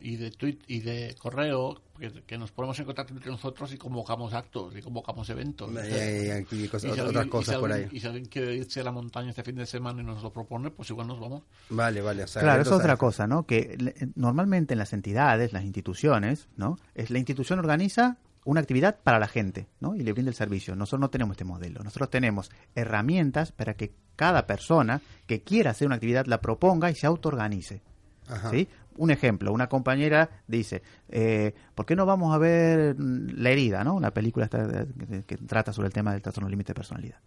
Y 0.05 0.17
de 0.17 0.31
tweet 0.31 0.59
y 0.67 0.81
de 0.81 1.15
correo 1.17 1.81
que, 1.97 2.11
que 2.27 2.37
nos 2.37 2.51
ponemos 2.51 2.77
en 2.79 2.85
contacto 2.85 3.13
entre 3.13 3.31
nosotros 3.31 3.71
y 3.73 3.77
convocamos 3.77 4.33
actos 4.33 4.75
y 4.75 4.81
convocamos 4.81 5.29
eventos. 5.29 5.71
Y 5.71 6.67
cosas- 6.67 6.83
y 6.83 6.93
si 6.93 6.99
otras 6.99 7.07
alguien- 7.07 7.29
cosas 7.29 7.53
y 7.53 7.55
si 7.55 7.61
por 7.61 7.71
alguien- 7.71 7.89
ahí. 7.89 7.97
Y 7.97 7.99
si 8.01 8.07
alguien 8.07 8.25
quiere 8.25 8.55
irse 8.55 8.81
a 8.81 8.83
la 8.83 8.91
montaña 8.91 9.29
este 9.29 9.43
fin 9.43 9.55
de 9.55 9.65
semana 9.65 10.01
y 10.01 10.05
nos 10.05 10.21
lo 10.21 10.31
propone, 10.33 10.71
pues 10.71 10.89
igual 10.89 11.07
nos 11.07 11.19
vamos. 11.19 11.43
Vale, 11.69 12.01
vale. 12.01 12.23
O 12.23 12.27
sea, 12.27 12.41
Claro, 12.41 12.61
eso 12.61 12.69
es 12.71 12.73
entonces- 12.75 12.85
otra 12.85 12.97
cosa, 12.97 13.27
¿no? 13.27 13.45
Que 13.45 13.77
le- 13.79 13.95
normalmente 14.15 14.73
en 14.73 14.79
las 14.79 14.91
entidades, 14.93 15.53
las 15.53 15.63
instituciones, 15.63 16.49
¿no? 16.57 16.77
Es 16.95 17.09
la 17.09 17.19
institución 17.19 17.59
organiza 17.59 18.17
una 18.45 18.59
actividad 18.59 18.99
para 19.01 19.19
la 19.19 19.27
gente, 19.29 19.69
¿no? 19.79 19.95
Y 19.95 20.01
le 20.03 20.11
brinda 20.11 20.29
el 20.29 20.35
servicio. 20.35 20.75
Nosotros 20.75 20.99
no 20.99 21.09
tenemos 21.09 21.35
este 21.35 21.45
modelo. 21.45 21.81
Nosotros 21.81 22.09
tenemos 22.09 22.51
herramientas 22.75 23.53
para 23.53 23.75
que 23.75 23.93
cada 24.17 24.45
persona 24.47 25.01
que 25.27 25.43
quiera 25.43 25.71
hacer 25.71 25.87
una 25.87 25.95
actividad 25.95 26.25
la 26.25 26.41
proponga 26.41 26.91
y 26.91 26.95
se 26.95 27.07
autoorganice. 27.07 27.81
Ajá. 28.27 28.51
¿sí? 28.51 28.69
Un 28.97 29.11
ejemplo, 29.11 29.51
una 29.51 29.67
compañera 29.67 30.29
dice, 30.47 30.81
eh, 31.09 31.53
¿por 31.75 31.85
qué 31.85 31.95
no 31.95 32.05
vamos 32.05 32.33
a 32.33 32.37
ver 32.37 32.95
La 32.99 33.49
herida, 33.49 33.83
¿no? 33.83 33.95
Una 33.95 34.11
película 34.11 34.47
que, 34.49 35.37
trata 35.47 35.73
sobre 35.73 35.87
el 35.87 35.93
tema 35.93 36.11
del 36.13 36.21
trastorno 36.21 36.49
límite 36.49 36.69
de 36.71 36.75
personalidad. 36.75 37.17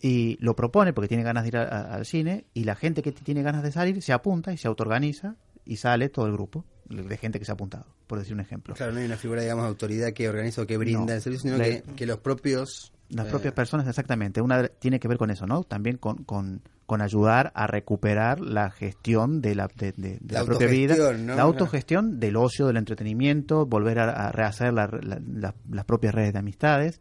Y 0.00 0.36
lo 0.40 0.54
propone 0.54 0.92
porque 0.92 1.08
tiene 1.08 1.22
ganas 1.24 1.42
de 1.44 1.48
ir 1.48 1.56
a- 1.56 1.62
a- 1.64 1.94
al 1.94 2.06
cine 2.06 2.44
y 2.54 2.64
la 2.64 2.76
gente 2.76 3.02
que 3.02 3.10
tiene 3.12 3.42
ganas 3.42 3.62
de 3.62 3.72
salir 3.72 4.00
se 4.02 4.12
apunta 4.12 4.52
y 4.52 4.56
se 4.56 4.68
autoorganiza 4.68 5.34
y 5.64 5.76
sale 5.76 6.08
todo 6.08 6.26
el 6.26 6.32
grupo 6.32 6.64
de 6.88 7.16
gente 7.16 7.38
que 7.38 7.44
se 7.44 7.50
ha 7.52 7.54
apuntado, 7.54 7.86
por 8.06 8.18
decir 8.18 8.32
un 8.34 8.40
ejemplo. 8.40 8.74
Claro, 8.74 8.92
no 8.92 9.00
hay 9.00 9.06
una 9.06 9.16
figura, 9.16 9.42
digamos, 9.42 9.64
de 9.64 9.68
autoridad 9.68 10.12
que 10.12 10.28
organiza 10.28 10.62
o 10.62 10.66
que 10.66 10.76
brinda 10.76 11.06
No. 11.06 11.12
el 11.12 11.20
servicio, 11.20 11.50
sino 11.50 11.58
La- 11.58 11.64
que, 11.64 11.82
que 11.96 12.06
los 12.06 12.18
propios... 12.18 12.92
Las 13.10 13.26
eh, 13.26 13.30
propias 13.30 13.54
personas, 13.54 13.86
exactamente. 13.88 14.40
Una 14.42 14.68
tiene 14.68 15.00
que 15.00 15.08
ver 15.08 15.16
con 15.18 15.30
eso, 15.30 15.46
¿no? 15.46 15.64
También 15.64 15.96
con, 15.96 16.24
con, 16.24 16.60
con 16.86 17.00
ayudar 17.00 17.52
a 17.54 17.66
recuperar 17.66 18.40
la 18.40 18.70
gestión 18.70 19.40
de 19.40 19.54
la, 19.54 19.68
de, 19.74 19.92
de- 19.92 20.18
de 20.20 20.34
La 20.34 20.40
la 20.40 20.44
propia 20.46 20.66
vida. 20.66 20.94
¿no? 21.12 21.34
La 21.36 21.42
autogestión 21.42 22.20
del 22.20 22.36
ocio, 22.36 22.66
del 22.66 22.76
entretenimiento, 22.76 23.64
volver 23.66 23.98
a, 24.00 24.28
a 24.28 24.32
rehacer 24.32 24.72
la- 24.74 24.88
la- 24.88 25.20
la- 25.26 25.54
las 25.70 25.84
propias 25.86 26.14
redes 26.14 26.32
de 26.34 26.38
amistades 26.38 27.00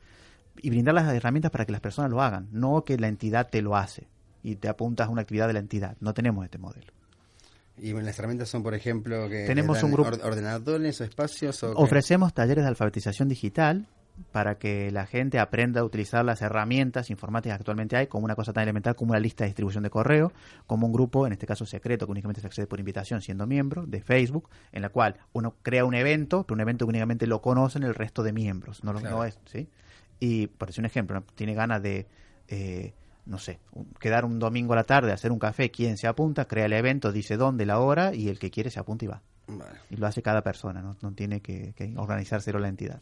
y 0.62 0.70
brindar 0.70 0.96
las 0.96 1.14
herramientas 1.14 1.52
para 1.52 1.66
que 1.66 1.72
las 1.72 1.82
personas 1.82 2.10
lo 2.10 2.22
hagan, 2.22 2.48
no 2.52 2.84
que 2.84 2.98
la 2.98 3.08
entidad 3.10 3.50
te 3.50 3.62
lo 3.62 3.76
hace 3.76 4.08
y 4.44 4.56
te 4.56 4.70
apuntas 4.70 5.08
a 5.08 5.10
una 5.10 5.22
actividad 5.22 5.48
de 5.48 5.54
la 5.54 5.60
entidad. 5.60 5.98
No 6.00 6.14
tenemos 6.14 6.46
este 6.46 6.58
modelo. 6.58 6.94
Y 7.80 7.92
las 7.94 8.18
herramientas 8.18 8.50
son, 8.50 8.64
por 8.64 8.74
ejemplo, 8.74 9.30
que 9.30 9.46
Tenemos 9.46 9.84
un 9.84 9.92
grupo- 9.92 10.10
or- 10.10 10.20
ordenadores 10.24 11.00
o 11.00 11.04
espacios 11.04 11.62
o 11.64 11.76
qué? 11.76 11.82
Ofrecemos 11.84 12.34
talleres 12.34 12.64
de 12.64 12.70
alfabetización 12.70 13.28
digital 13.30 13.86
para 14.32 14.58
que 14.58 14.92
la 14.92 15.06
gente 15.06 15.40
aprenda 15.40 15.82
a 15.82 15.84
utilizar 15.84 16.26
las 16.26 16.42
herramientas 16.42 17.10
informáticas 17.10 17.58
que 17.58 17.62
actualmente 17.62 17.96
hay, 17.98 18.08
como 18.08 18.26
una 18.26 18.36
cosa 18.36 18.52
tan 18.54 18.64
elemental 18.64 18.96
como 18.96 19.12
una 19.12 19.20
lista 19.20 19.44
de 19.44 19.50
distribución 19.50 19.84
de 19.84 19.90
correo, 19.90 20.32
como 20.66 20.88
un 20.88 20.94
grupo, 20.94 21.26
en 21.28 21.34
este 21.34 21.46
caso 21.46 21.66
secreto, 21.66 22.06
que 22.06 22.12
únicamente 22.12 22.42
se 22.42 22.48
accede 22.48 22.68
por 22.68 22.80
invitación 22.80 23.22
siendo 23.22 23.46
miembro 23.48 23.86
de 23.86 24.02
Facebook, 24.02 24.50
en 24.72 24.82
la 24.82 24.90
cual 24.90 25.16
uno 25.34 25.56
crea 25.62 25.86
un 25.86 25.94
evento, 25.94 26.44
pero 26.46 26.56
un 26.56 26.62
evento 26.62 26.86
que 26.86 26.90
únicamente 26.90 27.28
lo 27.28 27.42
conocen 27.42 27.84
el 27.84 27.94
resto 27.96 28.24
de 28.24 28.34
miembros, 28.34 28.84
no, 28.84 28.94
lo- 28.94 29.00
Claro. 29.00 29.18
no 29.18 29.24
es, 29.24 29.40
¿sí? 29.46 29.70
Y, 30.20 30.48
por 30.48 30.68
decir 30.70 30.82
un 30.82 30.88
ejemplo, 30.88 31.16
¿no? 31.20 31.26
tiene 31.36 31.54
ganas 31.54 31.82
de, 31.84 32.08
eh, 32.48 32.94
no 33.28 33.38
sé, 33.38 33.60
un- 33.74 33.86
quedar 34.00 34.26
un 34.26 34.40
domingo 34.40 34.74
a 34.74 34.78
la 34.78 34.84
tarde, 34.84 35.12
hacer 35.12 35.32
un 35.32 35.38
café, 35.40 35.70
quien 35.70 35.96
se 35.98 36.08
apunta, 36.08 36.46
crea 36.46 36.66
el 36.66 36.74
evento, 36.74 37.12
dice 37.12 37.38
dónde, 37.38 37.66
la 37.66 37.80
hora, 37.80 38.16
y 38.16 38.30
el 38.30 38.40
que 38.40 38.50
quiere 38.50 38.72
se 38.72 38.80
apunta 38.80 39.06
y 39.06 39.08
va. 39.10 39.22
Vale. 39.48 39.78
Y 39.92 39.96
lo 39.98 40.08
hace 40.08 40.22
cada 40.22 40.42
persona, 40.42 40.82
no, 40.82 40.98
no 41.02 41.12
tiene 41.14 41.40
que, 41.42 41.74
que 41.76 41.94
organizárselo 41.98 42.58
la 42.60 42.68
entidad. 42.70 43.02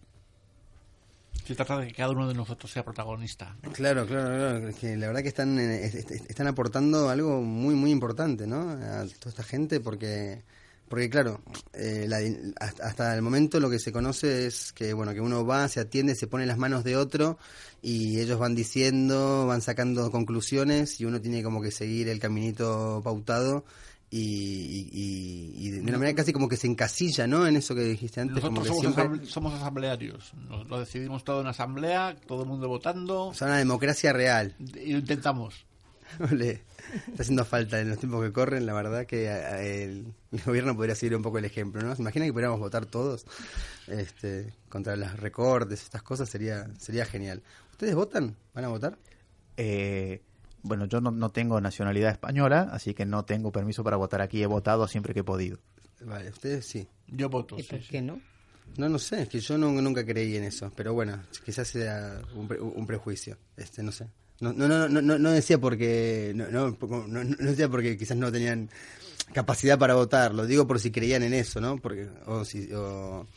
Se 1.43 1.53
trata 1.55 1.77
de 1.79 1.87
que 1.87 1.93
cada 1.93 2.09
uno 2.11 2.27
de 2.27 2.33
nosotros 2.33 2.71
sea 2.71 2.83
protagonista. 2.83 3.55
Claro, 3.73 4.05
claro, 4.07 4.59
claro, 4.59 4.75
que 4.79 4.97
la 4.97 5.07
verdad 5.07 5.21
que 5.21 5.27
están 5.27 5.59
eh, 5.59 5.85
est- 5.85 6.09
est- 6.11 6.29
están 6.29 6.47
aportando 6.47 7.09
algo 7.09 7.41
muy 7.41 7.75
muy 7.75 7.91
importante, 7.91 8.47
¿no? 8.47 8.61
A 8.71 9.05
toda 9.19 9.29
esta 9.29 9.43
gente 9.43 9.79
porque 9.79 10.41
porque 10.89 11.09
claro, 11.09 11.41
eh, 11.73 12.05
la 12.07 12.19
hasta 12.59 13.13
el 13.15 13.21
momento 13.21 13.59
lo 13.59 13.69
que 13.69 13.79
se 13.79 13.91
conoce 13.91 14.47
es 14.47 14.71
que 14.73 14.93
bueno, 14.93 15.13
que 15.13 15.21
uno 15.21 15.45
va, 15.45 15.67
se 15.67 15.79
atiende, 15.79 16.15
se 16.15 16.27
pone 16.27 16.45
las 16.45 16.57
manos 16.57 16.83
de 16.83 16.95
otro 16.97 17.37
y 17.81 18.19
ellos 18.19 18.39
van 18.39 18.55
diciendo, 18.55 19.45
van 19.47 19.61
sacando 19.61 20.09
conclusiones 20.11 20.99
y 20.99 21.05
uno 21.05 21.21
tiene 21.21 21.43
como 21.43 21.61
que 21.61 21.69
seguir 21.71 22.07
el 22.09 22.19
caminito 22.19 23.01
pautado 23.03 23.65
y, 24.17 24.19
y, 24.21 24.89
y- 24.93 25.67
y 25.67 25.69
de 25.71 25.81
una 25.81 25.97
manera 25.97 26.15
casi 26.15 26.31
como 26.31 26.47
que 26.47 26.57
se 26.57 26.67
encasilla, 26.67 27.27
¿no? 27.27 27.45
En 27.47 27.55
eso 27.57 27.75
que 27.75 27.81
dijiste 27.83 28.21
antes, 28.21 28.39
como 28.43 28.59
Nosotros 28.61 28.77
que 28.77 28.83
somos, 28.83 28.95
siempre... 28.95 29.19
asamble- 29.21 29.29
somos 29.31 29.53
asamblearios. 29.53 30.33
Nos- 30.49 30.67
lo 30.69 30.79
decidimos 30.79 31.23
todo 31.23 31.41
en 31.41 31.47
asamblea, 31.47 32.15
todo 32.27 32.43
el 32.43 32.49
mundo 32.49 32.67
votando. 32.67 33.25
O 33.25 33.33
sea, 33.33 33.47
una 33.47 33.57
democracia 33.57 34.13
real. 34.13 34.55
Y 34.59 34.93
lo 34.93 34.99
intentamos. 34.99 35.65
Ole, 36.31 36.61
está 37.07 37.23
haciendo 37.23 37.43
falta 37.45 37.79
en 37.81 37.89
los 37.89 37.97
tiempos 37.97 38.23
que 38.23 38.31
corren, 38.31 38.65
la 38.65 38.73
verdad 38.73 39.05
que 39.05 39.25
eh, 39.25 39.83
el, 39.83 40.13
el 40.31 40.41
gobierno 40.45 40.75
podría 40.75 40.95
seguir 40.95 41.15
un 41.17 41.23
poco 41.23 41.39
el 41.39 41.45
ejemplo, 41.45 41.81
¿no? 41.81 41.93
¿Se 41.95 42.01
imagina 42.01 42.25
que 42.25 42.31
pudiéramos 42.31 42.59
votar 42.59 42.85
todos 42.85 43.25
este, 43.87 44.53
contra 44.69 44.95
los 44.95 45.19
recortes, 45.19 45.81
estas 45.83 46.03
cosas? 46.03 46.29
Sería 46.29 46.67
sería 46.79 47.05
genial. 47.05 47.41
¿Ustedes 47.71 47.95
votan? 47.95 48.35
¿Van 48.53 48.65
a 48.65 48.67
votar? 48.69 48.97
Eh, 49.57 50.21
bueno, 50.65 50.85
yo 50.85 50.99
no, 51.01 51.11
no 51.11 51.29
tengo 51.29 51.59
nacionalidad 51.61 52.11
española, 52.11 52.69
así 52.71 52.93
que 52.93 53.05
no 53.05 53.23
tengo 53.25 53.51
permiso 53.51 53.83
para 53.83 53.97
votar 53.97 54.21
aquí. 54.21 54.41
He 54.43 54.47
votado 54.47 54.87
siempre 54.87 55.13
que 55.13 55.21
he 55.21 55.23
podido. 55.23 55.59
Vale, 56.01 56.29
ustedes 56.29 56.65
sí. 56.65 56.87
Yo 57.07 57.29
voto. 57.29 57.57
¿Y 57.57 57.63
sí, 57.63 57.69
por 57.69 57.79
sí. 57.81 57.87
qué 57.89 58.01
no? 58.01 58.19
No, 58.77 58.89
no 58.89 58.99
sé, 58.99 59.21
es 59.21 59.29
que 59.29 59.39
yo 59.39 59.57
no- 59.57 59.71
nunca 59.71 60.05
creí 60.05 60.35
en 60.35 60.43
eso, 60.43 60.71
pero 60.75 60.93
bueno, 60.93 61.21
quizás 61.45 61.67
sea 61.67 62.19
un, 62.35 62.47
pre- 62.47 62.59
un 62.59 62.85
prejuicio, 62.87 63.37
este, 63.55 63.81
no 63.83 63.91
sé. 63.91 64.07
No, 64.41 64.51
no, 64.51 64.67
no, 64.67 64.89
no, 64.89 65.01
no, 65.01 65.17
no 65.17 65.31
decía 65.31 65.57
porque, 65.59 66.33
no, 66.35 66.47
no, 66.49 66.75
no, 66.81 67.07
no- 67.07 67.23
no 67.23 67.35
decía 67.51 67.69
porque 67.69 67.95
quizás 67.97 68.17
no 68.17 68.31
tenían 68.31 68.69
capacidad 69.33 69.77
para 69.79 69.93
votar, 69.95 70.33
lo 70.33 70.45
digo 70.45 70.67
por 70.67 70.79
si 70.79 70.91
creían 70.91 71.23
en 71.23 71.33
eso, 71.33 71.61
¿no? 71.61 71.77
Porque, 71.77 72.09
o 72.25 72.43
si, 72.43 72.69
o, 72.73 73.27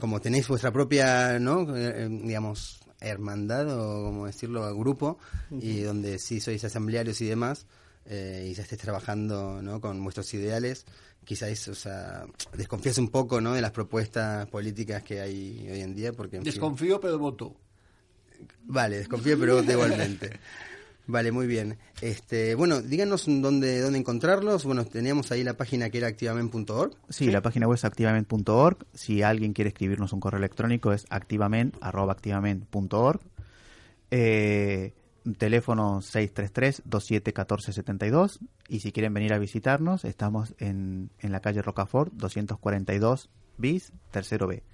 como 0.00 0.20
tenéis 0.20 0.48
vuestra 0.48 0.72
propia, 0.72 1.38
¿no? 1.38 1.76
Eh, 1.76 2.04
eh, 2.04 2.08
digamos, 2.10 2.80
hermandad 3.00 3.68
o 3.78 4.04
como 4.04 4.26
decirlo, 4.26 4.76
grupo, 4.76 5.18
y 5.50 5.80
donde 5.82 6.18
sí 6.18 6.40
sois 6.40 6.62
asamblearios 6.64 7.20
y 7.20 7.26
demás, 7.26 7.66
eh, 8.06 8.46
y 8.50 8.54
ya 8.54 8.62
estés 8.62 8.78
trabajando, 8.78 9.60
¿no? 9.62 9.80
Con 9.80 10.02
vuestros 10.02 10.32
ideales, 10.34 10.86
quizás, 11.24 11.66
o 11.68 11.74
sea, 11.74 12.24
desconfías 12.56 12.98
un 12.98 13.08
poco, 13.10 13.40
¿no? 13.40 13.52
De 13.54 13.60
las 13.60 13.72
propuestas 13.72 14.46
políticas 14.48 15.02
que 15.02 15.20
hay 15.20 15.66
hoy 15.70 15.80
en 15.80 15.94
día, 15.94 16.12
porque... 16.12 16.36
en 16.36 16.42
fin- 16.44 16.52
Desconfío, 16.52 17.00
pero 17.00 17.18
voto. 17.18 17.56
Vale, 18.64 18.98
desconfío, 18.98 19.38
pero 19.38 19.56
voto 19.56 19.72
igualmente. 19.72 20.30
Vale, 21.06 21.30
muy 21.30 21.46
bien. 21.46 21.78
Este, 22.00 22.56
bueno, 22.56 22.82
díganos 22.82 23.26
dónde, 23.26 23.80
dónde 23.80 23.98
encontrarlos. 23.98 24.64
Bueno, 24.64 24.84
teníamos 24.84 25.30
ahí 25.30 25.44
la 25.44 25.56
página 25.56 25.88
que 25.88 25.98
era 25.98 26.08
activamente.org. 26.08 26.96
Sí, 27.08 27.30
la 27.30 27.42
página 27.42 27.68
web 27.68 27.76
es 27.76 27.84
activament.org. 27.84 28.78
Si 28.92 29.22
alguien 29.22 29.52
quiere 29.52 29.68
escribirnos 29.68 30.12
un 30.12 30.18
correo 30.20 30.38
electrónico 30.38 30.92
es 30.92 31.06
activament.org. 31.08 33.20
Eh, 34.10 34.94
teléfono 35.38 36.00
633-271472. 36.00 38.40
Y 38.68 38.80
si 38.80 38.90
quieren 38.90 39.14
venir 39.14 39.32
a 39.32 39.38
visitarnos, 39.38 40.04
estamos 40.04 40.56
en, 40.58 41.10
en 41.20 41.30
la 41.30 41.38
calle 41.40 41.62
Rocafort, 41.62 42.12
242 42.14 43.30
bis, 43.58 43.92
tercero 44.10 44.48
B. 44.48 44.64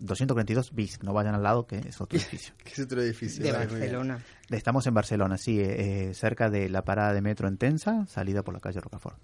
242 0.00 0.74
bis, 0.74 1.02
no 1.02 1.12
vayan 1.12 1.34
al 1.34 1.42
lado 1.42 1.66
que 1.66 1.78
es 1.78 2.00
otro 2.00 2.18
edificio. 2.18 2.54
Que 2.64 2.72
es 2.72 2.78
otro 2.78 3.02
edificio. 3.02 3.44
De. 3.44 3.52
Barcelona. 3.52 4.22
Estamos 4.50 4.86
en 4.86 4.94
Barcelona, 4.94 5.36
sí, 5.38 5.58
eh, 5.60 6.08
eh, 6.10 6.14
cerca 6.14 6.48
de 6.50 6.68
la 6.68 6.82
parada 6.84 7.12
de 7.12 7.20
metro 7.20 7.48
en 7.48 7.56
Tensa, 7.58 8.06
salida 8.06 8.42
por 8.42 8.54
la 8.54 8.60
calle 8.60 8.80
Rocafort. 8.80 9.18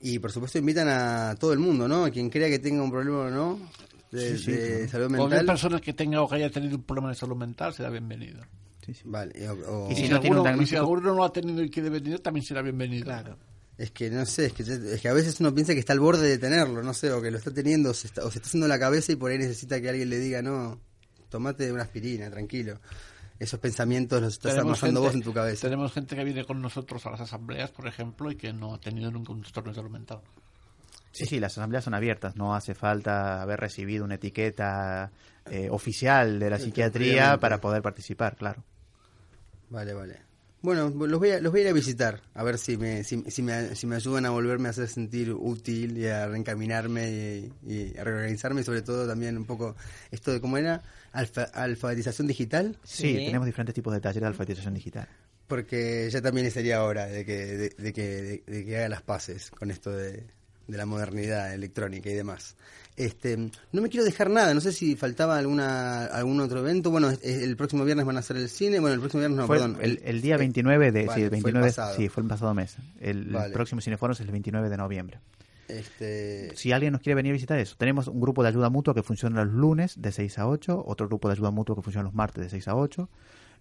Y 0.00 0.18
por 0.18 0.32
supuesto 0.32 0.58
invitan 0.58 0.88
a 0.88 1.36
todo 1.38 1.52
el 1.52 1.58
mundo, 1.60 1.86
¿no? 1.86 2.04
A 2.04 2.10
quien 2.10 2.28
crea 2.28 2.48
que 2.48 2.58
tenga 2.58 2.82
un 2.82 2.90
problema 2.90 3.18
o 3.20 3.30
no 3.30 3.58
de, 4.10 4.36
Sí, 4.36 4.44
sí, 4.44 4.50
de 4.52 4.58
claro. 4.68 4.88
salud 4.90 5.06
Cualquier 5.16 5.28
mental. 5.28 5.46
persona 5.46 5.80
que 5.80 5.92
tenga 5.92 6.20
o 6.22 6.28
que 6.28 6.34
haya 6.36 6.50
tenido 6.50 6.76
un 6.76 6.82
problema 6.82 7.08
de 7.10 7.14
salud 7.14 7.36
mental 7.36 7.72
será 7.72 7.88
bienvenido. 7.88 8.42
Sí, 8.84 8.94
sí. 8.94 9.02
Vale, 9.04 9.48
o- 9.48 9.86
o- 9.86 9.88
Y 9.90 9.92
Y 9.92 9.96
si 9.96 10.02
si, 10.06 10.08
no 10.12 10.18
tiene 10.18 10.40
un 10.40 10.46
alguno, 10.46 10.62
y 10.64 10.66
si 10.66 10.74
alguno 10.76 11.00
no 11.02 11.14
lo 11.14 11.24
ha 11.24 11.32
tenido 11.32 11.62
y 11.62 11.70
quiere 11.70 11.88
venir, 11.88 12.18
también 12.18 12.44
será 12.44 12.62
bienvenido. 12.62 13.04
Claro. 13.04 13.38
Es 13.78 13.90
que 13.90 14.10
no 14.10 14.26
sé, 14.26 14.46
es 14.46 14.52
que, 14.52 14.62
es 14.62 15.00
que 15.00 15.08
a 15.08 15.12
veces 15.12 15.40
uno 15.40 15.54
piensa 15.54 15.72
que 15.72 15.80
está 15.80 15.92
al 15.92 16.00
borde 16.00 16.28
de 16.28 16.38
tenerlo, 16.38 16.82
no 16.82 16.92
sé, 16.92 17.10
o 17.10 17.22
que 17.22 17.30
lo 17.30 17.38
está 17.38 17.52
teniendo, 17.52 17.90
o 17.90 17.94
se 17.94 18.06
está, 18.06 18.24
o 18.24 18.30
se 18.30 18.38
está 18.38 18.48
haciendo 18.48 18.68
la 18.68 18.78
cabeza 18.78 19.12
y 19.12 19.16
por 19.16 19.30
ahí 19.30 19.38
necesita 19.38 19.80
que 19.80 19.88
alguien 19.88 20.10
le 20.10 20.18
diga, 20.18 20.42
no, 20.42 20.78
tomate 21.30 21.72
una 21.72 21.82
aspirina, 21.82 22.30
tranquilo. 22.30 22.78
Esos 23.38 23.58
pensamientos 23.58 24.20
los 24.20 24.34
estás 24.34 24.56
amasando 24.58 25.00
vos 25.00 25.14
en 25.14 25.22
tu 25.22 25.32
cabeza. 25.32 25.62
tenemos 25.62 25.92
gente 25.92 26.14
que 26.14 26.22
viene 26.22 26.44
con 26.44 26.60
nosotros 26.60 27.04
a 27.06 27.10
las 27.10 27.22
asambleas, 27.22 27.70
por 27.70 27.88
ejemplo, 27.88 28.30
y 28.30 28.36
que 28.36 28.52
no 28.52 28.74
ha 28.74 28.78
tenido 28.78 29.10
nunca 29.10 29.32
un 29.32 29.40
trastorno 29.40 29.70
de 29.70 29.76
salud 29.76 29.90
mental. 29.90 30.20
Sí, 31.10 31.26
sí, 31.26 31.40
las 31.40 31.58
asambleas 31.58 31.84
son 31.84 31.94
abiertas, 31.94 32.36
no 32.36 32.54
hace 32.54 32.74
falta 32.74 33.42
haber 33.42 33.58
recibido 33.58 34.04
una 34.04 34.14
etiqueta 34.14 35.10
eh, 35.50 35.68
oficial 35.70 36.38
de 36.38 36.50
la 36.50 36.58
psiquiatría 36.58 37.38
para 37.38 37.60
poder 37.60 37.82
participar, 37.82 38.36
claro. 38.36 38.62
Vale, 39.70 39.92
vale. 39.92 40.31
Bueno, 40.62 40.90
los 40.90 41.18
voy 41.18 41.30
a, 41.30 41.40
los 41.40 41.50
voy 41.50 41.60
a 41.60 41.64
ir 41.64 41.68
a 41.70 41.72
visitar, 41.72 42.20
a 42.34 42.44
ver 42.44 42.56
si 42.56 42.76
me, 42.76 43.02
si, 43.02 43.22
si 43.28 43.42
me, 43.42 43.74
si 43.74 43.86
me 43.86 43.96
ayudan 43.96 44.26
a 44.26 44.30
volverme 44.30 44.68
a 44.68 44.70
hacer 44.70 44.86
sentir 44.88 45.32
útil 45.32 45.98
y 45.98 46.06
a 46.06 46.28
reencaminarme 46.28 47.10
y, 47.10 47.52
y 47.66 47.98
a 47.98 48.04
reorganizarme 48.04 48.60
y 48.60 48.64
sobre 48.64 48.82
todo 48.82 49.06
también 49.08 49.36
un 49.36 49.44
poco 49.44 49.74
esto 50.12 50.32
de 50.32 50.40
cómo 50.40 50.56
era 50.58 50.82
alfa- 51.12 51.50
alfabetización 51.52 52.28
digital, 52.28 52.76
Sí, 52.84 53.08
Sí. 53.18 53.24
tenemos 53.26 53.46
diferentes 53.46 53.74
tipos 53.74 53.92
de 53.92 54.00
talleres 54.00 54.22
de 54.22 54.26
alfabetización 54.28 54.74
digital. 54.74 55.08
porque 55.48 56.08
ya 56.10 56.22
también 56.22 56.48
sería 56.50 56.84
hora 56.84 57.06
de 57.06 57.24
que, 57.26 57.36
de, 57.56 57.68
de 57.70 57.92
que, 57.92 58.02
de, 58.22 58.42
de 58.46 58.64
que 58.64 58.76
haga 58.78 58.88
las 58.88 59.02
paces 59.02 59.50
con 59.50 59.70
esto 59.70 59.90
de, 59.90 60.24
de 60.72 60.78
la 60.78 60.86
modernidad 60.86 61.54
electrónica 61.54 62.10
y 62.10 62.14
demás. 62.14 62.56
Este, 62.96 63.36
no 63.36 63.80
me 63.80 63.88
quiero 63.88 64.04
dejar 64.04 64.28
nada, 64.28 64.52
no 64.52 64.60
sé 64.60 64.72
si 64.72 64.96
faltaba 64.96 65.38
alguna 65.38 66.06
algún 66.06 66.40
otro 66.40 66.60
evento. 66.60 66.90
Bueno, 66.90 67.10
el 67.22 67.56
próximo 67.56 67.84
viernes 67.84 68.04
van 68.04 68.16
a 68.16 68.20
hacer 68.20 68.36
el 68.36 68.48
cine. 68.48 68.80
Bueno, 68.80 68.94
el 68.94 69.00
próximo 69.00 69.20
viernes 69.20 69.38
no, 69.38 69.46
fue 69.46 69.58
perdón. 69.58 69.78
el, 69.80 70.00
el 70.04 70.20
día 70.20 70.34
eh, 70.34 70.38
29 70.38 70.92
de... 70.92 71.06
vale, 71.06 71.14
sí, 71.14 71.22
el 71.22 71.28
fue 71.28 71.38
el 71.38 71.42
29, 71.42 71.68
pasado. 71.68 71.96
sí, 71.96 72.08
fue 72.08 72.22
el 72.22 72.28
pasado 72.28 72.54
mes. 72.54 72.76
El, 73.00 73.34
próximo 73.52 73.80
Cineforos 73.80 74.20
es 74.20 74.26
el 74.26 74.32
29 74.32 74.68
de 74.68 74.76
noviembre. 74.76 75.20
Este, 75.68 76.54
Si 76.54 76.72
alguien 76.72 76.92
nos 76.92 77.00
quiere 77.00 77.14
venir 77.14 77.30
a 77.30 77.34
visitar 77.34 77.58
eso, 77.58 77.76
tenemos 77.78 78.08
un 78.08 78.20
grupo 78.20 78.42
de 78.42 78.50
ayuda 78.50 78.68
mutua 78.68 78.94
que 78.94 79.02
funciona 79.02 79.42
los 79.44 79.54
lunes 79.54 80.00
de 80.00 80.12
6 80.12 80.38
a 80.38 80.48
8, 80.48 80.84
otro 80.86 81.06
grupo 81.08 81.28
de 81.28 81.32
ayuda 81.32 81.50
mutua 81.50 81.76
que 81.76 81.82
funciona 81.82 82.04
los 82.04 82.14
martes 82.14 82.42
de 82.42 82.50
6 82.50 82.68
a 82.68 82.76
8. 82.76 83.08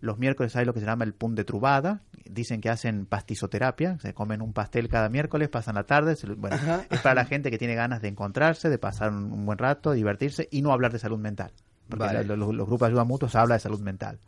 Los 0.01 0.17
miércoles 0.17 0.55
hay 0.55 0.65
lo 0.65 0.73
que 0.73 0.79
se 0.79 0.85
llama 0.85 1.03
el 1.05 1.13
pun 1.13 1.35
de 1.35 1.45
trubada. 1.45 2.01
Dicen 2.25 2.59
que 2.59 2.69
hacen 2.69 3.05
pastizoterapia, 3.05 3.99
se 3.99 4.13
comen 4.13 4.41
un 4.41 4.51
pastel 4.51 4.89
cada 4.89 5.09
miércoles, 5.09 5.47
pasan 5.47 5.75
la 5.75 5.83
tarde. 5.83 6.15
se 6.15 6.27
bueno, 6.27 6.55
Ajá. 6.55 6.85
es 6.89 6.99
para 7.01 7.15
la 7.15 7.25
gente 7.25 7.51
que 7.51 7.57
tiene 7.57 7.75
ganas 7.75 8.01
de 8.01 8.07
encontrarse, 8.07 8.69
de 8.69 8.77
pasar 8.77 9.11
un, 9.11 9.31
un 9.31 9.45
buen 9.45 9.57
rato, 9.57 9.91
divertirse 9.91 10.47
y 10.51 10.61
no 10.61 10.73
hablar 10.73 10.91
de 10.91 10.99
salud 10.99 11.19
mental. 11.19 11.51
Porque 11.87 12.05
Vale. 12.05 12.23
los, 12.23 12.37
los 12.37 12.67
grupos 12.67 12.87
de 12.87 12.87
ayuda 12.87 13.03
mutua 13.03 13.29
se 13.29 13.37
habla 13.37 13.55
de 13.55 13.59
salud 13.59 13.79
mental. 13.81 14.19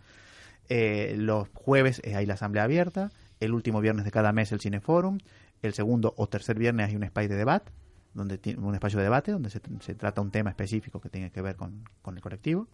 Eh, 0.69 1.15
los 1.17 1.49
jueves 1.53 2.01
eh, 2.03 2.15
hay 2.15 2.25
la 2.25 2.35
asamblea 2.35 2.63
abierta, 2.63 3.11
el 3.39 3.53
último 3.53 3.81
viernes 3.81 4.05
de 4.05 4.11
cada 4.11 4.31
mes 4.31 4.51
el 4.51 4.59
cineforum, 4.61 5.17
el 5.61 5.73
segundo 5.73 6.13
o 6.17 6.27
tercer 6.27 6.57
viernes 6.57 6.89
hay 6.89 6.95
un 6.95 7.03
espacio 7.03 7.29
de 7.29 7.35
debate, 7.35 7.71
donde 8.13 8.37
tiene 8.37 8.59
un 8.61 8.73
espacio 8.73 8.99
de 8.99 9.03
debate 9.03 9.31
donde 9.31 9.49
se, 9.49 9.59
se 9.81 9.95
trata 9.95 10.21
un 10.21 10.31
tema 10.31 10.49
específico 10.49 11.01
que 11.01 11.09
tiene 11.09 11.31
que 11.31 11.41
ver 11.41 11.55
con, 11.55 11.83
con 12.01 12.15
el 12.15 12.21
colectivo. 12.21 12.67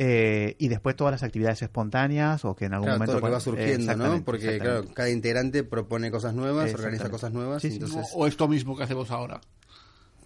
Eh, 0.00 0.54
y 0.58 0.68
después 0.68 0.94
todas 0.94 1.10
las 1.10 1.24
actividades 1.24 1.60
espontáneas 1.60 2.44
o 2.44 2.54
que 2.54 2.66
en 2.66 2.74
algún 2.74 2.86
claro, 2.86 2.98
momento 3.00 3.12
todo 3.14 3.20
lo 3.20 3.26
que 3.26 3.32
va 3.32 3.38
eh, 3.38 3.40
surgiendo, 3.40 3.96
¿no? 3.96 4.24
Porque, 4.24 4.58
claro, 4.58 4.86
cada 4.94 5.10
integrante 5.10 5.64
propone 5.64 6.10
cosas 6.10 6.34
nuevas, 6.34 6.72
organiza 6.72 7.10
cosas 7.10 7.32
nuevas, 7.32 7.62
Sí, 7.62 7.70
sí. 7.70 7.74
entonces 7.74 8.06
O 8.14 8.26
esto 8.26 8.46
mismo 8.46 8.76
que 8.76 8.84
hacemos 8.84 9.10
ahora. 9.10 9.40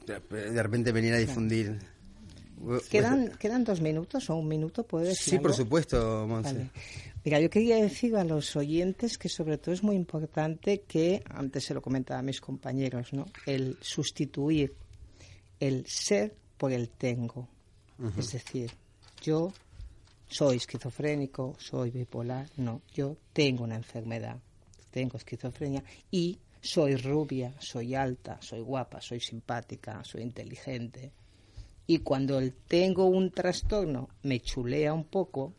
de 0.06 0.62
repente 0.62 0.92
venir 0.92 1.14
a 1.14 1.18
difundir. 1.18 1.78
¿Quedan, 2.90 3.32
¿Quedan 3.38 3.64
dos 3.64 3.80
minutos 3.80 4.28
o 4.30 4.36
un 4.36 4.46
minuto? 4.46 4.84
¿Puedo 4.86 5.06
decir 5.06 5.34
Sí, 5.34 5.38
por 5.38 5.52
supuesto, 5.52 6.26
Monse. 6.28 6.52
Vale. 6.52 6.70
Mira, 7.24 7.40
yo 7.40 7.50
quería 7.50 7.76
decir 7.76 8.16
a 8.16 8.24
los 8.24 8.54
oyentes 8.56 9.16
que 9.16 9.28
sobre 9.28 9.56
todo 9.56 9.74
es 9.74 9.82
muy 9.82 9.96
importante 9.96 10.82
que, 10.82 11.22
antes 11.30 11.64
se 11.64 11.74
lo 11.74 11.80
comentaba 11.80 12.20
a 12.20 12.22
mis 12.22 12.40
compañeros, 12.40 13.12
¿no? 13.12 13.26
El 13.46 13.78
sustituir 13.80 14.74
el 15.62 15.86
ser 15.86 16.34
por 16.56 16.72
el 16.72 16.88
tengo. 16.90 17.48
Es 18.18 18.32
decir, 18.32 18.72
yo 19.22 19.52
soy 20.26 20.56
esquizofrénico, 20.56 21.54
soy 21.58 21.90
bipolar, 21.90 22.48
no, 22.56 22.82
yo 22.92 23.16
tengo 23.32 23.64
una 23.64 23.76
enfermedad, 23.76 24.38
tengo 24.90 25.16
esquizofrenia 25.16 25.84
y 26.10 26.38
soy 26.60 26.96
rubia, 26.96 27.54
soy 27.58 27.94
alta, 27.94 28.38
soy 28.40 28.60
guapa, 28.60 29.00
soy 29.00 29.20
simpática, 29.20 30.02
soy 30.04 30.22
inteligente. 30.22 31.12
Y 31.86 31.98
cuando 31.98 32.40
tengo 32.66 33.06
un 33.06 33.30
trastorno 33.30 34.08
me 34.22 34.40
chulea 34.40 34.92
un 34.92 35.04
poco, 35.04 35.54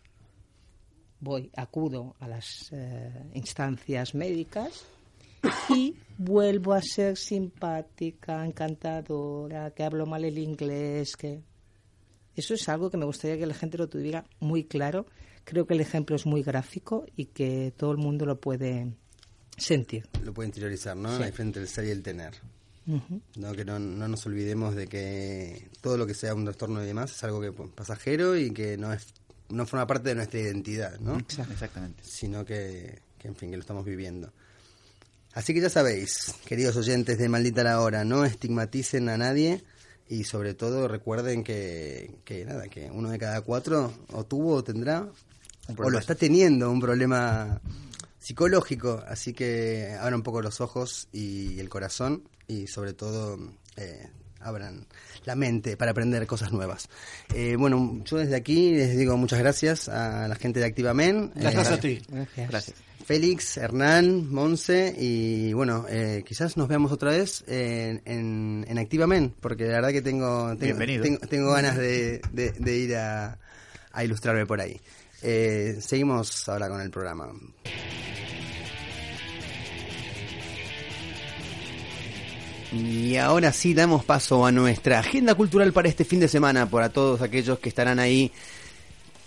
voy, 1.20 1.50
acudo 1.56 2.16
a 2.20 2.28
las 2.28 2.70
eh, 2.72 3.30
instancias 3.34 4.16
médicas 4.16 4.86
y 5.70 5.96
vuelvo 6.18 6.74
a 6.74 6.82
ser 6.82 7.18
simpática, 7.18 8.46
encantadora, 8.46 9.72
que 9.72 9.84
hablo 9.84 10.06
mal 10.06 10.24
el 10.24 10.38
inglés, 10.38 11.16
que 11.16 11.42
eso 12.36 12.54
es 12.54 12.68
algo 12.70 12.90
que 12.90 12.98
me 12.98 13.06
gustaría 13.06 13.38
que 13.38 13.46
la 13.46 13.54
gente 13.54 13.78
lo 13.78 13.88
tuviera 13.88 14.26
muy 14.40 14.64
claro. 14.64 15.06
Creo 15.44 15.68
que 15.68 15.74
el 15.74 15.82
ejemplo 15.82 16.16
es 16.16 16.26
muy 16.26 16.42
gráfico 16.42 17.06
y 17.16 17.26
que 17.26 17.74
todo 17.76 17.92
el 17.92 17.98
mundo 17.98 18.26
lo 18.26 18.40
puede 18.40 18.88
sentir. 19.58 20.08
Lo 20.24 20.34
puede 20.34 20.48
interiorizar, 20.48 20.96
¿no? 20.96 21.18
Sí. 21.18 21.24
Ahí 21.24 21.32
frente 21.32 21.60
al 21.60 21.68
ser 21.68 21.86
y 21.86 21.90
el 21.90 22.02
tener. 22.02 22.34
No, 23.36 23.54
que 23.54 23.64
no, 23.64 23.80
no 23.80 24.08
nos 24.10 24.26
olvidemos 24.26 24.76
de 24.76 24.88
que 24.88 25.70
todo 25.80 25.98
lo 25.98 26.06
que 26.06 26.14
sea 26.14 26.34
un 26.34 26.44
trastorno 26.44 26.84
y 26.84 26.86
demás 26.86 27.12
es 27.12 27.24
algo 27.24 27.40
que 27.40 27.52
pues, 27.54 27.70
pasajero 27.70 28.36
y 28.38 28.52
que 28.52 28.78
no 28.78 28.92
es 28.92 29.08
no 29.50 29.66
forma 29.66 29.88
parte 29.88 30.10
de 30.10 30.16
nuestra 30.16 30.40
identidad, 30.40 31.00
¿no? 31.00 31.18
Exactamente. 31.18 32.04
Sino 32.04 32.44
que, 32.44 33.02
que, 33.20 33.28
en 33.28 33.36
fin, 33.36 33.52
que 33.52 33.58
lo 33.58 33.62
estamos 33.62 33.86
viviendo. 33.86 34.32
Así 35.34 35.54
que 35.54 35.62
ya 35.62 35.70
sabéis, 35.70 36.34
queridos 36.46 36.76
oyentes 36.76 37.18
de 37.18 37.30
Maldita 37.30 37.64
la 37.64 37.80
Hora, 37.80 38.04
no 38.04 38.26
estigmaticen 38.26 39.10
a 39.10 39.18
nadie 39.18 39.64
y 40.08 40.24
sobre 40.24 40.54
todo 40.54 40.88
recuerden 40.88 41.44
que, 41.44 42.16
que 42.26 42.46
nada, 42.46 42.68
que 42.68 42.92
uno 42.92 43.10
de 43.10 43.20
cada 43.20 43.42
cuatro 43.42 43.94
o 44.12 44.26
tuvo 44.26 44.56
o 44.56 44.64
tendrá 44.64 45.08
o 45.78 45.90
lo 45.90 45.98
está 45.98 46.16
teniendo 46.16 46.70
un 46.70 46.82
problema 46.82 47.62
psicológico, 48.20 49.04
así 49.08 49.34
que 49.34 49.96
abran 50.00 50.16
un 50.16 50.24
poco 50.24 50.42
los 50.42 50.62
ojos 50.62 51.08
y 51.12 51.60
el 51.60 51.70
corazón 51.70 52.24
y 52.48 52.68
sobre 52.68 52.94
todo 52.94 53.38
eh, 53.78 54.08
abran 54.40 54.86
la 55.26 55.36
mente 55.36 55.78
para 55.78 55.92
aprender 55.92 56.26
cosas 56.28 56.52
nuevas. 56.52 56.90
Eh, 57.34 57.56
bueno, 57.58 58.02
yo 58.06 58.18
desde 58.18 58.36
aquí 58.36 58.72
les 58.72 58.98
digo 58.98 59.18
muchas 59.18 59.40
gracias 59.40 59.90
a 59.90 60.28
la 60.28 60.36
gente 60.36 60.60
de 60.60 60.66
Activamen. 60.66 61.32
Gracias 61.36 61.72
eh, 61.72 61.74
a 61.74 61.80
ti. 61.80 62.02
Gracias. 62.10 62.50
Gracias. 62.50 62.78
Félix, 63.06 63.58
Hernán, 63.58 64.30
Monse 64.34 64.96
y 64.98 65.52
bueno, 65.54 65.86
eh, 65.90 66.24
quizás 66.26 66.56
nos 66.56 66.68
veamos 66.70 66.92
otra 66.92 67.12
vez 67.12 67.44
en, 67.48 68.02
en, 68.06 68.66
en 68.68 68.78
Activamen, 68.78 69.34
porque 69.42 69.66
la 69.66 69.74
verdad 69.76 69.90
que 69.92 70.02
tengo, 70.02 70.56
tengo, 70.58 70.78
tengo 71.30 71.52
ganas 71.52 71.76
de, 71.78 72.22
de- 72.32 72.52
de 72.52 72.78
ir 72.78 72.96
a, 72.96 73.38
a 73.92 74.04
ilustrarme 74.06 74.46
por 74.46 74.62
ahí. 74.62 74.80
Eh, 75.22 75.78
seguimos 75.82 76.48
ahora 76.48 76.70
con 76.70 76.80
el 76.82 76.90
programa. 76.92 77.28
Y 82.72 83.18
ahora 83.18 83.52
sí 83.54 83.74
damos 83.76 84.04
paso 84.04 84.46
a 84.46 84.52
nuestra 84.52 85.00
agenda 85.00 85.36
cultural 85.36 85.72
para 85.74 85.90
este 85.90 86.06
fin 86.06 86.20
de 86.20 86.28
semana, 86.28 86.68
para 86.68 86.90
todos 86.90 87.22
aquellos 87.22 87.60
que 87.60 87.70
estarán 87.70 88.00
ahí 88.00 88.32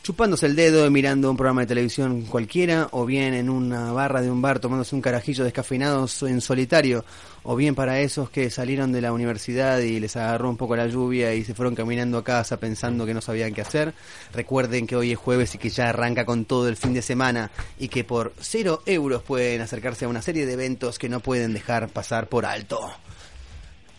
chupándose 0.07 0.47
el 0.47 0.55
dedo, 0.55 0.89
mirando 0.89 1.29
un 1.29 1.37
programa 1.37 1.63
de 1.63 1.67
televisión 1.67 2.23
cualquiera, 2.27 2.87
o 2.93 3.07
bien 3.07 3.35
en 3.35 3.51
una 3.51 3.91
barra 3.91 4.23
de 4.23 4.31
un 4.31 4.41
bar 4.41 4.61
tomándose 4.61 4.95
un 4.95 5.01
carajillo 5.01 5.43
descafeinado 5.43 6.07
en 6.29 6.41
solitario, 6.41 7.05
o 7.43 7.57
bien 7.57 7.75
para 7.75 7.99
esos 7.99 8.31
que 8.31 8.49
salieron 8.49 8.93
de 8.93 9.01
la 9.01 9.13
universidad 9.13 9.81
y 9.81 9.99
les 9.99 10.15
agarró 10.15 10.49
un 10.49 10.57
poco 10.57 10.77
la 10.77 10.87
lluvia 10.87 11.35
y 11.35 11.43
se 11.43 11.55
fueron 11.55 11.75
caminando 11.75 12.19
a 12.19 12.23
casa 12.23 12.61
pensando 12.61 13.05
que 13.05 13.15
no 13.15 13.21
sabían 13.21 13.53
qué 13.53 13.63
hacer. 13.63 13.95
Recuerden 14.33 14.87
que 14.87 14.95
hoy 14.95 15.11
es 15.11 15.19
jueves 15.19 15.57
y 15.57 15.59
que 15.59 15.71
ya 15.71 15.89
arranca 15.89 16.25
con 16.25 16.45
todo 16.45 16.69
el 16.69 16.77
fin 16.77 16.95
de 16.95 17.03
semana 17.03 17.51
y 17.77 17.89
que 17.89 18.05
por 18.05 18.33
cero 18.39 18.85
euros 18.87 19.25
pueden 19.25 19.61
acercarse 19.61 20.05
a 20.05 20.09
una 20.09 20.23
serie 20.23 20.47
de 20.47 20.53
eventos 20.53 21.01
que 21.01 21.09
no 21.09 21.19
pueden 21.19 21.53
dejar 21.53 21.89
pasar 21.89 22.29
por 22.29 22.47
alto. 22.47 22.79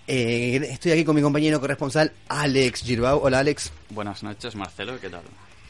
Eh, 0.07 0.69
estoy 0.71 0.93
aquí 0.93 1.03
con 1.03 1.17
mi 1.17 1.21
compañero 1.21 1.59
corresponsal 1.59 2.13
Alex 2.29 2.83
Girbau. 2.83 3.19
Hola 3.21 3.39
Alex, 3.39 3.73
Buenas 3.89 4.23
noches, 4.23 4.55
Marcelo, 4.55 5.01
¿qué 5.01 5.09
tal? 5.09 5.23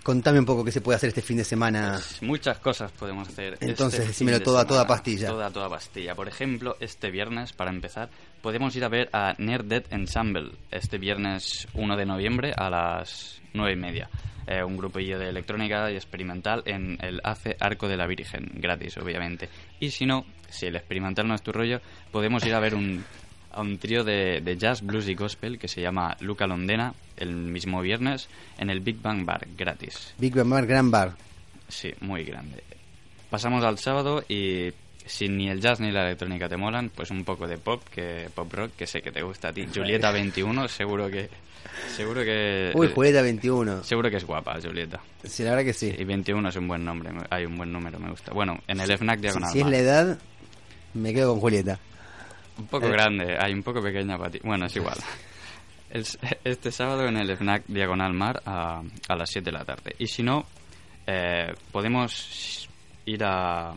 Contame 0.08 0.40
un 0.40 0.46
poco 0.46 0.64
qué 0.64 0.72
se 0.72 0.80
puede 0.80 0.96
hacer 0.96 1.10
este 1.10 1.22
fin 1.22 1.36
de 1.36 1.44
semana. 1.44 2.00
Muchas 2.22 2.60
cosas 2.60 2.94
podemos 2.94 3.28
hacer. 3.28 3.58
Entonces, 3.60 4.00
este 4.00 4.12
decímelo 4.12 4.40
todo 4.40 4.58
a 4.58 4.66
toda 4.66 4.88
pastilla. 4.88 5.28
Toda, 5.28 5.52
toda 5.52 5.68
pastilla. 5.68 6.16
Por 6.16 6.30
ejemplo, 6.30 6.78
este 6.80 7.12
viernes, 7.12 7.52
para 7.52 7.72
empezar, 7.72 8.10
podemos 8.42 8.74
ir 8.78 8.86
a 8.86 8.88
ver 8.88 9.10
a 9.12 9.34
Nerd 9.38 9.84
Ensemble. 9.90 10.52
Este 10.72 10.98
viernes 10.98 11.68
1 11.74 11.98
de 11.98 12.06
noviembre 12.06 12.54
a 12.56 12.70
las 12.70 13.42
9 13.54 13.74
y 13.74 13.76
media. 13.76 14.10
Eh, 14.48 14.64
un 14.64 14.78
grupillo 14.78 15.20
de 15.20 15.28
electrónica 15.28 15.92
y 15.92 15.96
experimental 15.96 16.64
en 16.66 16.98
el 17.02 17.20
ACE 17.22 17.58
Arco 17.60 17.90
de 17.90 17.98
la 17.98 18.08
Virgen. 18.08 18.50
Gratis, 18.54 18.98
obviamente. 19.00 19.50
Y 19.82 19.92
si 19.92 20.06
no, 20.06 20.26
si 20.48 20.68
el 20.68 20.78
experimental 20.78 21.28
no 21.28 21.36
es 21.36 21.42
tu 21.42 21.52
rollo, 21.52 21.82
podemos 22.14 22.46
ir 22.46 22.54
a 22.56 22.62
ver 22.62 22.76
un, 22.76 23.04
a 23.52 23.62
un 23.62 23.78
trío 23.78 24.04
de, 24.04 24.42
de 24.42 24.58
jazz, 24.58 24.82
blues 24.82 25.08
y 25.08 25.16
gospel 25.16 25.58
que 25.58 25.68
se 25.68 25.82
llama 25.82 26.16
Luca 26.20 26.46
Londena 26.48 26.94
el 27.18 27.34
mismo 27.36 27.82
viernes 27.82 28.30
en 28.58 28.70
el 28.70 28.80
Big 28.82 29.02
Bang 29.02 29.26
Bar. 29.26 29.48
Gratis. 29.58 30.14
Big 30.18 30.34
Bang 30.36 30.50
Bar, 30.50 30.66
Gran 30.68 30.92
Bar. 30.92 31.14
Sí, 31.68 31.92
muy 32.02 32.24
grande. 32.24 32.64
Pasamos 33.30 33.64
al 33.64 33.78
sábado 33.78 34.24
y 34.30 34.72
si 35.06 35.28
ni 35.30 35.50
el 35.50 35.60
jazz 35.62 35.80
ni 35.80 35.92
la 35.92 36.06
electrónica 36.06 36.48
te 36.48 36.58
molan, 36.58 36.90
pues 36.94 37.12
un 37.12 37.24
poco 37.26 37.48
de 37.48 37.58
pop, 37.58 37.82
que 37.94 38.30
pop 38.34 38.52
rock, 38.54 38.72
que 38.78 38.88
sé 38.88 39.02
que 39.02 39.12
te 39.12 39.22
gusta 39.22 39.50
a 39.50 39.54
ti. 39.54 39.66
Julieta 39.74 40.12
21, 40.12 40.68
seguro 40.68 41.10
que 41.10 41.30
seguro 41.96 42.24
que 42.24 42.72
Uy, 42.76 42.90
Julieta 42.94 43.22
21. 43.22 43.84
seguro 43.84 44.10
que 44.10 44.18
es 44.18 44.24
guapa, 44.26 44.58
Julieta. 44.62 45.00
Sí, 45.24 45.44
la 45.44 45.52
verdad 45.52 45.66
que 45.66 45.74
sí. 45.74 45.94
Y 45.98 46.04
21 46.06 46.48
es 46.50 46.56
un 46.56 46.68
buen 46.68 46.86
nombre, 46.86 47.10
hay 47.30 47.46
un 47.46 47.58
buen 47.58 47.72
número, 47.72 48.00
me 48.00 48.10
gusta. 48.12 48.32
Bueno, 48.34 48.60
en 48.68 48.80
el 48.80 48.98
FNAC 48.98 49.18
Si, 49.18 49.22
diagonal. 49.22 49.52
si 49.52 49.58
es 49.60 49.64
Mar. 49.66 49.72
la 49.72 49.78
edad, 49.80 50.18
me 50.94 51.14
quedo 51.14 51.32
con 51.34 51.42
Julieta. 51.42 51.80
Un 52.58 52.68
poco 52.68 52.90
grande, 52.90 53.38
hay 53.40 53.54
un 53.54 53.64
poco 53.64 53.82
pequeña 53.82 54.18
para 54.18 54.32
ti. 54.32 54.40
Bueno, 54.44 54.66
es 54.66 54.76
igual. 54.76 54.98
El 55.90 56.06
este 56.44 56.72
sábado 56.72 57.08
en 57.08 57.18
el 57.18 57.36
FNAC 57.36 57.64
Diagonal 57.68 58.14
Mar 58.14 58.42
a, 58.46 58.82
a 59.08 59.16
las 59.16 59.30
7 59.30 59.46
de 59.46 59.52
la 59.52 59.64
tarde. 59.64 59.96
Y 60.00 60.08
si 60.08 60.24
no, 60.24 60.46
eh, 61.06 61.54
podemos 61.72 62.68
ir 63.06 63.24
a... 63.24 63.74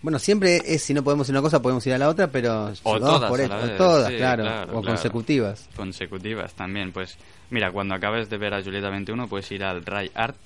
Bueno, 0.00 0.18
siempre 0.18 0.62
es, 0.64 0.82
si 0.84 0.94
no 0.94 1.02
podemos 1.02 1.28
ir 1.28 1.34
a 1.34 1.38
una 1.40 1.42
cosa, 1.42 1.60
podemos 1.60 1.86
ir 1.86 1.92
a 1.92 1.98
la 1.98 2.08
otra, 2.08 2.28
pero 2.28 2.72
O 2.84 2.98
todas 2.98 3.28
por 3.28 3.40
esto, 3.40 3.56
o 3.56 3.68
todas, 3.70 4.08
sí, 4.08 4.16
claro, 4.16 4.44
claro, 4.44 4.62
o 4.62 4.80
claro. 4.80 4.86
consecutivas. 4.86 5.68
consecutivas 5.74 6.54
también. 6.54 6.92
Pues 6.92 7.18
mira, 7.50 7.72
cuando 7.72 7.94
acabes 7.94 8.30
de 8.30 8.38
ver 8.38 8.54
a 8.54 8.62
Julieta 8.62 8.90
21 8.90 9.26
puedes 9.26 9.50
ir 9.50 9.64
al 9.64 9.84
Rai 9.84 10.10
Art, 10.14 10.36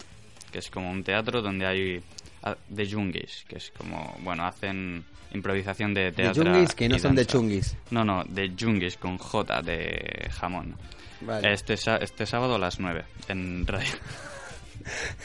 que 0.50 0.58
es 0.58 0.70
como 0.70 0.90
un 0.90 1.04
teatro 1.04 1.42
donde 1.42 1.66
hay 1.66 2.02
ah, 2.42 2.56
de 2.68 2.90
jungis, 2.90 3.44
que 3.46 3.58
es 3.58 3.70
como, 3.76 4.16
bueno, 4.22 4.44
hacen 4.46 5.04
improvisación 5.34 5.94
de 5.94 6.04
De 6.04 6.12
teatro. 6.12 6.44
chunguis 6.44 6.74
que 6.74 6.88
no 6.88 6.98
son 6.98 7.14
de 7.14 7.22
danza. 7.22 7.32
chunguis. 7.32 7.76
No, 7.90 8.04
no, 8.04 8.24
de 8.24 8.52
jungis 8.58 8.96
con 8.96 9.18
J 9.18 9.62
de 9.62 10.28
jamón. 10.32 10.76
Vale. 11.20 11.52
Este, 11.52 11.74
este 11.74 12.26
sábado 12.26 12.56
a 12.56 12.58
las 12.58 12.80
9 12.80 13.04
en. 13.28 13.66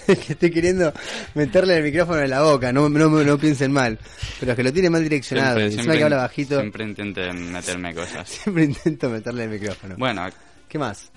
Es 0.08 0.20
que 0.20 0.34
estoy 0.34 0.52
queriendo 0.52 0.94
meterle 1.34 1.78
el 1.78 1.84
micrófono 1.84 2.20
en 2.22 2.30
la 2.30 2.44
boca, 2.44 2.72
no, 2.72 2.88
no, 2.90 3.10
no 3.10 3.38
piensen 3.38 3.72
mal. 3.72 3.98
Pero 4.40 4.52
es 4.52 4.56
que 4.56 4.64
lo 4.64 4.72
tiene 4.72 4.90
mal 4.90 5.02
direccionado. 5.04 5.60
y 5.60 5.64
encima 5.64 5.96
que 5.96 6.04
habla 6.04 6.18
bajito, 6.18 6.60
siempre 6.60 6.84
intenten 6.84 7.52
meterme 7.52 7.94
cosas. 7.96 8.30
siempre 8.44 8.66
intento 8.66 9.10
meterle 9.10 9.46
el 9.46 9.50
micrófono. 9.50 9.96
Bueno, 9.98 10.28
¿Qué 10.70 10.78
más? 10.78 11.12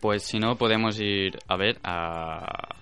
pues 0.00 0.24
si 0.24 0.40
no 0.40 0.56
podemos 0.58 0.98
ir 0.98 1.38
a 1.46 1.56
ver 1.56 1.78
a 1.84 2.81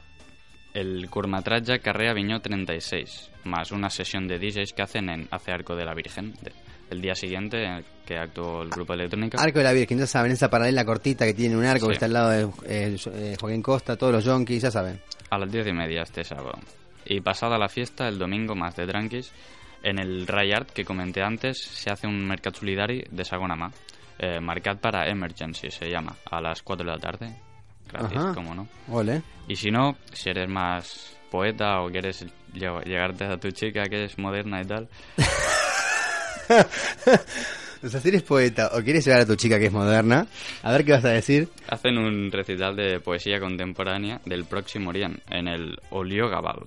el 0.74 1.08
curtmetratge 1.10 1.80
Carrer 1.80 2.10
Aviñó 2.10 2.40
36, 2.40 3.30
más 3.44 3.72
una 3.72 3.90
sesión 3.90 4.28
de 4.28 4.38
DJs 4.38 4.72
que 4.72 4.82
hacen 4.82 5.08
en 5.10 5.28
Hace 5.30 5.52
Arco 5.52 5.74
de 5.76 5.84
la 5.84 5.94
Virgen, 5.94 6.32
de- 6.42 6.52
el 6.90 7.00
día 7.00 7.14
siguiente 7.14 7.62
en 7.64 7.72
el 7.74 7.84
que 8.04 8.16
actuó 8.18 8.62
el 8.62 8.70
grupo 8.70 8.94
electrónica. 8.94 9.40
Arco 9.40 9.58
de 9.58 9.64
la 9.64 9.72
Virgen, 9.72 9.98
ya 9.98 10.06
saben, 10.06 10.32
esa 10.32 10.50
paralela 10.50 10.84
cortita 10.84 11.24
que 11.24 11.34
tiene 11.34 11.56
un 11.56 11.64
arco 11.64 11.86
que 11.86 11.92
está 11.94 12.06
al 12.06 12.12
lado 12.12 12.30
de 12.30 12.42
eh, 12.66 12.96
eh, 13.14 13.36
Joaquín 13.40 13.62
Costa, 13.62 13.96
todos 13.96 14.12
los 14.12 14.24
yonkis, 14.24 14.62
ya 14.62 14.70
saben. 14.72 15.00
A 15.30 15.38
las 15.38 15.50
diez 15.52 15.66
y 15.68 15.72
media 15.72 16.02
este 16.02 16.24
sábado. 16.24 16.58
Y 17.06 17.20
pasada 17.20 17.56
la 17.58 17.68
fiesta, 17.68 18.08
el 18.08 18.18
domingo 18.18 18.54
más 18.56 18.74
de 18.74 18.86
tranquis, 18.86 19.32
en 19.82 19.98
el 20.00 20.26
Rayart 20.26 20.70
que 20.70 20.84
comenté 20.84 21.22
antes, 21.22 21.58
se 21.62 21.90
hace 21.90 22.06
un 22.08 22.26
mercat 22.26 22.54
solidari 22.56 23.04
de 23.10 23.24
Sagonama. 23.24 23.70
Eh, 24.18 24.38
marcat 24.40 24.78
para 24.80 25.08
Emergency 25.08 25.70
se 25.70 25.88
llama, 25.88 26.16
a 26.30 26.40
las 26.40 26.60
4 26.62 26.84
de 26.84 26.90
la 26.92 26.98
tarde. 26.98 27.34
Gratis, 27.92 28.18
Ajá. 28.18 28.34
como 28.34 28.54
no. 28.54 28.68
Ole. 28.88 29.22
Y 29.48 29.56
si 29.56 29.70
no, 29.70 29.96
si 30.12 30.30
eres 30.30 30.48
más 30.48 31.16
poeta 31.30 31.80
o 31.82 31.90
quieres 31.90 32.26
lle- 32.54 32.84
llegarte 32.84 33.24
a 33.24 33.36
tu 33.36 33.50
chica 33.50 33.84
que 33.88 34.04
es 34.04 34.18
moderna 34.18 34.60
y 34.62 34.64
tal, 34.64 34.88
O 37.82 37.88
sea, 37.88 37.98
si 38.00 38.08
eres 38.10 38.22
poeta 38.22 38.70
o 38.74 38.82
quieres 38.82 39.04
llevar 39.06 39.22
a 39.22 39.26
tu 39.26 39.36
chica 39.36 39.58
que 39.58 39.66
es 39.66 39.72
moderna, 39.72 40.26
a 40.62 40.72
ver 40.72 40.84
qué 40.84 40.92
vas 40.92 41.04
a 41.04 41.10
decir. 41.10 41.48
hacen 41.68 41.96
un 41.96 42.30
recital 42.30 42.76
de 42.76 43.00
poesía 43.00 43.40
contemporánea 43.40 44.20
del 44.26 44.44
próximo 44.44 44.90
Orient 44.90 45.18
en 45.30 45.48
el 45.48 45.78
Oliogabal. 45.90 46.60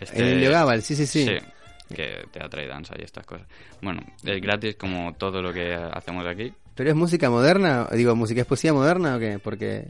Este- 0.00 0.20
En 0.20 0.28
el 0.28 0.40
Leogabal, 0.40 0.80
sí, 0.82 0.94
sí, 0.94 1.06
sí. 1.06 1.26
que 1.92 2.24
teatro 2.30 2.62
y 2.62 2.68
danza 2.68 2.94
y 2.96 3.02
estas 3.02 3.26
cosas. 3.26 3.48
Bueno, 3.82 4.00
es 4.24 4.40
gratis 4.40 4.76
como 4.76 5.12
todo 5.14 5.42
lo 5.42 5.52
que 5.52 5.74
hacemos 5.74 6.24
aquí. 6.24 6.52
¿Pero 6.76 6.90
es 6.90 6.94
música 6.96 7.28
moderna? 7.30 7.88
Digo, 7.92 8.14
¿música 8.14 8.42
es 8.42 8.46
poesía 8.46 8.72
moderna 8.72 9.16
o 9.16 9.18
qué? 9.18 9.40
Porque 9.42 9.88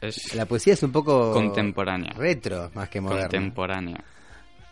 Es 0.00 0.34
la 0.34 0.46
poesía 0.46 0.72
es 0.74 0.82
un 0.82 0.92
poco... 0.92 1.32
contemporánea. 1.32 2.12
Retro, 2.16 2.70
más 2.74 2.88
que 2.88 3.00
moderna. 3.00 3.22
Contemporánea. 3.24 3.98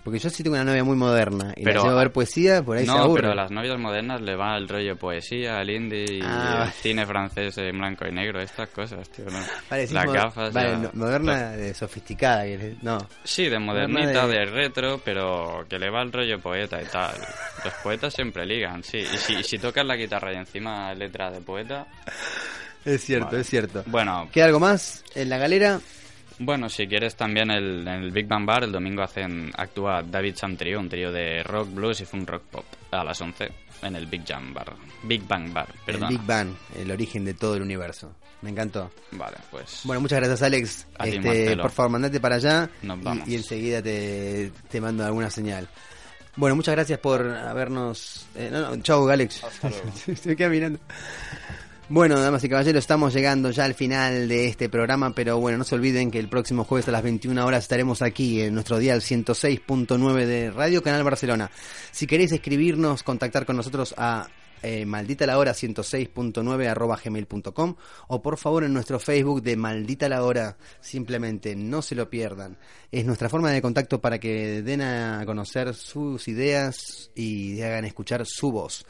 Porque 0.05 0.21
yo 0.21 0.31
sí 0.31 0.43
tengo 0.43 0.55
una 0.57 0.65
novia 0.65 0.85
muy 0.85 0.97
moderna 0.97 1.53
y 1.55 1.65
Pero- 1.65 1.81
la 1.81 1.87
llevo 1.89 1.97
a 1.99 2.03
ver 2.03 2.13
poesía, 2.13 2.63
por 2.63 2.79
ahí 2.79 2.87
se 2.87 2.91
No, 2.93 2.99
aburre. 2.99 3.21
pero 3.21 3.33
a 3.33 3.35
las 3.35 3.51
novias 3.51 3.79
modernas 3.79 4.23
le 4.23 4.37
va 4.37 4.57
el 4.57 4.67
rollo 4.67 4.97
poesía, 4.97 5.61
el 5.61 5.69
indie 5.69 6.05
y 6.11 6.21
Ah, 6.25 6.63
el 6.65 6.73
cine 6.73 7.05
francés 7.05 7.59
en 7.59 7.77
blanco 7.79 8.07
y 8.09 8.13
negro, 8.13 8.41
estas 8.41 8.71
cosas, 8.71 9.07
tío, 9.11 9.27
¿no? 9.27 9.33
Vale, 9.69 9.83
decís 9.83 9.93
Las 9.93 10.11
gafas. 10.11 10.55
vale, 10.55 10.71
ya- 10.83 10.91
moderna, 10.95 11.51
de 11.51 11.75
sofisticada. 11.75 12.45
No. 12.81 12.97
Sí, 13.23 13.51
de 13.51 13.59
modernita, 13.59 14.27
de- 14.27 14.39
de... 14.39 14.47
retro, 14.47 14.99
pero 15.05 15.67
que 15.69 15.79
le 15.79 15.91
va 15.91 16.01
el 16.01 16.11
rollo 16.13 16.41
poeta 16.41 16.81
y 16.81 16.87
tal. 16.87 17.15
Los 17.63 17.75
poetas 17.83 18.15
siempre 18.15 18.47
ligan, 18.47 18.83
sí. 18.83 18.99
Y 18.99 19.17
si, 19.19 19.43
si 19.43 19.59
tocas 19.59 19.85
la 19.85 19.97
guitarra 19.97 20.33
y 20.33 20.37
encima 20.37 20.95
letra 20.95 21.31
de 21.31 21.43
poeta... 21.43 21.87
Es 22.85 23.05
cierto, 23.05 23.27
Vale. 23.27 23.41
es 23.41 23.49
cierto. 23.51 23.83
Bueno, 23.87 24.29
¿Queda 24.33 24.47
algo 24.47 24.61
más 24.61 25.05
en 25.15 25.29
la 25.29 25.39
galera? 25.39 25.81
bueno, 26.41 26.69
si 26.69 26.87
quieres 26.87 27.17
también 27.17 27.51
el, 27.51 27.81
en 27.81 28.03
el 28.05 28.11
Big 28.13 28.27
Bang 28.29 28.47
Bar 28.47 28.63
el 28.65 28.71
domingo 28.73 29.03
hacen 29.03 29.51
actúa 29.57 30.03
David 30.03 30.37
Sam 30.37 30.57
Trio, 30.57 30.79
un 30.79 30.89
trío 30.89 31.11
de 31.11 31.43
rock, 31.43 31.69
blues 31.75 32.01
y 32.01 32.05
funk 32.05 32.29
rock 32.29 32.43
pop 32.45 32.65
a 32.93 33.03
las 33.03 33.21
11 33.21 33.49
en 33.83 33.97
el 33.97 34.07
Big 34.07 34.25
Jam 34.27 34.55
Bar. 34.55 34.73
Big 35.03 35.27
Bang 35.27 35.53
Bar, 35.53 35.69
perdón. 35.85 36.13
El 36.13 36.19
Big 36.19 36.27
Bang, 36.27 36.49
el 36.77 36.91
origen 36.93 37.25
de 37.25 37.35
todo 37.35 37.57
el 37.57 37.63
universo. 37.63 38.15
Me 38.41 38.51
encantó. 38.51 38.89
Vale, 39.11 39.37
pues... 39.51 39.81
Bueno, 39.83 40.01
muchas 40.01 40.21
gracias 40.21 40.43
Alex. 40.43 40.87
A 40.97 41.09
Este, 41.09 41.57
por 41.57 41.73
favor, 41.73 41.91
mandate 41.91 42.21
para 42.21 42.37
allá 42.37 42.71
Nos 42.83 42.99
y- 42.99 43.03
vamos. 43.03 43.29
Y, 43.29 43.35
enseguida 43.35 43.83
te, 43.83 44.53
te 44.71 44.81
mando 44.81 45.05
alguna 45.05 45.29
señal. 45.31 45.69
Bueno, 46.37 46.55
muchas 46.55 46.77
gracias 46.77 47.01
por 47.01 47.29
habernos... 47.29 48.27
eh, 48.37 48.49
no, 48.53 48.61
no, 48.77 48.81
chau 48.83 49.09
Alex. 49.09 49.43
Se 50.23 50.29
me 50.29 50.37
queda 50.37 50.49
mirando. 50.51 50.79
Bueno, 51.91 52.21
damas 52.21 52.45
y 52.45 52.51
caballeros, 52.51 52.81
estamos 52.81 53.15
llegando 53.15 53.51
ya 53.51 53.65
al 53.65 53.73
final 53.73 54.29
de 54.29 54.45
este 54.45 54.69
programa, 54.69 55.15
pero 55.15 55.41
bueno, 55.41 55.57
no 55.57 55.65
se 55.65 55.75
olviden 55.75 56.11
que 56.11 56.19
el 56.19 56.29
próximo 56.29 56.65
jueves 56.65 56.87
a 56.89 56.93
las 56.93 57.03
21 57.03 57.47
horas 57.47 57.65
estaremos 57.65 58.03
aquí 58.03 58.43
en 58.43 58.53
nuestro 58.53 58.79
dial 58.79 59.01
106.9 59.01 60.27
de 60.27 60.51
Radio 60.51 60.83
Canal 60.83 61.03
Barcelona. 61.03 61.51
Si 61.91 62.07
queréis 62.07 62.31
escribirnos, 62.33 63.03
contactar 63.03 63.47
con 63.47 63.57
nosotros 63.57 63.95
a 63.97 64.29
maldita 64.87 65.25
la 65.25 65.39
hora 65.39 65.53
106.9 65.53 66.69
arroba 66.69 66.99
gmail.com 67.03 67.77
o 68.09 68.23
por 68.23 68.37
favor 68.37 68.65
en 68.65 68.75
nuestro 68.75 68.99
Facebook 68.99 69.41
de 69.41 69.57
maldita 69.57 70.09
la 70.09 70.25
hora 70.25 70.57
simplemente 70.81 71.55
no 71.55 71.81
se 71.81 71.95
lo 71.95 72.11
pierdan 72.11 72.59
es 72.91 73.07
nuestra 73.07 73.29
forma 73.29 73.53
de 73.53 73.63
contacto 73.63 74.01
para 74.01 74.19
que 74.19 74.63
den 74.63 74.83
a 74.83 75.23
conocer 75.27 75.75
sus 75.75 76.27
ideas 76.27 77.13
y 77.15 77.63
hagan 77.63 77.85
escuchar 77.85 78.27
su 78.27 78.51
voz 78.51 78.85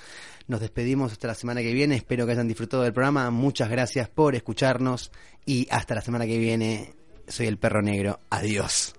nos 0.49 0.61
despedimos 0.61 1.13
hasta 1.13 1.29
la 1.29 1.35
semana 1.35 1.61
que 1.61 1.73
viene. 1.73 1.95
Espero 1.95 2.27
que 2.27 2.33
hayan 2.33 2.49
disfrutado 2.49 2.83
del 2.83 2.93
programa. 2.93 3.31
Muchas 3.31 3.71
gracias 3.71 4.09
por 4.09 4.35
escucharnos. 4.35 5.13
Y 5.47 5.69
hasta 5.71 5.95
la 5.95 6.01
semana 6.01 6.27
que 6.27 6.39
viene. 6.39 6.95
Soy 7.29 7.47
el 7.47 7.59
perro 7.59 7.83
negro. 7.83 8.19
Adiós 8.31 8.95